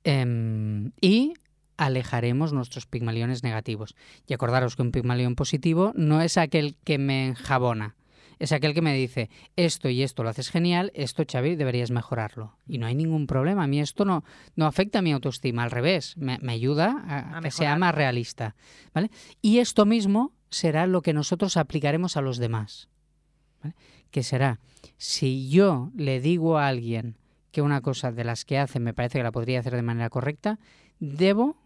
Em, 0.05 0.93
y 1.01 1.35
alejaremos 1.79 2.53
nuestros 2.53 2.87
pigmaliones 2.87 3.43
negativos. 3.43 3.95
Y 4.27 4.35
acordaros 4.35 4.77
que 4.77 4.83
un 4.83 4.93
pigmalión 4.93 5.35
positivo 5.35 5.93
no 5.95 6.21
es 6.21 6.37
aquel 6.37 6.77
que 6.85 6.99
me 6.99 7.29
enjabona, 7.29 7.97
es 8.39 8.53
aquel 8.53 8.75
que 8.75 8.83
me 8.83 8.95
dice, 8.95 9.31
esto 9.57 9.89
y 9.89 10.03
esto 10.03 10.23
lo 10.23 10.29
haces 10.29 10.51
genial, 10.51 10.93
esto, 10.95 11.25
Xavi, 11.31 11.57
deberías 11.57 11.91
mejorarlo. 11.91 12.57
Y 12.67 12.79
no 12.79 12.87
hay 12.87 12.95
ningún 12.95 13.27
problema, 13.27 13.65
a 13.65 13.67
mí 13.67 13.81
esto 13.81 14.05
no, 14.05 14.25
no 14.55 14.67
afecta 14.67 15.01
a 15.01 15.03
mi 15.03 15.13
autoestima, 15.13 15.65
al 15.65 15.71
revés, 15.71 16.17
me, 16.17 16.39
me 16.39 16.53
ayuda 16.53 17.05
a, 17.07 17.39
A 17.39 17.41
que 17.41 17.51
sea 17.51 17.77
más 17.77 17.95
realista. 17.95 18.55
¿vale? 18.95 19.11
Y 19.43 19.59
esto 19.59 19.87
mismo 19.87 20.33
será 20.51 20.87
lo 20.87 21.03
que 21.03 21.13
nosotros 21.13 21.57
aplicaremos 21.57 22.17
a 22.17 22.21
los 22.21 22.39
demás. 22.39 22.89
¿vale? 23.63 23.75
Que 24.11 24.23
será, 24.23 24.61
si 24.97 25.49
yo 25.49 25.91
le 25.97 26.21
digo 26.21 26.59
a 26.59 26.69
alguien 26.69 27.17
que 27.51 27.63
una 27.63 27.81
cosa 27.81 28.13
de 28.13 28.25
las 28.25 28.45
que 28.45 28.59
hace 28.59 28.79
me 28.79 28.95
parece 28.95 29.19
que 29.19 29.25
la 29.25 29.33
podría 29.33 29.61
hacer 29.61 29.75
de 29.75 29.83
manera 29.83 30.11
correcta, 30.11 30.61
debo 31.01 31.57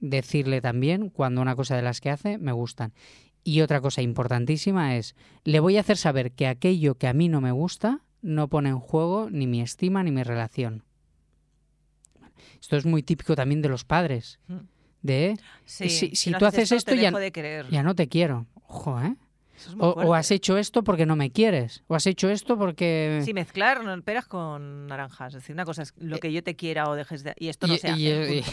decirle 0.00 0.60
también 0.60 1.08
cuando 1.10 1.40
una 1.42 1.56
cosa 1.56 1.76
de 1.76 1.82
las 1.82 2.00
que 2.00 2.10
hace 2.10 2.38
me 2.38 2.52
gustan. 2.52 2.92
Y 3.42 3.60
otra 3.60 3.80
cosa 3.80 4.00
importantísima 4.02 4.96
es, 4.96 5.14
le 5.44 5.60
voy 5.60 5.76
a 5.76 5.80
hacer 5.80 5.96
saber 5.98 6.32
que 6.32 6.46
aquello 6.46 6.94
que 6.96 7.06
a 7.08 7.12
mí 7.12 7.28
no 7.28 7.40
me 7.40 7.52
gusta 7.52 8.00
no 8.22 8.48
pone 8.48 8.70
en 8.70 8.78
juego 8.78 9.28
ni 9.30 9.46
mi 9.46 9.60
estima 9.60 10.02
ni 10.02 10.10
mi 10.10 10.22
relación. 10.22 10.82
Esto 12.60 12.76
es 12.76 12.86
muy 12.86 13.02
típico 13.02 13.36
también 13.36 13.60
de 13.62 13.68
los 13.68 13.84
padres. 13.84 14.40
Mm. 14.48 14.54
De, 15.02 15.36
Sí, 15.66 15.90
si- 15.90 16.16
si 16.16 16.30
tú 16.38 16.46
haces 16.46 16.72
esto, 16.72 16.92
ya- 17.02 17.10
ya 17.70 17.82
no 17.82 17.94
te 17.94 18.08
quiero. 18.08 18.46
Ojo, 18.66 18.98
¿eh? 19.02 19.14
Es 19.66 19.74
O, 19.78 20.14
has 20.14 20.30
hecho 20.30 20.56
esto 20.58 20.82
porque 20.84 21.06
no 21.06 21.16
me 21.16 21.30
quieres. 21.30 21.82
O 21.86 21.94
has 21.94 22.06
hecho 22.06 22.28
esto 22.30 22.56
porque... 22.58 23.20
Sí, 23.24 23.34
mezclar 23.34 23.84
no, 23.84 24.00
peras 24.02 24.26
con 24.26 24.86
naranjas. 24.86 25.34
Es 25.34 25.42
decir, 25.42 25.54
una 25.54 25.64
cosa 25.64 25.82
es 25.82 25.94
lo 25.98 26.18
que 26.18 26.32
yo 26.32 26.42
te 26.42 26.56
quiera 26.56 26.88
o 26.88 26.94
dejes 26.94 27.22
de... 27.24 27.34
Y 27.38 27.48
esto 27.48 27.66
no 27.66 27.74
y, 27.74 27.78
se 27.78 27.88
hace. 27.88 28.00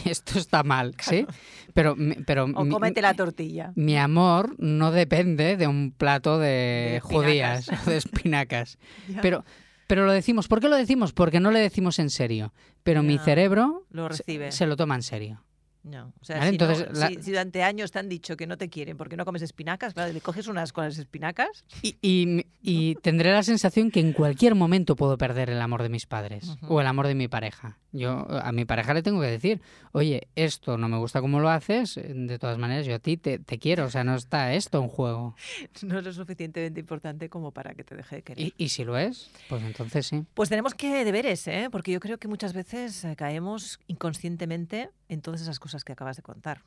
y- 0.05 0.09
esto 0.09 0.39
está 0.39 0.63
mal, 0.63 0.95
¿sí? 1.01 1.25
Pero, 1.73 1.95
pero 2.25 2.45
O 2.45 2.63
mi- 2.65 2.71
cómete 2.71 3.01
la 3.01 3.13
tortilla. 3.13 3.71
Mi 3.75 3.97
amor 3.97 4.55
no 4.59 4.91
depende 4.91 5.57
de 5.57 5.67
un 5.67 5.91
plato 5.91 6.39
de, 6.39 6.91
De 6.93 6.99
judías 7.01 7.69
o 7.69 7.89
de 7.89 7.97
espinacas. 7.97 8.77
Pero, 9.21 9.43
pero 9.87 10.05
lo 10.05 10.11
decimos. 10.11 10.47
¿Por 10.47 10.59
qué 10.61 10.69
lo 10.69 10.75
decimos? 10.75 11.13
Porque 11.13 11.39
no 11.39 11.51
le 11.51 11.59
decimos 11.59 11.99
en 11.99 12.09
serio. 12.09 12.53
Pero 12.83 13.03
mi 13.03 13.17
cerebro 13.19 13.85
lo 13.91 14.03
se- 14.05 14.09
recibe. 14.23 14.51
Se, 14.51 14.65
lo 14.65 14.75
toma 14.75 14.95
en 14.95 15.03
serio. 15.03 15.43
No, 15.83 16.13
o 16.21 16.25
sea, 16.25 16.37
Vale, 16.37 16.51
si, 16.51 16.57
no- 16.59 16.65
entonces, 16.69 16.97
la- 16.99 17.07
si- 17.07 17.15
si 17.23 17.31
durante 17.31 17.63
años 17.63 17.91
te 17.91 17.97
han 17.97 18.07
dicho 18.07 18.37
que 18.37 18.45
no 18.45 18.55
te 18.57 18.69
quieren 18.69 18.97
porque 18.97 19.17
no 19.17 19.25
comes 19.25 19.41
espinacas, 19.41 19.95
claro, 19.95 20.13
le 20.13 20.21
coges 20.21 20.47
unas 20.47 20.71
con 20.73 20.83
las 20.85 20.97
espinacas. 20.99 21.65
Y, 21.81 21.97
y- 22.01 22.45
y 22.61 22.95
tendré 22.95 23.31
la 23.31 23.41
sensación 23.41 23.89
que 23.89 23.99
en 23.99 24.13
cualquier 24.13 24.53
momento 24.53 24.95
puedo 24.95 25.17
perder 25.17 25.49
el 25.49 25.59
amor 25.59 25.81
de 25.81 25.89
mis 25.89 26.05
padres 26.05 26.55
o 26.67 26.79
el 26.81 26.85
amor 26.85 27.07
de 27.07 27.15
mi 27.15 27.27
pareja. 27.27 27.79
Yo 27.93 28.27
a 28.29 28.51
mi 28.51 28.63
pareja 28.65 28.93
le 28.93 29.01
tengo 29.01 29.19
que 29.21 29.27
decir, 29.27 29.59
oye, 29.91 30.27
esto 30.35 30.77
no 30.77 30.87
me 30.87 30.97
gusta 30.97 31.19
como 31.19 31.39
lo 31.39 31.49
haces, 31.49 31.95
de 31.95 32.37
todas 32.39 32.57
maneras 32.59 32.85
yo 32.85 32.93
a 32.95 32.99
ti 32.99 33.17
te, 33.17 33.39
te 33.39 33.57
quiero, 33.57 33.85
o 33.85 33.89
sea, 33.89 34.03
no 34.03 34.13
está 34.15 34.53
esto 34.53 34.81
en 34.81 34.87
juego. 34.87 35.35
No 35.81 35.97
es 35.97 36.05
lo 36.05 36.13
suficientemente 36.13 36.79
importante 36.79 37.27
como 37.29 37.51
para 37.51 37.73
que 37.73 37.83
te 37.83 37.95
deje 37.95 38.17
de 38.17 38.21
querer. 38.21 38.45
Y, 38.45 38.53
y 38.57 38.69
si 38.69 38.83
lo 38.83 38.97
es, 38.97 39.31
pues 39.49 39.63
entonces 39.63 40.05
sí. 40.05 40.23
Pues 40.35 40.47
tenemos 40.49 40.75
que 40.75 41.03
deberes, 41.03 41.47
¿eh? 41.47 41.69
porque 41.71 41.91
yo 41.91 41.99
creo 41.99 42.19
que 42.19 42.27
muchas 42.27 42.53
veces 42.53 43.03
eh, 43.03 43.15
caemos 43.15 43.79
inconscientemente 43.87 44.89
en 45.11 45.21
todas 45.21 45.41
esas 45.41 45.59
cosas 45.59 45.83
que 45.83 45.91
acabas 45.91 46.15
de 46.15 46.23
contar. 46.23 46.63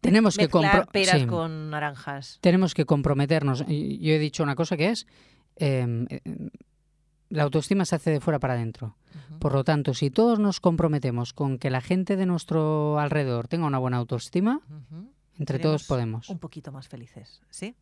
Tenemos 0.00 0.36
que, 0.36 0.44
Mezclar 0.44 0.84
compro- 0.86 0.90
peras 0.92 1.20
sí, 1.20 1.26
con 1.26 1.70
naranjas. 1.70 2.38
tenemos 2.40 2.74
que 2.74 2.84
comprometernos. 2.84 3.60
Yo 3.66 4.12
he 4.12 4.18
dicho 4.18 4.42
una 4.42 4.54
cosa 4.54 4.76
que 4.76 4.90
es, 4.90 5.06
em, 5.56 6.06
la 7.30 7.42
autoestima 7.42 7.84
se 7.84 7.96
hace 7.96 8.10
de 8.10 8.20
fuera 8.20 8.38
para 8.38 8.54
adentro. 8.54 8.96
Ujú. 9.30 9.38
Por 9.40 9.52
lo 9.54 9.64
tanto, 9.64 9.94
si 9.94 10.10
todos 10.10 10.38
nos 10.38 10.60
comprometemos 10.60 11.32
con 11.32 11.58
que 11.58 11.70
la 11.70 11.80
gente 11.80 12.16
de 12.16 12.26
nuestro 12.26 13.00
alrededor 13.00 13.48
tenga 13.48 13.66
una 13.66 13.78
buena 13.78 13.96
autoestima, 13.96 14.60
Ujú. 14.70 15.10
entre 15.38 15.56
Seremos 15.56 15.62
todos 15.62 15.84
podemos. 15.88 16.28
Un 16.28 16.38
poquito 16.38 16.70
más 16.70 16.86
felices, 16.88 17.42
¿sí? 17.50 17.74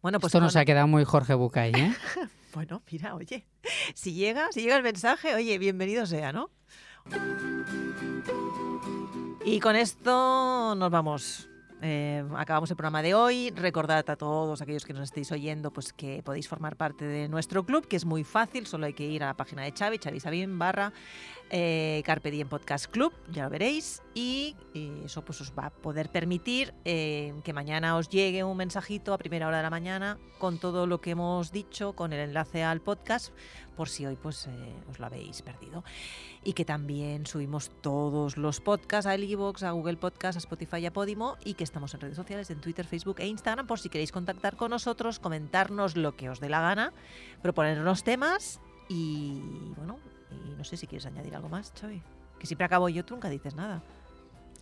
Bueno, 0.00 0.20
pues 0.20 0.30
Esto 0.32 0.40
nos 0.40 0.54
ha 0.54 0.64
quedado 0.64 0.86
muy 0.86 1.02
Jorge 1.04 1.34
Bucay, 1.34 1.72
¿eh? 1.74 1.92
Bueno, 2.54 2.82
mira, 2.88 3.16
oye, 3.16 3.48
si 3.94 4.12
llega, 4.14 4.46
si 4.52 4.60
llega 4.62 4.76
el 4.76 4.84
mensaje, 4.84 5.34
oye, 5.34 5.58
bienvenido 5.58 6.06
sea, 6.06 6.32
¿no? 6.32 6.50
Y 9.44 9.60
con 9.60 9.76
esto 9.76 10.74
nos 10.74 10.90
vamos. 10.90 11.48
Eh, 11.86 12.24
acabamos 12.34 12.70
el 12.70 12.76
programa 12.76 13.02
de 13.02 13.14
hoy. 13.14 13.50
Recordad 13.50 14.08
a 14.08 14.16
todos 14.16 14.62
aquellos 14.62 14.86
que 14.86 14.94
nos 14.94 15.02
estéis 15.02 15.30
oyendo 15.32 15.70
pues 15.70 15.92
que 15.92 16.22
podéis 16.22 16.48
formar 16.48 16.76
parte 16.76 17.04
de 17.04 17.28
nuestro 17.28 17.66
club, 17.66 17.86
que 17.86 17.96
es 17.96 18.06
muy 18.06 18.24
fácil, 18.24 18.66
solo 18.66 18.86
hay 18.86 18.94
que 18.94 19.04
ir 19.04 19.22
a 19.22 19.26
la 19.26 19.36
página 19.36 19.64
de 19.64 19.72
Xavi, 19.72 19.98
Xavi 19.98 20.18
Sabin, 20.18 20.58
barra 20.58 20.94
eh, 21.50 22.02
Carpe 22.06 22.30
Diem 22.30 22.48
Podcast 22.48 22.86
Club, 22.86 23.12
ya 23.30 23.44
lo 23.44 23.50
veréis, 23.50 24.02
y, 24.14 24.56
eso 25.04 25.24
pues 25.26 25.42
os 25.42 25.52
va 25.52 25.66
a 25.66 25.70
poder 25.70 26.08
permitir 26.08 26.72
eh, 26.86 27.34
que 27.44 27.52
mañana 27.52 27.96
os 27.96 28.08
llegue 28.08 28.44
un 28.44 28.56
mensajito 28.56 29.12
a 29.12 29.18
primera 29.18 29.46
hora 29.46 29.58
de 29.58 29.64
la 29.64 29.70
mañana 29.70 30.18
con 30.38 30.58
todo 30.58 30.86
lo 30.86 31.02
que 31.02 31.10
hemos 31.10 31.52
dicho, 31.52 31.92
con 31.92 32.14
el 32.14 32.20
enlace 32.20 32.64
al 32.64 32.80
podcast, 32.80 33.34
por 33.74 33.88
si 33.88 34.06
hoy 34.06 34.16
pues 34.16 34.46
eh, 34.46 34.74
os 34.90 34.98
lo 34.98 35.06
habéis 35.06 35.42
perdido. 35.42 35.84
Y 36.42 36.52
que 36.52 36.64
también 36.64 37.26
subimos 37.26 37.70
todos 37.80 38.36
los 38.36 38.60
podcasts 38.60 39.06
a 39.06 39.16
iVoox, 39.16 39.62
a 39.62 39.72
Google 39.72 39.96
Podcast, 39.96 40.36
a 40.36 40.38
Spotify 40.38 40.78
y 40.78 40.86
a 40.86 40.92
Podimo, 40.92 41.36
y 41.44 41.54
que 41.54 41.64
estamos 41.64 41.94
en 41.94 42.00
redes 42.00 42.16
sociales, 42.16 42.50
en 42.50 42.60
Twitter, 42.60 42.86
Facebook 42.86 43.16
e 43.18 43.26
Instagram, 43.26 43.66
por 43.66 43.78
si 43.78 43.88
queréis 43.88 44.12
contactar 44.12 44.56
con 44.56 44.70
nosotros, 44.70 45.18
comentarnos 45.18 45.96
lo 45.96 46.16
que 46.16 46.28
os 46.28 46.40
dé 46.40 46.48
la 46.48 46.60
gana, 46.60 46.92
proponernos 47.42 48.04
temas 48.04 48.60
y 48.88 49.40
bueno, 49.76 49.98
y 50.30 50.54
no 50.56 50.64
sé 50.64 50.76
si 50.76 50.86
quieres 50.86 51.06
añadir 51.06 51.34
algo 51.34 51.48
más, 51.48 51.72
Xavi. 51.78 52.02
Que 52.38 52.46
siempre 52.46 52.66
acabo 52.66 52.88
yo, 52.88 53.04
tú 53.04 53.14
nunca 53.14 53.30
dices 53.30 53.54
nada. 53.54 53.82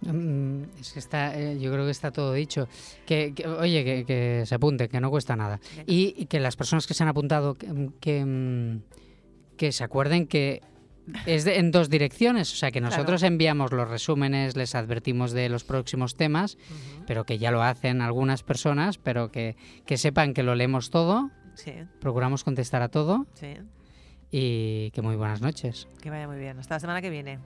Mm, 0.02 0.64
Es 0.80 0.92
que 0.92 0.98
está, 0.98 1.38
eh, 1.38 1.58
yo 1.60 1.70
creo 1.72 1.84
que 1.84 1.90
está 1.90 2.10
todo 2.10 2.32
dicho. 2.32 2.68
Que, 3.06 3.32
que- 3.34 3.46
oye, 3.46 3.84
que, 3.84 4.04
que 4.04 4.42
se 4.46 4.54
apunte, 4.54 4.88
que 4.88 5.00
no 5.00 5.10
cuesta 5.10 5.36
nada. 5.36 5.60
Y, 5.86 6.14
y 6.16 6.26
que 6.26 6.40
las 6.40 6.56
personas 6.56 6.86
que 6.86 6.94
se 6.94 7.02
han 7.02 7.08
apuntado, 7.08 7.54
que, 7.54 7.90
que, 8.00 8.24
mm, 8.24 8.82
que 9.56 9.72
se 9.72 9.84
acuerden 9.84 10.26
que 10.26 10.60
es 11.26 11.44
de- 11.44 11.58
en 11.58 11.70
dos 11.70 11.88
direcciones. 11.90 12.52
O 12.52 12.56
sea, 12.56 12.70
que 12.70 12.80
Claro. 12.80 12.94
nosotros 12.96 13.22
enviamos 13.22 13.72
los 13.72 13.88
resúmenes, 13.88 14.56
les 14.56 14.74
advertimos 14.74 15.32
de 15.32 15.48
los 15.48 15.64
próximos 15.64 16.16
temas, 16.16 16.58
pero 17.06 17.24
que 17.24 17.38
ya 17.38 17.50
lo 17.50 17.62
hacen 17.62 18.00
algunas 18.02 18.42
personas, 18.42 18.98
pero 18.98 19.30
que, 19.30 19.56
que 19.86 19.96
sepan 19.98 20.34
que 20.34 20.42
lo 20.42 20.54
leemos 20.54 20.90
todo, 20.90 21.30
Sí, 21.54 21.72
procuramos 22.00 22.44
contestar 22.44 22.80
a 22.82 22.88
todo 22.88 23.26
sí. 23.34 23.54
y 24.30 24.90
que 24.92 25.02
muy 25.02 25.16
buenas 25.16 25.40
noches. 25.42 25.86
Que 26.00 26.08
vaya 26.10 26.26
muy 26.26 26.38
bien. 26.38 26.58
Hasta 26.58 26.76
la 26.76 26.80
semana 26.80 27.02
que 27.02 27.10
viene. 27.10 27.38